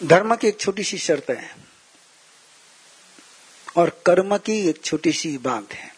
धर्म 0.00 0.34
की 0.36 0.48
एक 0.48 0.60
छोटी 0.60 0.84
सी 0.84 0.98
शर्त 0.98 1.30
है 1.30 1.50
और 3.76 3.90
कर्म 4.06 4.36
की 4.38 4.58
एक 4.68 4.82
छोटी 4.84 5.12
सी 5.12 5.36
बात 5.38 5.72
है। 5.72 5.90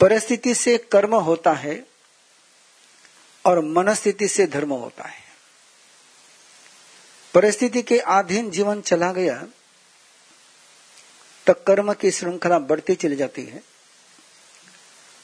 परिस्थिति 0.00 0.54
से 0.54 0.76
कर्म 0.92 1.14
होता 1.14 1.52
है 1.52 1.86
और 3.44 3.60
मनस्थिति 3.64 4.28
से 4.28 4.46
धर्म 4.46 4.72
होता 4.72 5.08
है। 5.08 5.26
परिस्थिति 7.34 7.82
के 7.82 7.98
अधीन 7.98 8.50
जीवन 8.50 8.80
चला 8.80 9.12
गया 9.12 9.36
तो 11.46 11.54
कर्म 11.66 11.92
की 11.92 12.10
श्रृंखला 12.10 12.58
बढ़ती 12.58 12.94
चली 12.94 13.16
जाती 13.16 13.44
है 13.44 13.62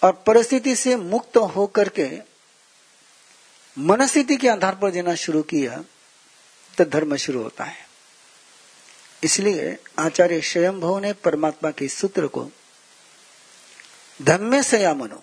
और 0.03 0.13
परिस्थिति 0.27 0.77
से 0.77 0.97
मुक्त 0.97 1.37
होकर 1.37 1.89
के 1.89 2.34
मनस्थिति 3.77 4.37
के 4.37 4.49
आधार 4.49 4.75
पर 4.75 4.91
जीना 4.91 5.15
शुरू 5.15 5.43
किया 5.43 5.85
तो 6.79 6.85
धर्म 6.85 7.17
शुरू 7.17 7.43
होता 7.43 7.65
है। 7.65 7.87
इसलिए 9.23 9.77
आचार्य 9.99 10.41
स्वयं 10.41 10.81
भव 10.81 10.99
ने 10.99 11.13
परमात्मा 11.13 11.71
के 11.71 11.89
सूत्र 11.89 12.27
को 12.27 12.49
धम्य 14.23 14.63
से 14.63 14.81
या 14.81 14.95
मनो। 14.95 15.23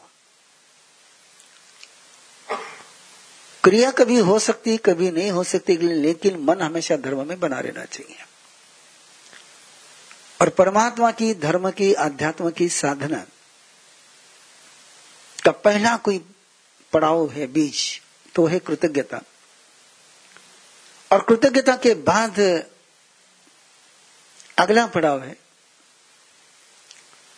क्रिया 3.64 3.92
कभी 3.92 4.18
हो 4.18 4.40
सकती, 4.40 4.78
कभी 4.78 5.12
नहीं 5.12 5.32
हो 5.32 5.44
सकती, 5.44 5.78
लेकिन 5.78 6.40
मन 6.40 6.62
हमेशा 6.62 6.98
धर्म 6.98 7.28
में 7.28 7.40
बना 7.40 7.60
रहना 7.60 7.86
चाहिए। 7.86 8.26
और 10.42 10.50
परमात्मा 10.50 11.12
की, 11.12 11.34
धर्म 11.34 11.72
की 11.72 11.94
अध्यात्म 11.94 12.50
की 12.52 12.70
साधना 12.70 13.26
का 15.44 15.52
पहला 15.52 15.98
कोई 15.98 16.26
पड़ाव 16.94 17.30
है 17.32 17.48
बीज। 17.48 18.02
तो 18.36 18.46
है 18.48 18.60
कृतज्ञता। 18.60 19.22
और 21.12 21.24
कृतज्ञता 21.24 21.76
के 21.76 21.94
बाद 21.94 22.40
अगला 24.60 24.86
पड़ाव 24.88 25.24
है, 25.24 25.36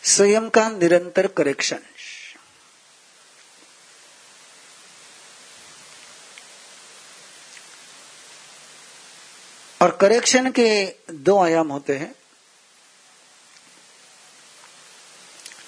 स्वयं 0.02 0.50
का 0.50 0.68
निरंतर 0.68 1.26
करेक्शन। 1.26 1.78
और 9.82 9.96
करेक्शन 9.96 10.50
के 10.50 10.96
दो 11.10 11.38
आयाम 11.42 11.68
होते 11.68 11.96
हैं। 11.96 12.14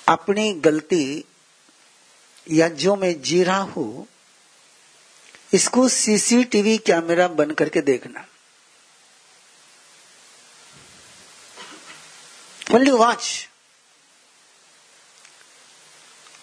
अपनी 0.08 0.52
गलती 0.52 1.24
या 2.50 2.68
जो 2.68 2.96
मैं 2.96 3.22
जी 3.22 3.42
रहा 3.44 3.60
हूँ 3.60 4.06
इसको 5.56 5.88
सीसीटीवी 5.88 6.78
कैमरा 6.78 7.28
बन 7.28 7.50
करके 7.50 7.80
देखना। 7.80 8.26
Only 12.74 12.90
watch. 12.90 13.48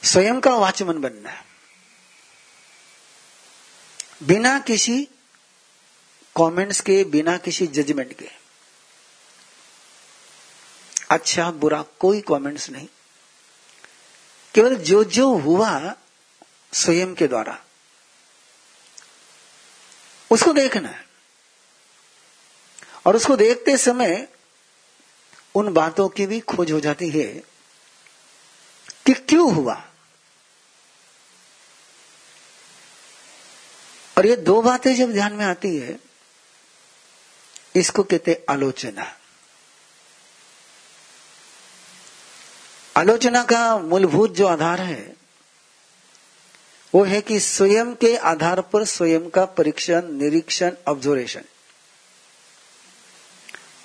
स्वयं 0.03 0.39
का 0.41 0.51
वॉचमैन 0.51 1.01
बनना 1.01 1.43
बिना 4.23 4.59
किसी 4.59 5.03
कमेंट्स 6.35 6.81
के, 6.81 7.03
बिना 7.03 7.37
किसी 7.37 7.67
जजमेंट 7.67 8.13
के। 8.13 8.29
अच्छा 11.11 11.51
बुरा 11.51 11.81
कोई 11.99 12.21
कमेंट्स 12.21 12.69
नहीं। 12.69 12.87
केवल 14.55 14.75
जो 14.75 15.03
जो 15.03 15.33
हुआ 15.37 15.95
स्वयं 16.73 17.15
के 17.15 17.27
द्वारा। 17.27 17.63
उसको 20.33 20.53
देखना 20.53 20.89
है। 20.89 21.05
और 23.05 23.15
उसको 23.15 23.35
देखते 23.35 23.77
समय 23.77 24.27
उन 25.55 25.73
बातों 25.73 26.09
की 26.09 26.25
भी 26.25 26.39
खोज 26.39 26.71
हो 26.71 26.79
जाती 26.79 27.09
है 27.09 27.25
कि 29.05 29.13
क्यों 29.13 29.53
हुआ। 29.53 29.73
और 34.17 34.25
ये 34.25 34.35
दो 34.35 34.61
बातें 34.61 34.95
जब 34.95 35.11
ध्यान 35.11 35.33
में 35.33 35.45
आती 35.45 35.75
है, 35.77 35.99
इसको 37.75 38.03
कहते 38.03 38.45
आलोचना। 38.49 39.05
आलोचना 42.97 43.43
का 43.43 43.77
मूलभूत 43.77 44.31
जो 44.31 44.47
आधार 44.47 44.81
है 44.81 45.22
वो 46.95 47.03
है 47.03 47.21
कि 47.21 47.39
स्वयं 47.39 47.95
के 47.95 48.17
आधार 48.17 48.61
पर 48.61 48.85
स्वयं 48.85 49.29
का 49.29 49.45
परीक्षण, 49.45 50.11
निरीक्षण 50.11 50.71
ऑब्जर्वेशन 50.87 51.41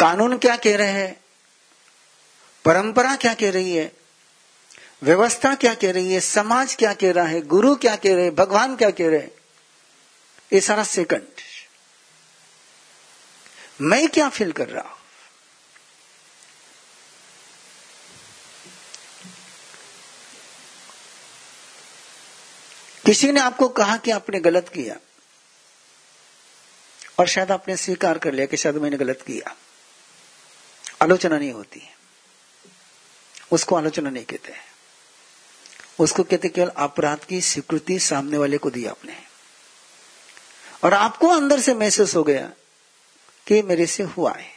कानून 0.00 0.38
क्या 0.38 0.56
कह 0.56 0.76
रहे 0.76 0.92
हैं? 0.92 1.20
परंपरा 2.64 3.16
क्या 3.16 3.34
कह 3.34 3.50
रही 3.50 3.76
है? 3.76 3.92
व्यवस्था 5.02 5.54
क्या 5.54 5.74
कह 5.74 5.92
रही 5.92 6.14
है? 6.14 6.20
समाज 6.20 6.74
क्या 6.74 6.94
कह 6.94 7.12
रहा 7.12 7.24
है? 7.24 7.40
गुरु 7.40 7.76
क्या 7.76 7.96
कह 7.96 8.14
रहे 8.14 8.24
हैं? 8.24 8.34
भगवान 8.34 8.76
क्या 8.76 8.90
कह 8.90 9.08
रहे 9.08 9.18
हैं? 9.18 9.30
ये 10.52 10.60
सारा 10.60 10.84
सेकंड 10.84 11.22
मैं 13.80 14.08
क्या 14.08 14.28
फील 14.28 14.52
कर 14.52 14.68
रहा 14.68 14.88
हूँ? 14.88 14.97
किसी 23.08 23.32
ने 23.32 23.40
आपको 23.40 23.68
कहा 23.68 23.96
कि 23.96 24.10
आपने 24.10 24.40
गलत 24.40 24.68
किया। 24.68 24.96
और 27.18 27.28
शायद 27.28 27.52
आपने 27.52 27.76
स्वीकार 27.76 28.18
कर 28.18 28.32
लिया 28.32 28.46
कि 28.46 28.56
शायद 28.56 28.76
मैंने 28.76 28.96
गलत 28.96 29.22
किया। 29.26 29.56
आलोचना 31.02 31.38
नहीं 31.38 31.52
होती। 31.52 31.88
उसको 33.52 33.76
आलोचना 33.76 34.10
नहीं 34.10 34.24
कहते 34.24 34.52
हैं। 34.52 34.64
उसको 35.98 36.22
कहते 36.22 36.48
केवल 36.48 36.68
अपराध 36.68 37.18
की 37.18 37.40
स्वीकृति 37.40 37.98
सामने 37.98 38.38
वाले 38.38 38.58
को 38.58 38.70
दी 38.70 38.86
आपने। 38.86 39.22
और 40.84 40.94
आपको 40.94 41.28
अंदर 41.28 41.60
से 41.60 41.74
महसूस 41.74 42.16
हो 42.16 42.22
गया 42.22 42.52
कि 43.46 43.62
मेरे 43.62 43.86
से 43.86 44.02
हुआ 44.02 44.32
है। 44.32 44.52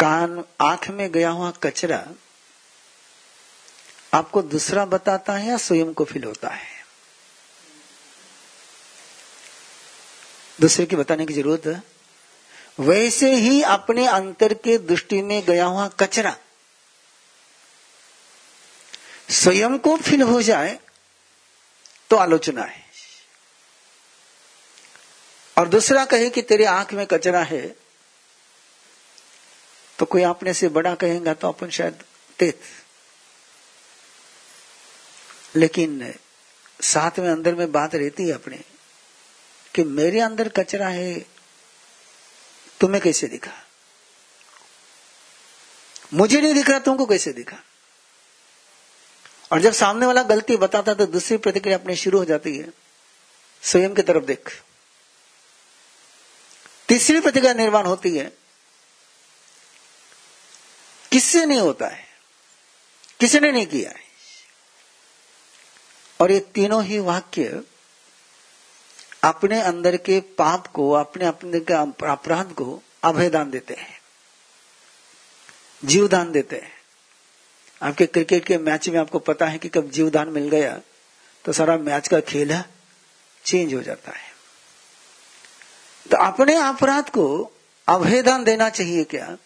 कान 0.00 0.44
आँख 0.60 0.88
में 0.88 1.12
गया 1.12 1.30
हुआ 1.30 1.50
कचरा 1.50 2.06
आपको 4.12 4.42
दूसरा 4.42 4.84
बताता 4.84 5.32
है 5.32 5.48
या 5.48 5.56
स्वयं 5.56 5.92
को 5.94 6.04
फील 6.04 6.24
होता 6.24 6.48
है? 6.48 6.70
दूसरे 10.58 10.86
की 10.86 10.96
बताने 10.96 11.26
की 11.26 11.34
ज़रूरत 11.34 11.66
है। 11.66 11.82
वैसे 12.80 13.34
ही 13.34 13.62
अपने 13.62 14.06
अंतर 14.06 14.54
के 14.54 14.76
दृष्टि 14.78 15.20
में 15.22 15.44
गया 15.44 15.64
हुआ 15.64 15.88
कचरा 16.00 16.36
स्वयं 19.30 19.78
को 19.78 19.96
फील 19.96 20.22
हो 20.22 20.40
जाए 20.42 20.78
तो 22.10 22.16
आलोचना 22.16 22.62
है। 22.62 22.80
और 25.56 25.68
दूसरा 25.68 26.04
कहे 26.04 26.30
कि 26.30 26.42
तेरे 26.42 26.64
आँख 26.64 26.92
में 26.92 27.06
कचरा 27.06 27.42
है 27.44 27.66
तो 29.98 30.06
कोई 30.06 30.22
आपने 30.22 30.54
से 30.54 30.68
बड़ा 30.68 30.94
कहेगा 30.94 31.34
तो 31.34 31.48
अपन 31.48 31.70
शायद 31.70 32.02
तेज 32.38 32.54
लेकिन 35.56 36.14
साथ 36.82 37.18
में 37.18 37.28
अंदर 37.30 37.54
में 37.54 37.72
बात 37.72 37.94
रहती 37.94 38.28
है 38.28 38.32
अपने, 38.32 38.60
कि 39.74 39.84
मेरे 39.84 40.20
अंदर 40.20 40.48
कचरा 40.48 40.88
है, 40.88 41.26
तुम्हें 42.80 43.02
कैसे 43.02 43.26
दिखा? 43.26 43.52
मुझे 46.14 46.40
नहीं 46.40 46.54
दिख 46.54 46.70
रहा, 46.70 46.78
तुमको 46.78 47.06
कैसे 47.06 47.32
दिखा? 47.32 47.56
और 49.52 49.60
जब 49.60 49.72
सामने 49.72 50.06
वाला 50.06 50.22
गलती 50.22 50.56
बताता 50.56 50.94
तो 50.94 51.06
दूसरी 51.06 51.36
प्रतिक्रिया 51.36 51.78
अपने 51.78 51.96
शुरू 51.96 52.18
हो 52.18 52.24
जाती 52.24 52.58
है। 52.58 52.72
स्वयं 53.62 53.94
की 53.94 54.02
तरफ़ 54.02 54.24
देख। 54.24 54.62
तीसरी 56.88 57.20
प्रतिक्रिया 57.20 57.54
निर्माण 57.54 57.86
होती 57.86 58.16
है, 58.16 58.32
किससे 61.12 61.44
नहीं 61.46 61.60
होता 61.60 61.88
है? 61.88 62.06
किसी 63.20 63.40
ने 63.40 63.52
नहीं 63.52 63.66
किया 63.66 63.90
है? 63.90 64.11
और 66.22 66.30
ये 66.30 66.40
तीनों 66.54 66.82
ही 66.84 66.98
वाक्य 66.98 67.62
अपने 69.24 69.60
अंदर 69.60 69.96
के 69.96 70.20
पाप 70.38 70.66
को, 70.66 70.90
अपने 70.90 71.24
अपने 71.24 71.60
के 71.60 71.74
अपराध 71.74 72.52
को 72.52 72.82
अभयदान 73.02 73.50
देते 73.50 73.74
हैं। 73.74 74.00
जीवदान 75.84 76.30
देते 76.32 76.56
हैं। 76.56 76.72
आपके 77.82 78.06
क्रिकेट 78.06 78.44
के 78.44 78.58
मैच 78.58 78.88
में 78.88 78.98
आपको 79.00 79.18
पता 79.18 79.46
है 79.46 79.58
कि 79.58 79.68
कब 79.68 79.90
जीवदान 79.90 80.28
मिल 80.28 80.48
गया 80.48 80.80
तो 81.44 81.52
सारा 81.52 81.76
मैच 81.76 82.08
का 82.08 82.20
खेल 82.20 82.62
चेंज 83.44 83.74
हो 83.74 83.80
जाता 83.82 84.12
है। 84.12 84.30
तो 86.10 86.16
अपने 86.16 86.54
अपराध 86.56 87.08
को 87.08 87.50
अभयदान 87.88 88.44
देना 88.44 88.68
चाहिए 88.68 89.04
क्या? 89.04 89.36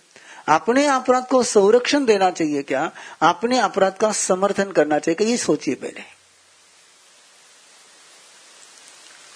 अपने 0.48 0.86
अपराध 0.86 1.26
को 1.26 1.42
संरक्षण 1.42 2.04
देना 2.04 2.30
चाहिए 2.30 2.62
क्या? 2.62 2.90
अपने 3.22 3.58
अपराध 3.58 3.96
का 3.96 4.12
समर्थन 4.12 4.72
करना 4.72 4.98
चाहिए 4.98 5.26
ये 5.26 5.36
सोचिए 5.36 5.74
पहले। 5.74 6.15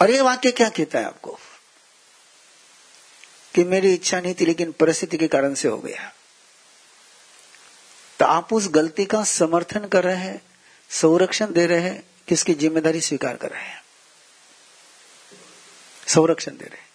और 0.00 0.10
ये 0.10 0.20
वाक्य 0.20 0.50
क्या 0.50 0.68
कहता 0.68 0.98
है 0.98 1.04
आपको? 1.04 1.38
कि 3.54 3.64
मेरी 3.64 3.94
इच्छा 3.94 4.20
नहीं 4.20 4.34
थी, 4.34 4.46
लेकिन 4.46 4.72
परिस्थिति 4.72 5.18
के 5.18 5.28
कारण 5.28 5.54
से 5.54 5.68
हो 5.68 5.78
गया। 5.78 6.12
तो 8.18 8.24
आप 8.24 8.52
उस 8.52 8.68
गलती 8.68 9.04
का 9.04 9.24
समर्थन 9.24 9.88
कर 9.88 10.04
रहे 10.04 10.16
हैं, 10.16 10.42
संरक्षण 10.90 11.52
दे 11.52 11.66
रहे 11.66 11.80
हैं, 11.80 12.02
किसकी 12.28 12.54
ज़िम्मेदारी 12.54 13.00
स्वीकार 13.00 13.36
कर 13.36 13.50
रहे 13.50 13.62
हैं? 13.62 13.84
संरक्षण 16.08 16.50
दे 16.50 16.64
रहे 16.64 16.80
हैं। 16.80 16.88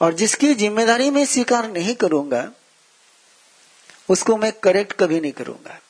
और 0.00 0.14
जिसकी 0.14 0.54
ज़िम्मेदारी 0.54 1.10
मैं 1.10 1.26
स्वीकार 1.26 1.70
नहीं 1.70 1.94
करूँगा, 1.94 2.52
उसको 4.08 4.36
मैं 4.36 4.52
करेक्ट 4.52 4.92
कभी 4.92 5.20
नहीं 5.20 5.32
करूँगा। 5.32 5.80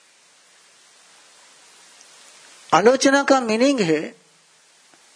आलोचना 2.74 3.22
का 3.22 3.40
मीनिंग 3.40 3.80
है 3.80 4.23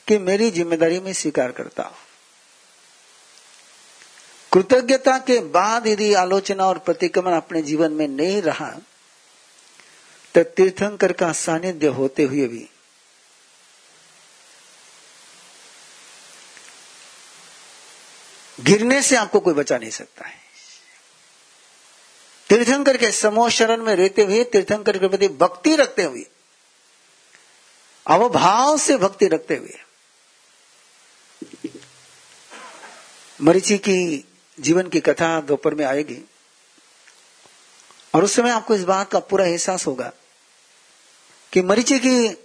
कि 0.08 0.18
मेरी 0.18 0.50
ज़िम्मेदारी 0.50 1.00
में 1.00 1.12
स्वीकार 1.12 1.52
करता 1.52 1.82
हूँ। 1.82 1.96
कृतज्ञता 4.52 5.18
के 5.20 5.38
बाद 5.50 5.86
यदि 5.86 6.12
आलोचना 6.14 6.64
और 6.64 6.78
प्रतिक्रमण 6.78 7.32
अपने 7.32 7.62
जीवन 7.62 7.92
में 7.92 8.06
नहीं 8.08 8.40
रहा 8.42 8.70
तो 10.34 10.42
तीर्थंकर 10.56 11.12
का 11.12 11.32
सानिध्य 11.34 11.86
होते 11.88 12.22
हुए 12.24 12.46
भी 12.48 12.68
गिरने 18.58 19.00
से 19.02 19.16
आपको 19.16 19.40
कोई 19.40 19.54
बचा 19.54 19.78
नहीं 19.78 19.90
सकता 19.90 20.26
है। 20.26 20.36
तीर्थंकर 22.50 22.96
के 22.96 23.10
समूह 23.12 23.48
शरण 23.50 23.82
में 23.82 23.94
रहते 23.96 24.22
हुए, 24.22 24.42
तीर्थंकर 24.44 24.98
के 24.98 25.08
प्रति 25.08 25.28
भक्ति 25.30 25.74
रखते 25.76 26.02
हुए, 26.02 26.24
अवभाव 28.06 28.76
से 28.78 28.96
भक्ति 28.96 29.28
रखते 29.28 29.56
हुए 29.56 29.78
मरीचि 33.42 33.78
की 33.78 34.24
जीवन 34.60 34.88
की 34.88 35.00
कथा 35.00 35.40
दोपहर 35.40 35.74
में 35.74 35.84
आएगी। 35.84 36.22
और 38.14 38.24
उस 38.24 38.34
समय 38.34 38.50
आपको 38.50 38.74
इस 38.74 38.84
बात 38.84 39.10
का 39.10 39.18
पूरा 39.18 39.46
एहसास 39.46 39.86
होगा 39.86 40.12
कि 41.52 41.62
मरीची 41.62 41.98
की 41.98 42.44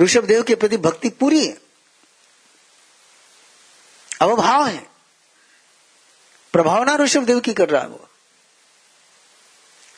ऋषभ 0.00 0.24
देव 0.24 0.42
के 0.42 0.54
प्रति 0.54 0.76
भक्ति 0.76 1.08
पूरी 1.08 1.46
है। 1.46 1.58
अवभाव 4.20 4.66
है। 4.66 4.86
प्रभावना 6.52 6.96
ऋषभ 6.96 7.24
देव 7.24 7.40
की 7.40 7.54
कर 7.54 7.68
रहा 7.68 7.82
है 7.82 7.88
वो। 7.88 8.08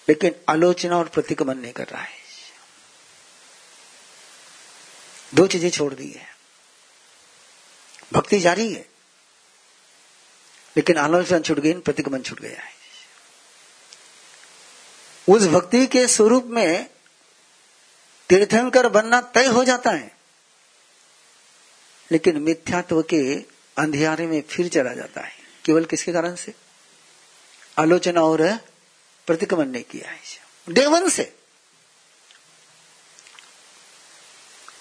लेकिन 0.08 0.34
आलोचना 0.48 0.96
और 0.96 1.08
प्रतिक्रमण 1.08 1.54
नहीं 1.54 1.72
कर 1.72 1.88
रहा 1.88 2.02
है। 2.02 2.18
दो 5.34 5.46
चीज़ें 5.46 5.70
छोड़ 5.70 5.94
दी 5.94 6.10
है। 6.10 6.36
भक्ति 8.12 8.40
जारी 8.40 8.72
है। 8.72 8.87
लेकिन 10.78 10.98
आलोचना 10.98 11.38
छूट 11.38 11.58
गई 11.58 11.72
प्रतिक्रमण 11.74 12.22
छूट 12.22 12.40
गया 12.40 12.60
है। 12.62 12.72
उस 15.28 15.46
भक्ति 15.46 15.86
के 15.86 16.06
स्वरूप 16.08 16.44
में 16.46 16.90
तीर्थंकर 18.30 18.88
बनना 18.88 19.20
तय 19.20 19.46
हो 19.46 19.64
जाता 19.64 19.90
है, 19.90 20.16
लेकिन 22.10 22.38
मिथ्यात्व 22.38 23.02
के 23.02 23.34
अंधियारे 23.76 24.26
में 24.26 24.42
फिर 24.42 24.68
चला 24.68 24.92
जाता 24.94 25.20
है। 25.20 25.32
केवल 25.64 25.84
किसके 25.84 26.12
कारण 26.12 26.34
से? 26.34 26.54
आलोचना 27.78 28.20
और 28.20 28.46
प्रतिक्रमण 29.28 29.66
ने 29.66 29.82
किया 29.82 30.10
है। 30.10 30.18
डेवन 30.68 31.08
से। 31.08 31.36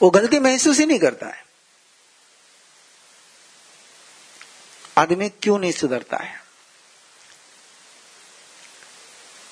वो 0.01 0.09
गलती 0.09 0.39
महसूस 0.39 0.79
ही 0.79 0.85
नहीं 0.85 0.99
करता 0.99 1.27
है। 1.27 1.46
आदमी 4.97 5.29
क्यों 5.29 5.59
नहीं 5.59 5.71
सुधरता 5.71 6.17
है? 6.17 6.43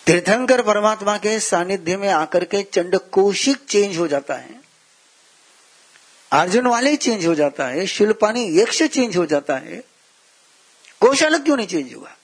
तीर्थंकर 0.07 0.61
परमात्मा 0.61 1.17
के 1.17 1.39
सानिध्य 1.39 1.97
में 1.97 2.09
आकर 2.09 2.45
के 2.45 2.63
चंड 2.63 2.99
कौशिक 2.99 3.65
चेंज 3.65 3.97
हो 3.97 4.07
जाता 4.07 4.33
है। 4.33 4.61
अर्जुन 6.31 6.67
वाले 6.67 6.95
चेंज 6.95 7.25
हो 7.25 7.35
जाता 7.35 7.67
है, 7.67 7.87
शिल्पानी 7.87 8.59
यक्ष 8.59 8.83
चेंज 8.83 9.17
हो 9.17 9.25
जाता 9.25 9.57
है। 9.57 9.83
कौशालक 11.01 11.43
क्यों 11.43 11.57
नहीं 11.57 11.67
चेंज 11.67 11.93
हुआ? 11.93 12.15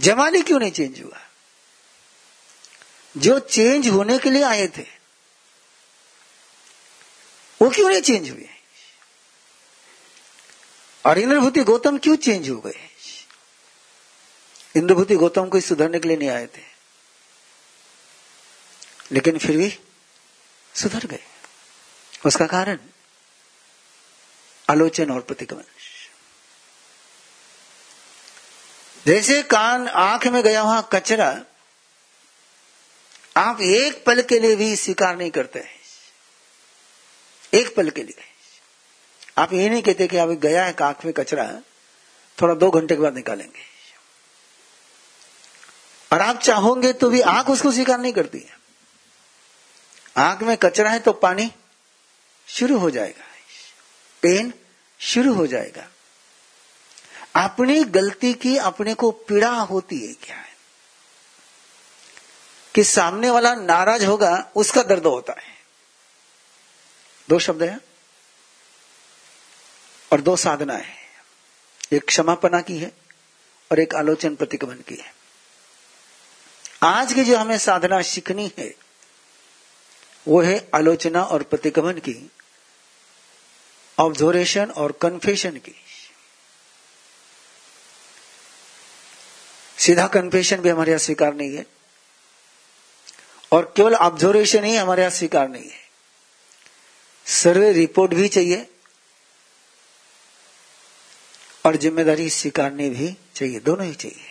जमाली 0.00 0.42
क्यों 0.42 0.60
नहीं 0.60 0.72
चेंज 0.72 1.02
हुआ? 1.02 1.20
जो 3.16 3.38
चेंज 3.38 3.88
होने 3.88 4.18
के 4.18 4.30
लिए 4.30 4.42
आए 4.42 4.66
थे, 4.66 4.86
वो 7.62 7.70
क्यों 7.70 7.90
नहीं 7.90 8.02
चेंज 8.02 8.30
हुए? 8.30 8.51
और 11.06 11.18
इंद्रभूति 11.18 11.62
गौतम 11.62 11.98
क्यों 11.98 12.16
चेंज 12.16 12.50
हो 12.50 12.56
गए? 12.56 12.88
इंद्रभूति 14.76 15.16
गौतम 15.16 15.48
को 15.48 15.60
सुधरने 15.60 16.00
के 16.00 16.08
लिए 16.08 16.16
नहीं 16.16 16.28
आए 16.28 16.46
थे। 16.46 16.72
लेकिन 19.12 19.38
फिर 19.38 19.56
भी 19.56 19.78
सुधर 20.74 21.06
गए। 21.06 21.24
उसका 22.26 22.46
कारण, 22.46 22.78
आलोचन 24.70 25.10
और 25.10 25.20
प्रतिक्रमण 25.20 25.62
जैसे 29.06 29.42
कान 29.42 29.88
आँख 29.88 30.26
में 30.26 30.42
गया 30.42 30.60
हुआ 30.60 30.80
कचरा, 30.80 31.44
आप 33.36 33.60
एक 33.60 34.04
पल 34.04 34.22
के 34.22 34.38
लिए 34.38 34.56
भी 34.56 34.76
स्वीकार 34.76 35.16
नहीं 35.16 35.30
करते 35.30 35.58
हैं। 35.58 35.80
एक 37.54 37.76
पल 37.76 37.90
के 37.90 38.02
लिए। 38.02 38.31
आप 39.38 39.52
ये 39.52 39.68
नहीं 39.68 39.82
कहते 39.82 40.06
कि 40.06 40.16
अभी 40.16 40.36
गया 40.36 40.64
है 40.64 40.76
आँख 40.82 41.04
में 41.04 41.14
कचरा 41.14 41.52
थोड़ा 42.42 42.54
दो 42.54 42.70
घंटे 42.70 42.96
के 42.96 43.02
बाद 43.02 43.14
निकालेंगे। 43.14 43.72
और 46.12 46.20
आप 46.20 46.38
चाहोगे 46.38 46.92
तो 46.92 47.10
भी 47.10 47.20
आँख 47.20 47.50
उसको 47.50 47.72
स्वीकार 47.72 47.98
नहीं 47.98 48.12
करती 48.12 48.38
है। 48.38 48.58
आँख 50.16 50.42
में 50.42 50.56
कचरा 50.56 50.90
है 50.90 50.98
तो 50.98 51.12
पानी 51.12 51.52
शुरू 52.48 52.78
हो 52.78 52.90
जाएगा। 52.90 53.24
पेन 54.22 54.54
शुरू 55.00 55.34
हो 55.34 55.46
जाएगा। 55.46 55.88
अपनी 57.44 57.84
गलती 57.84 58.34
की 58.34 58.56
अपने 58.56 58.94
को 58.94 59.10
पीड़ा 59.10 59.50
होती 59.50 60.06
है 60.06 60.12
क्या? 60.12 60.36
है 60.36 60.52
कि 62.74 62.84
सामने 62.84 63.30
वाला 63.30 63.54
नाराज़ 63.54 64.04
होगा, 64.06 64.50
उसका 64.56 64.82
दर्द 64.82 65.06
होता 65.06 65.32
है। 65.32 65.56
दो 67.28 67.38
शब्द 67.38 67.62
है। 67.62 67.91
और 70.12 70.20
दो 70.20 70.36
साधना 70.36 70.74
है। 70.74 71.00
एक 71.92 72.04
क्षमापना 72.04 72.60
की 72.60 72.78
है 72.78 72.92
और 73.70 73.80
एक 73.80 73.94
आलोचन 73.94 74.34
प्रतिक्रमण 74.34 74.76
की 74.88 74.94
है। 74.94 75.14
आज 76.82 77.12
की 77.12 77.24
जो 77.24 77.36
हमें 77.36 77.58
साधना 77.58 78.00
सीखनी 78.02 78.50
है, 78.58 78.74
वो 80.28 80.40
है 80.42 80.68
आलोचना 80.74 81.22
और 81.22 81.42
प्रतिक्रमण 81.42 81.98
की 81.98 82.30
ऑब्जर्वेशन 83.98 84.70
और 84.70 84.92
कन्फेशन 84.92 85.56
की। 85.56 85.74
सीधा 89.78 90.06
कन्फेशन 90.06 90.56
भी 90.56 90.68
हमारे 90.68 90.90
यहाँ 90.90 90.98
स्वीकार 90.98 91.34
नहीं 91.34 91.56
है 91.56 91.64
और 93.52 93.72
केवल 93.76 93.94
ऑब्जर्वेशन 93.94 94.64
ही 94.64 94.76
हमारे 94.76 95.02
यहाँ 95.02 95.12
स्वीकार 95.12 95.48
नहीं 95.48 95.70
है। 95.70 95.80
सर्वे 97.26 97.72
रिपोर्ट 97.72 98.14
भी 98.14 98.28
चाहिए 98.28 98.66
और 101.64 101.76
ज़िम्मेदारी 101.76 102.28
स्वीकारनी 102.30 102.88
भी 102.90 103.16
चाहिए, 103.34 103.60
दोनों 103.60 103.86
ही 103.86 103.94
चाहिए। 103.94 104.30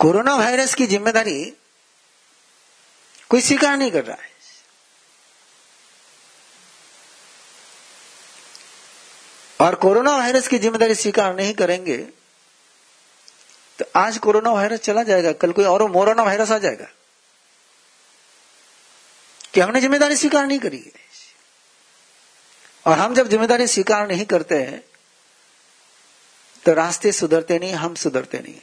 कोरोना 0.00 0.34
वायरस 0.36 0.74
की 0.74 0.86
ज़िम्मेदारी 0.86 1.52
कोई 3.30 3.40
स्वीकार 3.40 3.76
नहीं 3.76 3.90
कर 3.90 4.04
रहा 4.04 4.16
है। 4.16 4.28
और 9.60 9.74
कोरोना 9.76 10.16
वायरस 10.16 10.48
की 10.48 10.58
ज़िम्मेदारी 10.58 10.94
स्वीकार 10.96 11.34
नहीं 11.36 11.54
करेंगे 11.54 11.96
तो 13.78 13.84
आज 13.96 14.18
कोरोना 14.18 14.50
वायरस 14.52 14.80
चला 14.80 15.02
जाएगा, 15.02 15.32
कल 15.34 15.52
कोई 15.52 15.64
और 15.64 15.82
मोरोना 15.90 16.22
वायरस 16.22 16.50
आ 16.50 16.58
जाएगा। 16.58 16.86
कि 19.54 19.60
हमने 19.60 19.80
ज़िम्मेदारी 19.80 20.16
स्वीकार 20.16 20.46
नहीं 20.46 20.58
करी 20.58 20.78
है। 20.78 20.92
और 22.86 22.98
हम 22.98 23.14
जब 23.14 23.28
ज़िम्मेदारी 23.28 23.66
स्वीकार 23.68 24.06
नहीं 24.08 24.24
करते 24.26 24.54
हैं 24.56 24.82
तो 26.70 26.74
रास्ते 26.74 27.10
सुधरते 27.12 27.58
नहीं, 27.58 27.72
हम 27.72 27.94
सुधरते 27.94 28.38
नहीं 28.38 28.60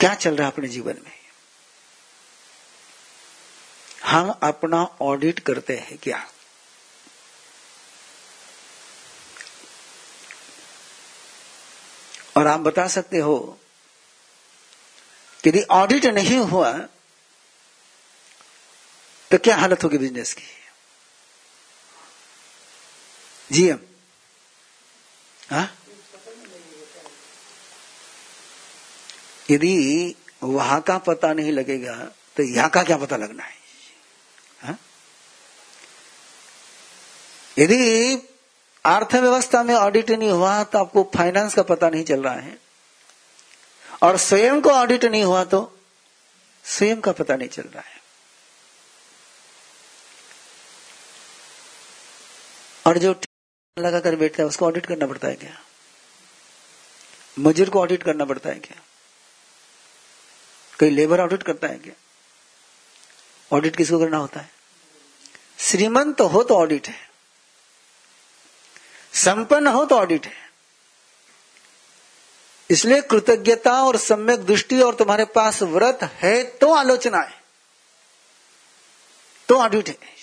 क्या 0.00 0.14
चल 0.14 0.36
रहा 0.36 0.46
है 0.46 0.52
अपने 0.52 0.68
जीवन 0.68 0.94
में? 1.04 1.12
हम 4.04 4.28
अपना 4.42 4.82
ऑडिट 5.02 5.38
करते 5.38 5.76
हैं 5.76 5.98
क्या? 5.98 6.20
और 12.36 12.46
आप 12.46 12.60
बता 12.60 12.86
सकते 12.88 13.18
हो 13.18 13.38
कि 15.44 15.48
यदि 15.48 15.62
ऑडिट 15.62 16.06
नहीं 16.06 16.38
हुआ 16.38 16.72
तो 19.30 19.38
क्या 19.38 19.56
हालत 19.56 19.84
होगी 19.84 19.98
बिज़नेस 19.98 20.34
की? 20.34 20.48
जी 23.52 23.68
हाँ 23.70 23.78
यदि 29.50 30.14
वहाँ 30.42 30.80
का 30.80 30.96
पता 30.98 31.32
नहीं 31.32 31.52
लगेगा 31.52 31.94
तो 32.36 32.42
यहाँ 32.42 32.68
का 32.70 32.82
क्या 32.82 32.96
पता 32.96 33.16
लगना 33.16 33.44
है? 33.44 33.54
यदि 37.56 38.14
अर्थव्यवस्था 38.84 39.62
में 39.62 39.74
ऑडिट 39.74 40.10
नहीं 40.10 40.30
हुआ 40.30 40.62
तो 40.64 40.78
आपको 40.78 41.02
फाइनेंस 41.14 41.54
का 41.54 41.62
पता 41.62 41.88
नहीं 41.90 42.04
चल 42.04 42.22
रहा 42.22 42.34
है। 42.34 42.58
और 44.02 44.16
स्वयं 44.18 44.60
को 44.62 44.70
ऑडिट 44.70 45.04
नहीं 45.04 45.22
हुआ 45.22 45.44
तो 45.44 45.60
स्वयं 46.64 47.00
का 47.00 47.12
पता 47.12 47.36
नहीं 47.36 47.48
चल 47.48 47.62
रहा 47.64 47.82
है। 47.82 48.00
और 52.86 52.98
जो 52.98 53.14
लगा 53.78 54.00
कर 54.00 54.16
बैठता 54.16 54.42
है, 54.42 54.48
उसको 54.48 54.66
ऑडिट 54.66 54.86
करना 54.86 55.06
पड़ता 55.06 55.28
है 55.28 55.34
क्या? 55.34 55.58
मजूर 57.38 57.70
को 57.70 57.80
ऑडिट 57.80 58.02
करना 58.02 58.24
पड़ता 58.24 58.48
है 58.48 58.54
क्या? 58.54 58.82
कोई 60.78 60.90
लेबर 60.90 61.20
ऑडिट 61.20 61.42
करता 61.42 61.68
है 61.68 61.78
क्या? 61.78 61.94
ऑडिट 63.56 63.76
किसको 63.76 63.98
करना 63.98 64.16
होता 64.16 64.40
है? 64.40 64.50
श्रीमंत 65.58 66.16
तो 66.16 66.26
हो 66.26 66.42
तो 66.42 66.56
ऑडिट 66.56 66.88
है। 66.88 67.10
संपन्न 69.14 69.66
हो 69.66 69.84
तो 69.84 69.96
ऑडिट 69.96 70.26
है। 70.26 70.50
इसलिए 72.70 73.00
कृतज्ञता 73.00 73.82
और 73.82 73.96
सम्यक 73.96 74.46
दृष्टि 74.46 74.80
और 74.80 74.94
तुम्हारे 74.94 75.24
पास 75.24 75.62
व्रत 75.62 75.98
है 76.02 76.44
तो 76.44 76.74
आलोचना 76.74 77.18
है। 77.18 77.42
तो 79.48 79.54
ऑडिट 79.54 79.88
है। 79.88 80.15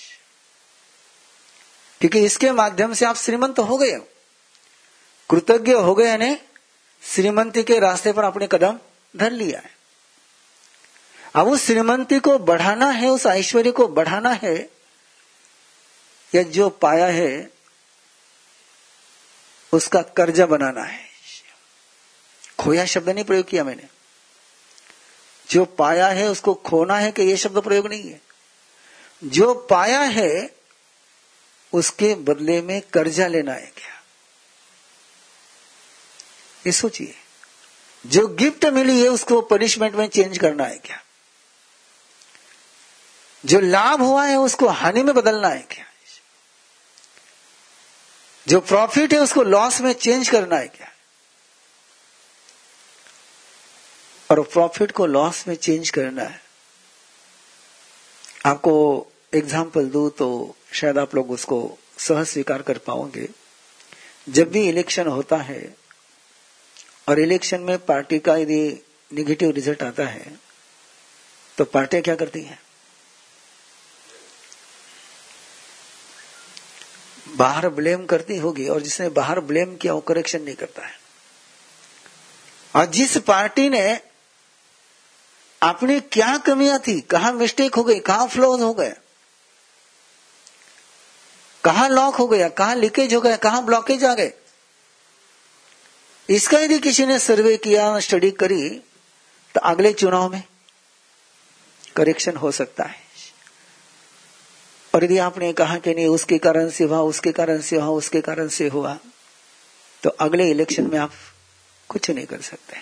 क्योंकि 2.03 2.19
इसके 2.19 2.51
माध्यम 2.51 2.93
से 2.93 3.05
आप 3.05 3.15
श्रीमंत 3.15 3.59
हो 3.59 3.77
गए 3.77 3.91
कृतज्ञ 5.29 5.73
हो 5.73 5.95
गए 5.95 6.07
यानी 6.07 6.35
श्रीमंती 7.03 7.63
के 7.63 7.79
रास्ते 7.79 8.11
पर 8.11 8.25
आपने 8.25 8.47
कदम 8.51 8.79
धर 9.17 9.31
लिया 9.31 9.59
है। 9.59 9.77
अब 11.35 11.47
उस 11.47 11.65
श्रीमंती 11.65 12.19
को 12.19 12.39
बढ़ाना 12.39 12.89
है, 12.89 13.09
उस 13.09 13.25
ऐश्वर्य 13.25 13.71
को 13.71 13.87
बढ़ाना 13.87 14.29
है, 14.29 14.69
या 16.35 16.43
जो 16.43 16.69
पाया 16.69 17.05
है, 17.05 17.49
उसका 19.73 20.01
कर्जा 20.01 20.45
बनाना 20.45 20.83
है। 20.83 21.05
खोया 22.59 22.85
शब्द 22.85 23.09
नहीं 23.09 23.25
प्रयोग 23.25 23.45
किया 23.45 23.63
मैंने। 23.63 23.87
जो 25.49 25.65
पाया 25.65 26.07
है, 26.07 26.27
उसको 26.27 26.53
खोना 26.53 26.95
है 26.95 27.11
कि 27.11 27.21
यह 27.21 27.35
शब्द 27.35 27.57
प्रयोग 27.57 27.87
नहीं 27.87 28.11
है। 28.11 28.21
जो 29.23 29.53
पाया 29.53 29.99
है 29.99 30.62
उसके 31.73 32.15
बदले 32.15 32.61
में 32.61 32.81
कर्जा 32.81 33.27
लेना 33.27 33.53
है 33.53 33.71
क्या? 33.77 34.03
ये 36.65 36.71
सोचिए। 36.71 37.15
जो 38.05 38.27
गिफ्ट 38.27 38.65
मिली 38.65 39.01
है, 39.01 39.07
उसको 39.07 39.41
पनिशमेंट 39.41 39.95
में 39.95 40.07
चेंज 40.07 40.37
करना 40.37 40.63
है 40.63 40.77
क्या? 40.77 41.03
जो 43.45 43.59
लाभ 43.59 44.01
हुआ 44.01 44.25
है, 44.25 44.35
उसको 44.35 44.67
हानि 44.67 45.03
में 45.03 45.15
बदलना 45.15 45.47
है 45.47 45.61
क्या? 45.61 45.85
जो 48.47 48.59
प्रॉफिट 48.59 49.13
है, 49.13 49.19
उसको 49.19 49.43
लॉस 49.43 49.81
में 49.81 49.93
चेंज 49.93 50.29
करना 50.29 50.55
है 50.55 50.67
क्या? 50.67 50.91
और 54.31 54.41
प्रॉफिट 54.41 54.91
को 54.91 55.05
लॉस 55.05 55.47
में 55.47 55.55
चेंज 55.55 55.89
करना 55.89 56.23
है। 56.23 56.43
आपको 58.45 59.07
एग्ज़ाम्पल 59.33 59.85
दू 59.85 60.09
तो 60.09 60.55
शायद 60.73 60.97
आप 60.97 61.15
लोग 61.15 61.31
उसको 61.31 61.77
सहज 61.99 62.27
स्वीकार 62.27 62.61
कर 62.61 62.77
पाओगे। 62.77 63.27
जब 64.27 64.51
भी 64.51 64.67
इलेक्शन 64.69 65.07
होता 65.07 65.37
है, 65.37 65.75
और 67.07 67.19
इलेक्शन 67.19 67.61
में 67.61 67.77
पार्टी 67.85 68.19
का 68.19 68.35
यदि 68.37 68.85
निगेटिव 69.11 69.49
रिज़ल्ट 69.51 69.83
आता 69.83 70.05
है 70.05 70.35
तो 71.57 71.65
पार्टियाँ 71.65 72.03
क्या 72.03 72.15
करती 72.15 72.41
हैं? 72.41 72.59
बाहर 77.27 77.67
ब्लेम 77.71 78.05
करती 78.05 78.37
होगी, 78.37 78.67
और 78.67 78.81
जिसने 78.81 79.09
बाहर 79.11 79.39
ब्लेम 79.41 79.75
किया 79.75 79.93
वो 79.93 80.01
करेक्शन 80.01 80.41
नहीं 80.41 80.55
करता 80.55 80.85
है। 80.85 80.97
और 82.73 82.85
जिस 82.87 83.17
पार्टी 83.19 83.69
ने 83.69 83.99
अपनी 85.61 85.99
क्या 86.01 86.37
कमियाँ 86.37 86.79
थी, 86.79 86.99
कहा 87.01 87.31
मिस्टेक 87.33 87.75
हो 87.75 87.83
गई, 87.83 87.99
कहा 88.01 88.25
फ्लोज 88.27 88.61
हो 88.61 88.73
गए 88.73 88.93
कहा 91.63 91.87
लॉक 91.87 92.15
हो 92.15 92.27
गया? 92.27 92.49
कहा 92.49 92.73
लीकेज 92.73 93.13
हो 93.13 93.21
गया? 93.21 93.35
कहा 93.37 93.61
ब्लॉकेज 93.61 94.03
आ 94.03 94.13
गए? 94.13 94.33
इसका 96.29 96.59
यदि 96.59 96.79
किसी 96.79 97.05
ने 97.05 97.19
सर्वे 97.19 97.57
किया 97.57 97.99
स्टडी 97.99 98.31
करी 98.31 98.69
तो 99.55 99.59
अगले 99.59 99.93
चुनाव 99.93 100.31
में 100.31 100.43
करेक्शन 101.95 102.35
हो 102.35 102.51
सकता 102.51 102.83
है। 102.83 102.95
और 104.95 105.03
यदि 105.03 105.17
आपने 105.17 105.53
कहा 105.53 105.77
कि 105.77 105.93
नहीं, 105.93 106.07
उसके 106.07 106.37
कारण 106.37 106.69
से 106.69 106.83
हुआ, 106.83 106.99
उसके 106.99 107.31
कारण 107.31 107.61
से 107.61 107.75
हुआ, 107.75 107.87
उसके 107.87 108.21
कारण 108.21 108.47
से 108.47 108.67
हुआ 108.67 108.97
तो 110.03 110.09
अगले 110.09 110.49
इलेक्शन 110.51 110.89
में 110.91 110.99
आप 110.99 111.11
कुछ 111.89 112.09
नहीं 112.11 112.25
कर 112.25 112.41
सकते। 112.41 112.77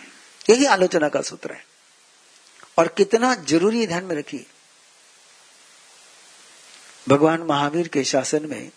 यही 0.54 0.66
आलोचना 0.66 1.10
का 1.10 1.22
सूत्र 1.22 1.52
है। 1.54 1.66
और 2.78 2.88
कितना 2.88 3.34
ज़रूरी 3.36 3.88
ध्यान 3.88 4.04
में 4.04 4.16
रखिए। 4.16 4.46
भगवान 7.12 7.42
महावीर 7.42 7.88
के 7.88 8.04
शासन 8.04 8.46
में 8.46 8.72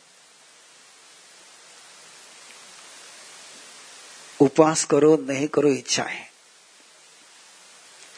उपवास 4.40 4.84
करो, 4.84 5.16
नहीं 5.16 5.48
करो 5.48 5.68
इच्छा 5.68 6.02
है। 6.02 6.32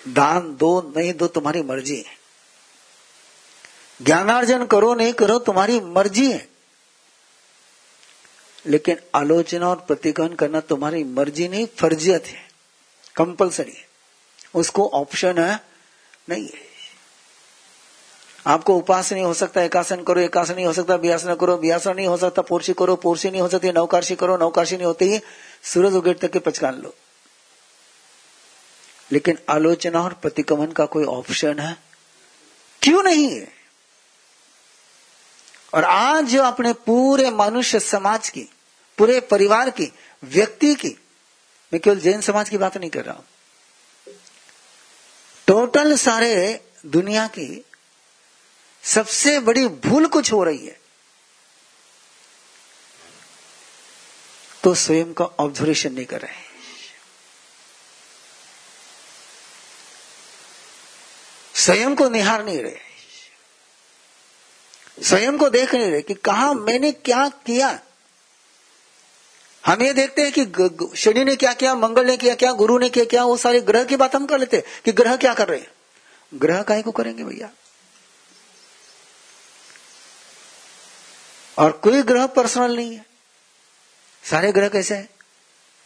दान, 0.08 0.56
दो, 0.56 0.92
नहीं 0.96 1.14
दो, 1.14 1.26
तुम्हारी 1.26 1.62
मर्ज़ी 1.62 1.96
है। 1.96 2.18
ज्ञानार्जन 4.02 4.66
करो, 4.66 4.94
नहीं 4.94 5.12
करो, 5.12 5.38
तुम्हारी 5.38 5.80
मर्ज़ी 5.80 6.32
है। 6.32 6.48
लेकिन 8.66 8.96
आलोचना 9.14 9.68
और 9.68 9.76
प्रतिकरण 9.76 10.34
करना 10.34 10.60
तुम्हारी 10.60 11.04
मर्ज़ी 11.04 11.48
नहीं, 11.48 11.66
फर्जियत 11.66 12.26
है। 12.26 12.48
कंपलसरी 13.16 13.72
है। 13.72 13.88
उसको 14.54 14.88
ऑप्शन 14.88 15.38
है, 15.38 15.60
नहीं 16.28 16.48
है। 16.48 16.65
आपको 18.46 18.76
उपास 18.76 19.12
नहीं 19.12 19.24
हो 19.24 19.34
सकता, 19.34 19.62
एकासन 19.62 20.02
करो, 20.02 20.20
एकासन 20.20 20.54
नहीं 20.54 20.66
हो 20.66 20.72
सकता 20.72 20.96
ब्यासन 20.96 21.34
करो 21.34 21.56
ब्यासन 21.56 21.96
नहीं 21.96 22.06
हो 22.06 22.16
सकता 22.16 22.42
पोर्सी 22.42 22.72
करो 22.72 22.96
पोर्सी 22.96 23.30
नहीं 23.30 23.40
हो 23.40 23.48
सकती 23.48 23.72
नौकाशी 23.72 24.16
करो 24.16 24.36
नौकाशी 24.36 24.76
नहीं 24.76 24.86
होती, 24.86 25.20
सूरज 25.62 25.94
उगेट 25.94 26.18
तक 26.18 26.30
के 26.30 26.38
पचकान 26.38 26.74
लो। 26.74 26.94
लेकिन 29.12 29.38
आलोचना 29.48 30.02
और 30.02 30.12
प्रतिक्रमण 30.12 30.66
का 30.66 30.86
कोई 30.86 31.04
ऑप्शन 31.04 31.58
है? 31.58 31.76
क्यों 32.82 33.02
नहीं? 33.02 33.40
है 33.40 33.52
और 35.74 35.84
आज 35.84 36.24
जो 36.24 36.42
अपने 36.42 36.72
पूरे 36.72 37.30
मनुष्य 37.30 37.80
समाज 37.80 38.28
की, 38.28 38.48
पूरे 38.98 39.20
परिवार 39.20 39.70
की, 39.70 39.92
व्यक्ति 40.24 40.74
की, 40.74 40.96
मैं 41.72 41.80
केवल 41.80 41.98
जैन 41.98 42.20
समाज 42.20 42.48
की 42.48 42.58
बात 42.58 42.76
नहीं 42.76 42.90
कर 42.90 43.04
रहा 43.04 43.14
हूँ। 43.14 43.24
टोटल 45.46 45.96
सारे 45.96 46.64
दुनिया 46.86 47.26
की 47.26 47.65
सबसे 48.86 49.38
बड़ी 49.40 49.66
भूल 49.66 50.06
कुछ 50.06 50.32
हो 50.32 50.42
रही 50.44 50.66
है। 50.66 50.78
तो 54.64 54.74
स्वयं 54.74 55.12
का 55.12 55.24
ऑब्जर्वेशन 55.24 55.92
नहीं 55.92 56.06
कर 56.06 56.20
रहे 56.20 56.44
स्वयं 61.54 61.94
को 61.94 62.08
निहार 62.08 62.44
नहीं 62.44 62.58
रहे। 62.58 62.76
स्वयं 65.02 65.38
को 65.38 65.48
देख 65.50 65.74
नहीं 65.74 65.90
रहे 65.90 66.02
कि 66.02 66.14
कहा 66.14 66.52
मैंने 66.52 66.92
क्या 66.92 67.28
किया। 67.46 67.68
हम 69.64 69.82
ये 69.82 69.92
देखते 69.92 70.22
हैं 70.22 70.32
कि 70.32 70.96
शनि 70.96 71.24
ने 71.24 71.36
क्या 71.36 71.52
किया, 71.52 71.74
मंगल 71.74 72.06
ने 72.06 72.16
किया 72.16 72.34
क्या, 72.34 72.52
गुरु 72.52 72.78
ने 72.78 72.88
किया 72.88 73.04
क्या, 73.04 73.24
वो 73.24 73.36
सारे 73.36 73.60
ग्रह 73.60 73.84
की 73.84 73.96
बात 73.96 74.14
हम 74.16 74.26
कर 74.26 74.38
लेते 74.38 74.56
हैं 74.56 74.64
कि 74.84 74.92
ग्रह 74.92 75.16
क्या 75.16 75.34
कर 75.34 75.48
रहे 75.48 75.60
हैं। 75.60 75.70
ग्रह 76.34 76.62
काय 76.62 76.82
को 76.82 76.90
करेंगे 76.90 77.24
भैया। 77.24 77.50
और 81.58 81.72
कोई 81.72 82.02
ग्रह 82.02 82.26
पर्सनल 82.26 82.76
नहीं 82.76 82.96
है। 82.96 83.06
सारे 84.30 84.52
ग्रह 84.52 84.68
कैसे 84.68 84.94
है? 84.94 85.08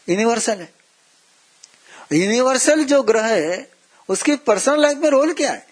यूनिवर्सल 0.08 0.60
है। 0.60 0.72
यूनिवर्सल 2.12 2.84
जो 2.84 3.02
ग्रह 3.02 3.26
है, 3.26 3.72
उसकी 4.08 4.36
पर्सनल 4.36 4.82
लाइफ 4.82 4.98
में 4.98 5.10
रोल 5.10 5.32
क्या 5.32 5.52
है? 5.52 5.66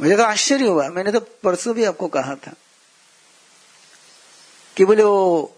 मुझे 0.00 0.16
तो 0.16 0.22
आश्चर्य 0.22 0.66
हुआ। 0.66 0.88
मैंने 0.88 1.12
तो 1.12 1.20
परसों 1.20 1.74
भी 1.74 1.84
आपको 1.84 2.08
कहा 2.08 2.34
था 2.34 2.54
कि 4.76 4.84
बोले 4.84 5.02
वो 5.02 5.56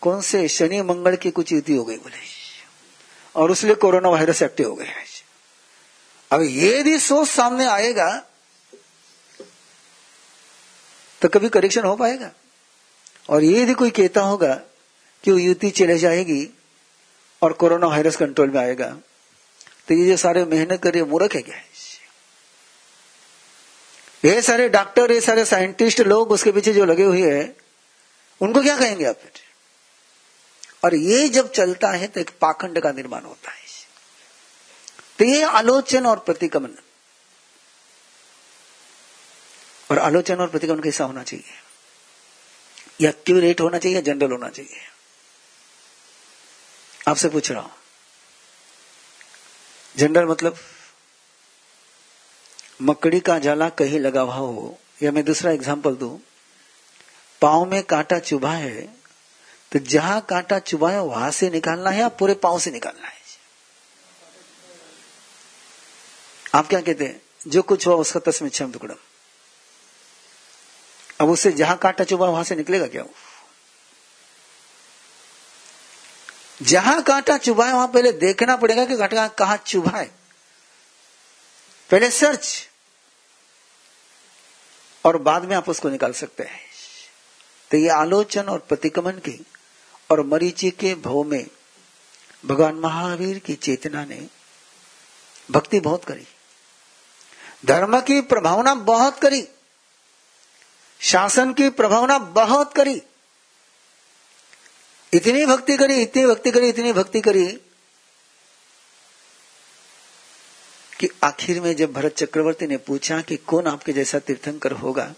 कौन 0.00 0.20
से 0.20 0.48
शनि 0.48 0.82
मंगल 0.82 1.16
की 1.16 1.30
कुछ 1.30 1.52
युति 1.52 1.74
हो 1.74 1.84
गई? 1.84 1.96
बोले, 1.96 2.18
और 3.36 3.50
उसलिए 3.50 3.74
कोरोना 3.74 4.08
वायरस 4.08 4.42
एक्टिव 4.42 4.68
हो 4.68 4.74
गया 4.74 4.92
अब 6.32 6.42
ये 6.42 6.82
भी 6.82 6.98
सोच 6.98 7.28
सामने 7.28 7.66
आएगा 7.66 8.27
तो 11.22 11.28
कभी 11.28 11.48
करेक्शन 11.48 11.84
हो 11.84 11.94
पाएगा? 11.96 12.30
और 13.28 13.44
ये 13.44 13.62
यदि 13.62 13.74
कोई 13.74 13.90
कहता 13.90 14.20
होगा 14.20 14.54
कि 15.24 15.30
वो 15.30 15.38
युति 15.38 15.70
चले 15.70 15.98
जाएगी 15.98 16.48
और 17.42 17.52
कोरोना 17.52 17.86
वायरस 17.86 18.16
कंट्रोल 18.16 18.50
में 18.50 18.60
आएगा 18.60 18.86
तो 19.88 19.94
ये 19.94 20.06
जो 20.06 20.16
सारे 20.16 20.44
मेहनत 20.44 20.82
करे 20.82 21.02
मूर्ख 21.04 21.34
है 21.34 21.42
क्या? 21.42 21.56
ये 24.24 24.40
सारे 24.42 24.68
डॉक्टर 24.68 25.12
ये 25.12 25.20
सारे 25.20 25.44
साइंटिस्ट 25.44 26.00
लोग 26.00 26.30
उसके 26.32 26.52
पीछे 26.52 26.72
जो 26.72 26.84
लगे 26.84 27.02
हुए 27.02 27.30
हैं, 27.32 27.54
उनको 28.40 28.62
क्या 28.62 28.76
कहेंगे 28.78 29.04
आप 29.04 29.16
फिर? 29.16 29.30
और 30.84 30.94
ये 30.94 31.28
जब 31.28 31.50
चलता 31.52 31.90
है 31.90 32.06
तो 32.06 32.20
एक 32.20 32.30
पाखंड 32.40 32.80
का 32.80 32.92
निर्माण 32.92 33.22
होता 33.22 33.50
है। 33.50 33.66
तो 35.18 35.24
ये 35.24 35.42
आलोचन 35.42 36.06
और 36.06 36.18
प्रतिक्रमण 36.18 36.68
और 39.90 39.98
आलोचन 39.98 40.36
और 40.36 40.48
प्रतिक्रमण 40.48 40.80
कैसा 40.80 41.04
होना 41.04 41.22
चाहिए। 41.22 41.44
या 43.00 43.10
एक्यूरेट 43.10 43.60
होना 43.60 43.78
चाहिए, 43.78 43.96
या 43.96 44.02
जनरल 44.02 44.32
होना 44.32 44.48
चाहिए। 44.48 44.80
आपसे 47.08 47.28
पूछ 47.28 47.50
रहा 47.50 47.62
हूँ। 47.62 47.72
जनरल 49.96 50.26
मतलब 50.26 50.56
मकड़ी 52.82 53.20
का 53.20 53.38
जाला 53.38 53.68
कहीं 53.68 54.00
लगा 54.00 54.20
हुआ 54.20 54.34
हो। 54.34 54.78
या 55.02 55.12
मैं 55.12 55.24
दूसरा 55.24 55.50
एग्जांपल 55.50 55.94
दू। 55.94 56.20
पाव 57.42 57.64
में 57.64 57.82
कांटा 57.82 58.18
चुभा 58.18 58.52
है 58.52 58.98
तो 59.72 59.78
जहाँ 59.78 60.20
कांटा 60.20 60.58
चुभा 60.58 60.90
है, 60.90 61.00
वहाँ 61.00 61.30
से 61.30 61.50
निकालना 61.50 61.90
है 61.90 62.00
या 62.00 62.08
पूरे 62.10 62.34
पाव 62.34 62.58
से 62.58 62.70
निकालना 62.70 63.06
है? 63.06 63.16
आप 66.54 66.68
क्या 66.68 66.80
कहते 66.80 67.04
हैं? 67.04 67.22
जो 67.46 67.62
कुछ 67.62 67.86
हुआ 67.86 67.96
उसका 67.96 68.20
तस्में 68.20 68.48
छम 68.50 68.72
टुकड़ा। 68.72 68.94
अब 71.20 71.30
उससे 71.30 71.52
जहाँ 71.52 71.76
कांटा 71.76 72.04
चुभा 72.04 72.26
वहाँ 72.26 72.44
से 72.44 72.56
निकलेगा 72.56 72.86
क्या 72.86 73.02
वो? 73.02 73.10
जहाँ 76.62 77.02
कांटा 77.02 77.38
चुभा 77.38 77.72
वहाँ 77.72 77.88
पहले 77.88 78.12
देखना 78.12 78.56
पड़ेगा 78.56 78.84
कि 78.84 78.96
कांटा 78.96 79.28
कहाँ 79.28 79.56
चुभा 79.56 80.04
पहले 81.90 82.10
सर्च 82.10 82.68
और 85.04 85.16
बाद 85.16 85.44
में 85.44 85.56
आप 85.56 85.68
उसको 85.68 85.88
निकाल 85.88 86.12
सकते 86.12 86.42
हैं। 86.42 86.60
तो 87.70 87.76
ये 87.76 87.88
आलोचन 87.88 88.42
और 88.42 88.58
प्रतिक्रमण 88.58 89.12
की 89.12 89.46
और 90.10 90.22
मरीची 90.22 90.70
के 90.70 90.94
भव 90.94 91.22
में 91.22 91.46
भगवान 92.46 92.74
महावीर 92.74 93.38
की 93.38 93.54
चेतना 93.54 94.04
ने 94.04 94.28
भक्ति 95.50 95.80
बहुत 95.80 96.04
करी। 96.04 96.26
धर्म 97.66 98.00
की 98.00 98.20
प्रभावना 98.20 98.74
बहुत 98.74 99.18
करी। 99.18 99.48
शासन 101.00 101.52
की 101.52 101.68
प्रभावना 101.70 102.18
बहुत 102.18 102.72
करी। 102.74 103.02
इतनी 105.12 105.46
भक्ति 105.46 105.76
करी, 105.76 106.00
इतनी 106.02 106.26
भक्ति 106.26 106.50
करी, 106.50 106.68
इतनी 106.68 106.92
भक्ति 106.92 107.20
करी 107.20 107.46
कि 110.98 111.08
आखिर 111.24 111.60
में 111.60 111.74
जब 111.76 111.92
भरत 111.92 112.16
चक्रवर्ती 112.16 112.66
ने 112.66 112.76
पूछा 112.76 113.20
कि 113.20 113.36
कौन 113.36 113.66
आपके 113.66 113.92
जैसा 113.92 114.18
तीर्थंकर 114.18 114.72
होगा 114.72 115.14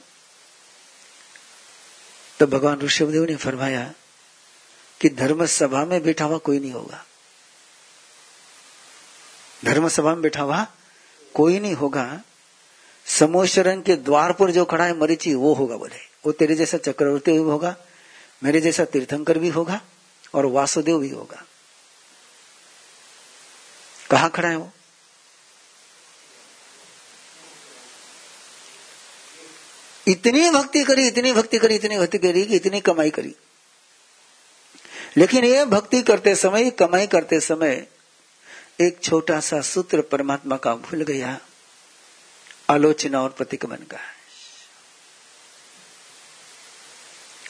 तो 2.41 2.47
भगवान 2.47 2.81
ऋषभदेव 2.81 3.25
ने 3.25 3.37
फरमाया 3.37 3.93
कि 5.01 5.09
धर्म 5.09 5.45
सभा 5.47 5.85
में 5.85 6.03
बैठा 6.03 6.25
हुआ 6.25 6.39
कोई 6.39 6.59
नहीं 6.59 6.73
होगा। 6.73 7.05
धर्म 9.65 9.89
सभा 9.89 10.11
में 10.11 10.23
बैठा 10.23 10.43
हुआ 10.43 10.67
कोई 11.35 11.59
नहीं 11.61 11.75
होगा। 11.75 12.05
समोशरण 13.19 13.83
के 13.83 13.97
द्वार 13.97 14.33
पर 14.33 14.51
जो 14.51 14.65
खड़ा 14.65 14.85
है 14.85 14.99
मरीची, 14.99 15.35
वो 15.35 15.55
होगा 15.55 15.77
बोले। 15.77 16.11
वो 16.27 16.33
तेरे 16.33 16.55
जैसा 16.55 16.79
चक्रवर्ती 16.79 17.33
भी 17.33 17.39
होगा, 17.39 17.77
मेरे 18.45 18.61
जैसा 18.61 18.85
तीर्थंकर 18.85 19.39
भी 19.39 19.49
होगा, 19.49 19.81
और 20.35 20.47
वासुदेव 20.47 20.99
भी 20.99 21.09
होगा। 21.09 21.45
कहा 24.11 24.29
खड़ा 24.29 24.49
है 24.49 24.57
वो? 24.57 24.71
इतनी 30.09 30.51
भक्ति 30.51 30.85
करी, 30.85 31.07
इतनी 31.07 31.33
भक्ति 31.33 31.59
करी, 31.59 31.75
इतनी 31.75 31.99
भक्ति 31.99 32.19
करी 32.19 32.45
कि 32.45 32.57
इतनी 32.57 32.81
कमाई 32.81 33.11
करी। 33.11 33.37
लेकिन 35.17 35.45
ये 35.45 35.65
भक्ति 35.65 36.03
करते 36.03 36.35
समय, 36.35 36.71
कमाई 36.71 37.07
करते 37.07 37.41
समय 37.41 37.87
एक 38.81 39.01
छोटा 39.03 39.41
सा 39.41 39.61
सूत्र 39.61 40.01
परमात्मा 40.01 40.57
का 40.57 40.75
भूल 40.75 41.03
गया। 41.03 41.41
आलोचना 42.71 43.23
और 43.23 43.31
प्रतिक्रमण 43.31 43.77
का 43.77 43.99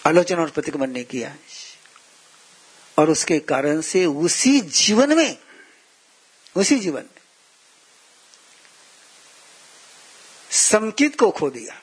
आलोचना 0.07 0.41
और 0.41 0.51
प्रतिक्रमण 0.51 0.91
ने 0.91 1.05
किया 1.05 1.37
और 2.99 3.11
उसके 3.11 3.39
कारण 3.39 3.81
से 3.81 4.07
उसी 4.07 4.61
जीवन 4.61 5.17
में, 5.17 5.39
उसी 6.57 6.79
जीवन 6.79 7.01
में 7.01 7.21
संकित 10.51 11.19
को 11.19 11.31
खो 11.31 11.51
दिया। 11.51 11.83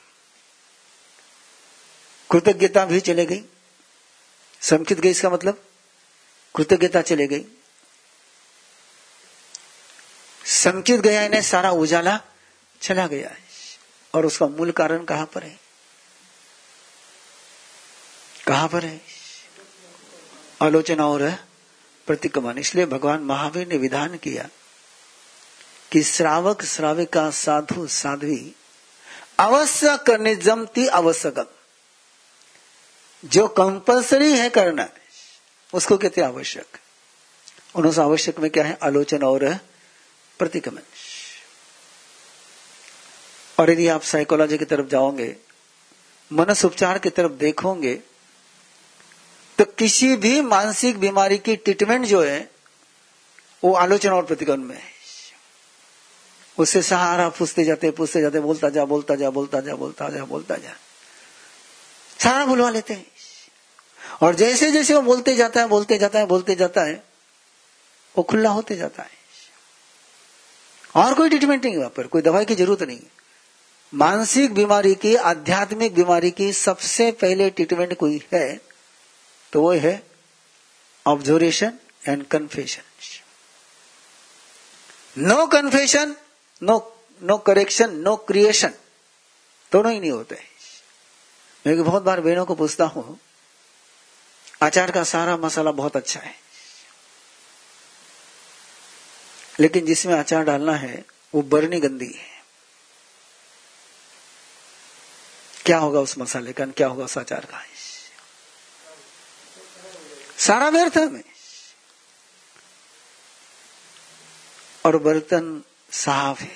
कृतज्ञता 2.32 2.84
भी 2.84 3.00
चले 3.00 3.26
गई। 3.26 3.44
संकित 4.60 5.00
गई 5.00 5.10
इसका 5.10 5.30
मतलब? 5.30 5.66
कृतज्ञता 6.56 7.02
चले 7.02 7.26
गई। 7.26 7.44
संकित 10.46 11.00
गया 11.00 11.22
इन्हें 11.22 11.42
सारा 11.42 11.70
उजाला 11.70 12.20
चला 12.82 13.06
गया 13.06 13.28
है। 13.28 13.38
और 14.14 14.26
उसका 14.26 14.46
मूल 14.46 14.70
कारण 14.70 15.04
कहाँ 15.04 15.26
पर 15.26 15.42
है? 15.42 15.60
कहाँ 18.46 18.68
पर 18.68 18.84
है? 18.84 19.00
आलोचना 20.62 21.06
और 21.06 21.30
प्रतिक्रमण 22.06 22.58
इसलिए 22.58 22.86
भगवान 22.86 23.20
महावीर 23.20 23.68
ने 23.68 23.76
विधान 23.76 24.16
किया 24.16 24.48
कि 25.92 26.02
श्रावक 26.02 26.64
श्राविका 26.64 27.30
साधु 27.30 27.86
साध्वी 27.86 28.54
अवश्य 29.38 29.98
करने 30.06 30.36
जमती 30.36 30.88
आवश्यकम। 30.88 31.46
जो 33.24 33.48
कंपलसरी 33.48 34.38
है 34.38 34.50
करना, 34.50 34.88
उसको 35.74 35.98
कहते 35.98 36.20
आवश्यक। 36.20 36.78
उन 37.74 38.00
आवश्यक 38.00 38.38
में 38.38 38.50
क्या 38.50 38.64
है? 38.64 38.78
आलोचना 38.82 39.26
और 39.26 39.54
प्रतिक्रमण 40.38 40.80
और 43.58 43.70
यदि 43.70 43.88
आप 43.88 44.02
साइकोलॉजी 44.02 44.58
की 44.58 44.64
तरफ़ 44.64 44.86
जाओगे, 44.86 45.36
मनस 46.32 46.64
उपचार 46.64 46.98
की 46.98 47.10
तरफ़ 47.10 47.32
देखोगे 47.32 47.94
तो 49.58 49.64
किसी 49.64 50.16
भी 50.16 50.40
मानसिक 50.40 50.98
बीमारी 50.98 51.38
की 51.38 51.56
ट्रीटमेंट 51.56 52.06
जो 52.06 52.22
है, 52.22 52.50
वो 53.64 53.74
आलोचना 53.74 54.14
और 54.14 54.24
प्रतिक्रमण 54.24 54.64
में 54.64 54.76
है। 54.76 54.98
उससे 56.58 56.82
सहारा 56.82 57.28
पूछते 57.28 57.64
जाते 57.64 57.90
पूछते 57.90 58.20
जाते, 58.20 58.40
बोलता 58.40 58.68
जा 58.68 58.84
बोलता 58.84 59.14
जा 59.14 59.30
बोलता 59.30 59.60
जा 59.60 59.74
बोलता 59.74 60.08
जा 60.08 60.24
बोलता 60.24 60.56
जा। 60.56 60.76
सारा 62.18 62.46
भुलवा 62.46 62.70
लेते 62.70 62.94
हैं। 62.94 63.06
और 64.22 64.34
जैसे 64.34 64.70
जैसे 64.70 64.94
वो 64.94 65.00
बोलते 65.00 65.36
जाता 65.36 65.60
है, 65.60 65.68
बोलते 65.68 65.98
जाता 65.98 66.18
है, 66.18 66.26
बोलते 66.26 66.54
जाता 66.54 66.82
है, 66.82 67.04
वो 68.18 68.22
खुला 68.22 68.50
होते 68.50 68.76
जाता 68.76 69.02
है। 69.02 69.10
और 70.94 71.14
कोई 71.14 71.28
ट्रीटमेंट 71.28 71.64
नहीं 71.64 71.76
वहाँ 71.76 71.90
पर, 71.90 72.06
कोई 72.06 72.22
दवाई 72.22 72.44
की 72.44 72.54
ज़रूरत 72.54 72.82
नहीं 72.82 73.00
मानसिक 73.92 74.54
बीमारी 74.54 74.94
की, 74.94 75.14
आध्यात्मिक 75.16 75.94
बीमारी 75.94 76.30
की 76.30 76.52
सबसे 76.52 77.10
पहले 77.12 77.50
ट्रीटमेंट 77.50 77.94
कोई 77.94 78.20
है 78.32 78.60
तो 79.52 79.62
वो 79.62 79.72
है 79.74 80.02
observation 81.06 81.78
and 82.08 82.24
confession 82.26 82.82
no 85.16 85.46
confession 85.46 86.14
no 86.62 86.76
no 87.22 87.36
correction 87.38 87.94
no 87.98 88.16
creation 88.28 88.72
दोनों 89.72 89.92
ही 89.92 90.00
नहीं 90.00 90.10
होते। 90.10 90.36
मैं 91.64 91.82
बहुत 91.84 92.02
बार 92.02 92.20
बहनों 92.20 92.44
को 92.46 92.54
पूछता 92.54 92.84
हूँ, 92.86 93.18
आचार 94.62 94.90
का 94.90 95.02
सारा 95.04 95.36
मसाला 95.36 95.70
बहुत 95.72 95.96
अच्छा 95.96 96.20
है, 96.20 96.34
लेकिन 99.60 99.86
जिसमें 99.86 100.14
आचार 100.14 100.44
डालना 100.44 100.74
है, 100.74 101.04
वो 101.34 101.42
बरनी 101.44 101.80
गंदी 101.80 102.06
है। 102.08 102.37
क्या 105.68 105.78
होगा 105.78 106.00
उस 106.00 106.18
मसाले 106.18 106.52
का, 106.52 106.66
क्या 106.66 106.88
होगा 106.88 107.04
उस 107.04 107.18
आचार 107.18 107.44
का? 107.44 107.64
सारा 110.38 110.68
व्यर्थ 110.68 110.96
है 110.96 111.24
और 114.86 114.96
बर्तन 114.96 115.62
साफ़ 115.92 116.40
है। 116.40 116.52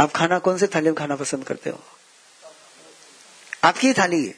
आप 0.00 0.12
खाना 0.12 0.38
कौन 0.38 0.58
से 0.58 0.66
थाली 0.66 0.86
में 0.86 0.94
खाना 0.94 1.16
पसंद 1.16 1.44
करते 1.44 1.70
हो? 1.70 1.84
आपकी 3.64 3.92
थाली 3.92 4.26
है। 4.26 4.34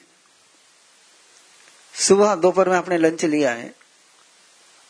सुबह 1.95 2.35
दोपहर 2.35 2.69
में 2.69 2.77
आपने 2.77 2.99
लंच 2.99 3.25
लिया 3.25 3.53
है 3.53 3.75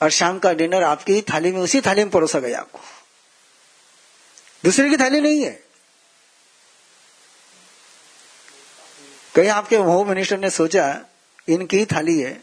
और 0.03 0.11
शाम 0.11 0.39
का 0.39 0.53
डिनर 0.53 0.83
आपकी 0.83 1.23
थाली 1.23 1.53
में, 1.53 1.61
उसी 1.61 1.81
थाली 1.81 2.03
में 2.03 2.11
परोसा 2.11 2.39
गया 2.39 2.61
आपको। 2.61 2.81
दूसरे 4.65 4.91
की 4.91 4.97
थाली 4.97 5.21
नहीं 5.21 5.45
है। 5.45 5.72
कहीं 9.35 9.49
आपके 9.49 9.77
होम 9.77 10.09
मिनिस्टर 10.09 10.39
ने 10.39 10.51
सोचा, 10.51 11.05
इनकी 11.49 11.87
थाली 11.87 12.21
है, 12.21 12.43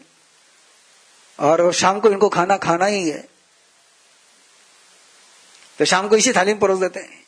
और 1.40 1.72
शाम 1.72 2.00
को 2.00 2.10
इनको 2.10 2.28
खाना 2.28 2.56
खाना 2.56 2.86
ही 2.86 3.10
है। 3.10 3.28
तो 5.78 5.84
शाम 5.84 6.08
को 6.08 6.16
इसी 6.16 6.32
थाली 6.32 6.52
में 6.52 6.60
परोस 6.60 6.80
देते 6.80 7.00
हैं। 7.00 7.24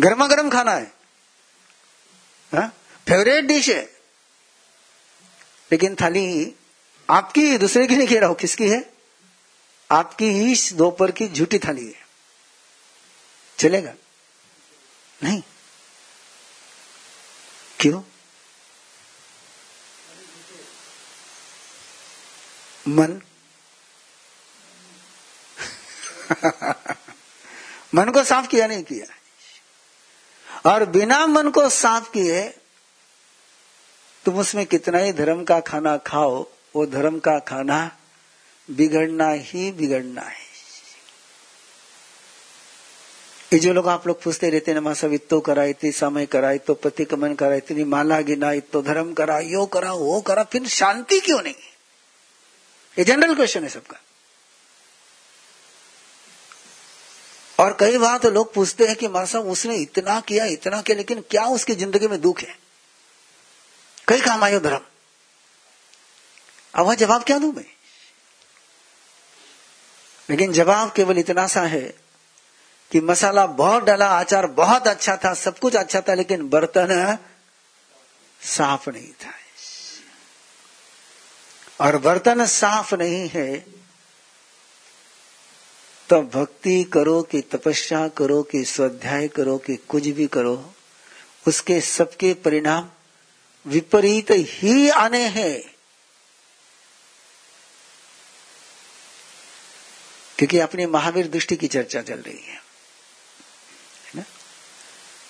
गर्मा 0.00 0.26
गर्म 0.26 0.50
खाना 0.50 0.72
है। 0.72 0.84
फेवरेट 3.08 3.34
हाँ? 3.34 3.42
डिश 3.42 3.68
है। 3.68 3.82
लेकिन 5.72 5.94
थाली 5.94 6.54
आपकी 7.10 7.58
दूसरे 7.58 7.86
की 7.86 7.96
नहीं 7.96 8.08
कह 8.08 8.20
रहा 8.20 8.28
हूँ। 8.28 8.36
किसकी 8.36 8.68
है? 8.68 8.92
आपकी 9.90 10.24
ही 10.24 10.70
दोपहर 10.72 11.10
की 11.10 11.28
झूठी 11.28 11.58
थाली 11.58 11.86
है। 11.86 12.06
चलेगा? 13.58 13.94
नहीं। 15.22 15.42
क्यों? 17.80 18.02
मन। 22.88 23.22
मन 27.94 28.10
को 28.10 28.24
साफ़ 28.24 28.48
किया 28.48 28.66
नहीं 28.66 28.82
किया। 28.82 29.14
और 30.72 30.84
बिना 30.84 31.26
मन 31.26 31.50
को 31.50 31.68
साफ़ 31.68 32.10
किए, 32.10 32.48
तुम 34.24 34.38
उसमें 34.38 34.66
कितना 34.66 34.98
ही 34.98 35.12
धर्म 35.12 35.44
का 35.44 35.60
खाना 35.60 35.96
खाओ, 35.96 36.46
वो 36.76 36.86
धर्म 36.86 37.18
का 37.18 37.38
खाना 37.38 37.98
बिगड़ना 38.70 39.28
ही 39.28 39.72
बिगड़ना 39.72 40.22
है। 40.22 40.47
ये 43.52 43.58
जो 43.58 43.72
लोग 43.72 43.88
आप 43.88 44.06
लोग 44.06 44.22
पूछते 44.22 44.50
रहते 44.50 44.72
हैं 44.72 44.94
सब 44.94 45.12
इतो 45.12 45.40
करा 45.40 45.64
इतनी 45.64 45.92
समय 45.92 46.26
करा 46.26 46.50
इतो 46.52 46.74
प्रतिक्रमण 46.74 47.34
करा 47.34 47.54
इतनी 47.54 47.84
माला 47.84 48.20
गिना 48.20 48.52
इतो 48.52 48.82
धर्म 48.82 49.12
करा, 49.12 49.38
यो 49.38 49.66
करा, 49.66 49.92
वो 49.92 50.20
करा, 50.20 50.42
फिर 50.44 50.66
शांति 50.68 51.20
क्यों 51.20 51.42
नहीं? 51.42 51.54
ये 52.98 53.04
जनरल 53.04 53.34
क्वेश्चन 53.34 53.62
है 53.62 53.68
सबका। 53.68 54.00
और 57.58 57.76
कई 57.80 57.98
बार 57.98 58.18
तो 58.18 58.30
लोग 58.30 58.52
पूछते 58.54 58.86
हैं 58.86 58.96
कि 58.96 59.08
माँ 59.08 59.24
साहब 59.26 59.46
उसने 59.46 59.76
इतना 59.76 60.20
किया 60.20 60.44
इतना 60.44 60.82
किया, 60.82 60.96
लेकिन 60.96 61.24
क्या 61.30 61.44
उसकी 61.44 61.74
ज़िंदगी 61.74 62.08
में 62.08 62.20
दुख 62.20 62.40
है? 62.40 62.58
कई 64.08 64.20
काम 64.20 64.44
आयो 64.44 64.60
धर्म। 64.60 64.80
अब 66.74 66.86
वह 66.86 66.94
जवाब 66.94 67.22
क्या 67.22 67.38
दू 67.38 67.52
मैं? 67.52 67.64
लेकिन 70.30 70.52
जवाब 70.52 70.92
केवल 70.92 71.18
इतना 71.18 71.46
सा 71.46 71.62
है 71.62 72.07
कि 72.90 73.00
मसाला 73.00 73.46
बहुत 73.46 73.82
डाला, 73.82 74.06
आचार 74.06 74.46
बहुत 74.46 74.88
अच्छा 74.88 75.16
था, 75.16 75.34
सब 75.34 75.58
कुछ 75.58 75.74
अच्छा 75.76 76.00
था, 76.00 76.14
लेकिन 76.14 76.48
बर्तन 76.48 77.18
साफ़ 78.42 78.90
नहीं 78.90 79.12
था। 79.12 79.34
और 81.80 81.96
बर्तन 81.96 82.46
साफ़ 82.46 82.94
नहीं 82.94 83.28
है 83.28 83.78
तो 86.08 86.20
भक्ति 86.22 86.84
करो 86.84 87.22
कि 87.22 87.40
तपस्या 87.40 88.08
करो, 88.08 88.42
कि 88.42 88.64
स्वाध्याय 88.64 89.28
करो, 89.28 89.58
कि 89.58 89.76
कुछ 89.76 90.06
भी 90.06 90.26
करो, 90.26 90.74
उसके 91.48 91.80
सबके 91.80 92.34
परिणाम 92.34 92.88
विपरीत 93.66 94.26
ही 94.30 94.88
आने 94.90 95.24
हैं। 95.24 95.74
क्योंकि 100.38 100.58
अपनी 100.58 100.86
महावीर 100.86 101.28
दृष्टि 101.28 101.56
की 101.56 101.68
चर्चा 101.68 102.02
चल 102.02 102.18
रही 102.18 102.42
है। 102.46 102.67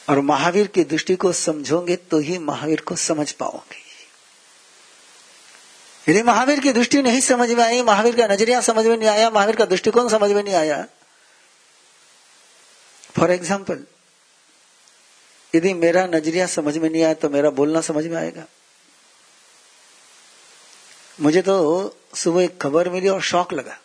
और 0.09 0.21
महावीर 0.23 0.67
की 0.67 0.85
दृष्टि 0.85 1.15
को 1.17 1.33
समझोगे 1.35 1.97
तो 2.11 2.19
ही 2.19 2.39
महावीर 2.41 2.81
को 2.81 2.97
समझ 2.97 3.31
पाओगे। 3.33 3.87
यदि 6.07 6.23
महावीर 6.23 6.61
की 6.61 6.73
दृष्टि 6.73 7.03
नहीं 7.03 7.21
समझ 7.21 7.51
में 7.51 7.63
आई, 7.65 7.83
महावीर 7.83 8.17
का 8.17 8.27
नज़रिया 8.27 8.61
समझ 8.61 8.87
में 8.87 8.97
नहीं 8.97 9.09
आया, 9.09 9.31
महावीर 9.31 9.57
का 9.57 9.65
दृष्टिकोण 9.67 10.09
समझ 10.09 10.31
में 10.31 10.43
नहीं 10.43 10.55
आया। 10.55 10.85
फॉर 13.17 13.31
एग्ज़ाम्पल 13.31 13.85
यदि 15.55 15.73
मेरा 15.75 16.07
नज़रिया 16.07 16.47
समझ 16.49 16.77
में 16.77 16.89
नहीं 16.89 17.03
आया 17.03 17.15
तो 17.15 17.29
मेरा 17.31 17.51
बोलना 17.53 17.81
समझ 17.81 18.05
में 18.07 18.17
आएगा। 18.17 18.45
मुझे 21.19 21.43
तो 21.43 21.55
सुबह 22.15 22.43
एक 22.43 22.61
खबर 22.61 22.89
मिली 22.89 23.09
और 23.09 23.21
शौक 23.23 23.53
लगा। 23.53 23.79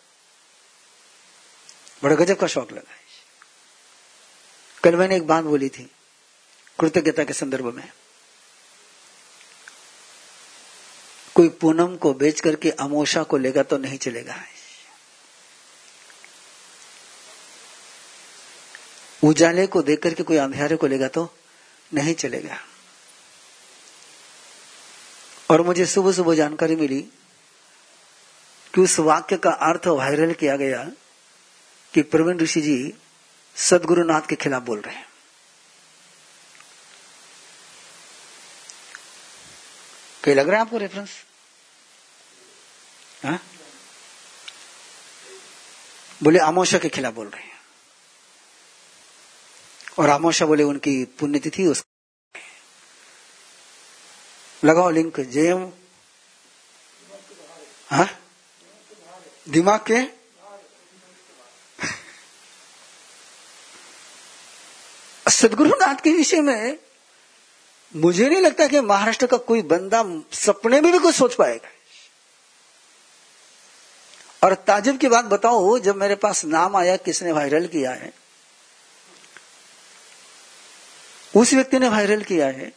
बड़ा 2.02 2.14
गजब 2.16 2.36
का 2.36 2.46
शौक 2.46 2.72
लगा। 2.72 2.92
कल 4.82 4.96
मैंने 4.96 5.16
एक 5.16 5.26
बात 5.26 5.44
बोली 5.44 5.68
थी 5.68 5.90
कृतज्ञता 6.78 7.24
के 7.24 7.32
संदर्भ 7.32 7.74
में। 7.74 7.92
कोई 11.34 11.48
पूनम 11.48 11.96
को 11.96 12.12
बेच 12.14 12.40
करके 12.40 12.70
अमोशा 12.70 13.22
को 13.22 13.36
लेगा 13.36 13.62
तो 13.62 13.78
नहीं 13.78 13.98
चलेगा। 13.98 14.36
उजाले 19.22 19.66
को 19.66 19.82
देख 19.82 20.02
करके 20.02 20.22
कोई 20.22 20.36
अंधेरे 20.36 20.76
को 20.76 20.86
लेगा 20.86 21.08
तो 21.08 21.28
नहीं 21.94 22.14
चलेगा। 22.14 22.56
और 25.50 25.62
मुझे 25.62 25.86
सुबह 25.86 26.12
सुबह 26.12 26.34
जानकारी 26.34 26.76
मिली 26.76 27.00
कि 28.74 28.80
उस 28.80 28.98
वाक्य 28.98 29.36
का 29.36 29.50
अर्थ 29.50 29.86
वायरल 29.86 30.32
किया 30.32 30.56
गया 30.56 30.84
कि 31.94 32.02
प्रवीण 32.02 32.38
ऋषि 32.38 32.60
जी 32.60 32.94
सदगुरुनाथ 33.56 34.20
के 34.20 34.36
खिलाफ 34.36 34.62
बोल 34.62 34.80
रहे 34.80 34.94
हैं। 34.94 35.13
कहीं 40.24 40.34
लग 40.34 40.48
रहा 40.48 40.56
है 40.56 40.62
आपको 40.62 40.78
रेफरेंस 40.78 41.10
हाँ? 43.24 43.40
बोले, 46.22 46.38
आमोशा 46.38 46.78
के 46.78 46.88
खिलाफ 46.88 47.12
बोल 47.12 47.28
रहे 47.28 47.42
हैं। 47.42 47.60
और 49.98 50.10
आमोशा 50.10 50.46
बोले, 50.46 50.62
उनकी 50.62 51.04
पुण्यतिथि 51.04 51.66
उस 51.66 51.84
लगाओ 54.64 54.90
लिंक 54.90 55.20
जेम 55.20 55.72
हाँ? 57.90 58.20
दिमाग 59.48 59.84
के? 59.90 60.24
सदगुरुनाथ 65.30 65.94
के 65.94 66.12
विषय 66.12 66.40
में 66.40 66.78
मुझे 67.96 68.28
नहीं 68.28 68.40
लगता 68.40 68.66
कि 68.66 68.80
महाराष्ट्र 68.80 69.26
का 69.26 69.36
कोई 69.36 69.62
बंदा 69.62 70.22
सपने 70.32 70.80
में 70.80 70.92
भी 70.92 70.98
कुछ 70.98 71.14
सोच 71.14 71.34
पाएगा। 71.34 71.68
और 74.46 74.54
ताजिब 74.54 74.98
की 74.98 75.08
बात 75.08 75.24
बताओ, 75.24 75.78
जब 75.78 75.96
मेरे 75.96 76.14
पास 76.14 76.44
नाम 76.44 76.76
आया, 76.76 76.96
किसने 76.96 77.32
वायरल 77.32 77.66
किया 77.66 77.90
है? 77.90 78.12
उस 81.36 81.52
व्यक्ति 81.52 81.78
ने 81.78 81.88
वायरल 81.88 82.22
किया 82.22 82.46
है। 82.46 82.72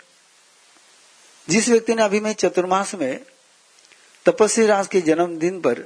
जिस 1.49 1.69
व्यक्ति 1.69 1.95
ने 1.95 2.03
अभी 2.03 2.19
मैं 2.19 2.33
चतुर्मास 2.33 2.95
में 2.95 3.25
तपस्वी 4.25 4.65
राज 4.65 4.87
के 4.87 5.01
जन्मदिन 5.01 5.61
पर 5.61 5.85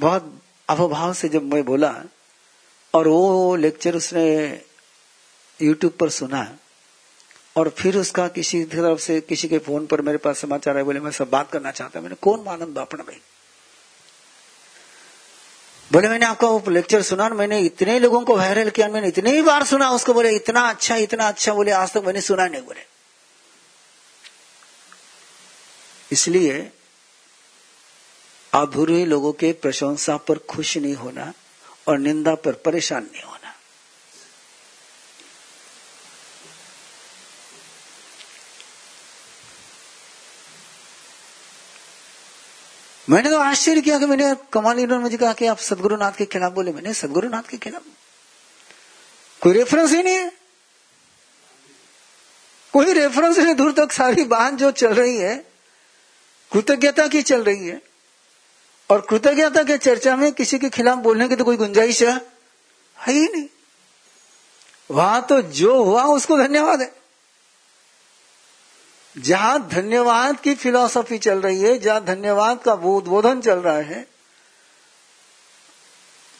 बहुत 0.00 0.42
अवभाव 0.68 1.14
से 1.14 1.28
जब 1.28 1.42
मैं 1.42 1.64
बोला, 1.64 2.02
और 2.94 3.08
वो 3.08 3.56
लेक्चर 3.56 3.96
उसने 3.96 4.60
यूट्यूब 5.62 5.92
पर 5.92 6.10
सुना 6.10 6.58
और 7.56 7.68
फिर 7.68 7.98
उसका 7.98 8.28
किसी 8.28 8.64
तरफ़ 8.64 8.98
से, 8.98 9.20
किसी 9.20 9.48
के 9.48 9.58
फ़ोन 9.58 9.86
पर 9.86 10.00
मेरे 10.00 10.18
पास 10.18 10.38
समाचार 10.38 10.76
है 10.76 10.82
बोले, 10.84 11.00
मैं 11.00 11.10
सब 11.10 11.30
बात 11.30 11.50
करना 11.50 11.70
चाहता 11.70 12.00
मैंने, 12.00 12.14
कौन 12.14 12.46
आनंद 12.48 12.68
बापड़ 12.68 13.00
भाई? 13.00 13.20
बोले, 15.92 16.08
मैंने 16.08 16.26
आपका 16.26 16.48
वो 16.48 16.70
लेक्चर 16.70 17.02
सुना, 17.02 17.28
मैंने 17.28 17.60
इतने 17.60 17.98
लोगों 17.98 18.20
को 18.20 18.36
वायरल 18.36 18.70
किया, 18.70 18.88
मैंने 18.88 19.08
इतने 19.08 19.30
ही 19.30 19.42
बार 19.42 19.64
सुना, 19.64 19.90
उसको 19.90 20.14
बोले, 20.14 20.30
इतना 20.30 20.60
अच्छा 20.60 20.96
इतना 20.96 21.28
अच्छा 21.28 21.54
बोले, 21.54 21.70
आज 21.70 21.92
तक 21.92 22.02
मैंने 22.04 22.20
सुना 22.20 22.46
नहीं, 22.46 22.62
बोले। 22.62 22.80
इसलिए 26.12 26.72
अधूरे 28.52 29.06
लोगों 29.06 29.32
के 29.32 29.52
प्रशंसा 29.52 30.16
पर 30.16 30.38
खुश 30.38 30.76
नहीं 30.76 30.94
होना 30.94 31.32
और 31.88 31.98
निंदा 31.98 32.34
पर 32.34 32.52
परेशान 32.52 33.02
नहीं 33.02 33.22
होना। 33.22 33.33
मैंने 43.10 43.30
तो 43.30 43.38
आश्चर्य 43.38 43.80
किया 43.80 43.98
कि 43.98 44.06
मैंने 44.06 44.36
कमाल 44.52 44.78
इन्होंने 44.78 45.02
मुझे 45.02 45.16
कहा 45.16 45.32
कि 45.32 45.46
आप 45.46 45.58
सदगुरुनाथ 45.58 46.12
के 46.12 46.26
खिलाफ 46.26 46.52
बोले। 46.52 46.72
मैंने 46.72 46.94
सदगुरुनाथ 46.94 47.42
के 47.42 47.56
खिलाफ। 47.56 47.82
कोई 49.40 49.52
रेफरेंस 49.52 49.90
ही 49.90 50.02
नहीं 50.02 50.14
है। 50.14 50.32
कोई 52.72 52.92
रेफरेंस 52.92 53.38
नहीं, 53.38 53.54
दूर 53.54 53.72
तक 53.72 53.92
सारी 53.92 54.24
बात 54.24 54.54
जो 54.54 54.70
चल 54.70 54.94
रही 54.94 55.16
है, 55.16 55.46
कृतज्ञता 56.52 57.06
की 57.06 57.22
चल 57.22 57.44
रही 57.44 57.68
है। 57.68 57.82
और 58.90 59.06
कृतज्ञता 59.10 59.62
के 59.62 59.78
चर्चा 59.78 60.16
में 60.16 60.32
किसी 60.32 60.58
के 60.58 60.70
खिलाफ 60.70 60.98
बोलने 60.98 61.28
की 61.28 61.36
तो 61.36 61.44
कोई 61.44 61.56
गुंजाइश 61.56 62.02
है 62.02 62.16
ही 63.08 63.28
नहीं। 63.28 63.46
वहाँ 64.90 65.26
तो 65.26 65.42
जो 65.42 65.84
हुआ 65.84 66.04
उसको 66.04 66.38
धन्यवाद 66.38 66.80
है। 66.80 67.03
जहाँ 69.16 69.68
धन्यवाद 69.68 70.40
की 70.40 70.54
फिलॉसफी 70.54 71.18
चल 71.18 71.40
रही 71.40 71.60
है, 71.60 71.78
जहाँ 71.78 72.04
धन्यवाद 72.04 72.62
का 72.62 72.72
उद्बोधन 72.72 73.40
चल 73.40 73.58
रहा 73.58 73.78
है, 73.78 74.06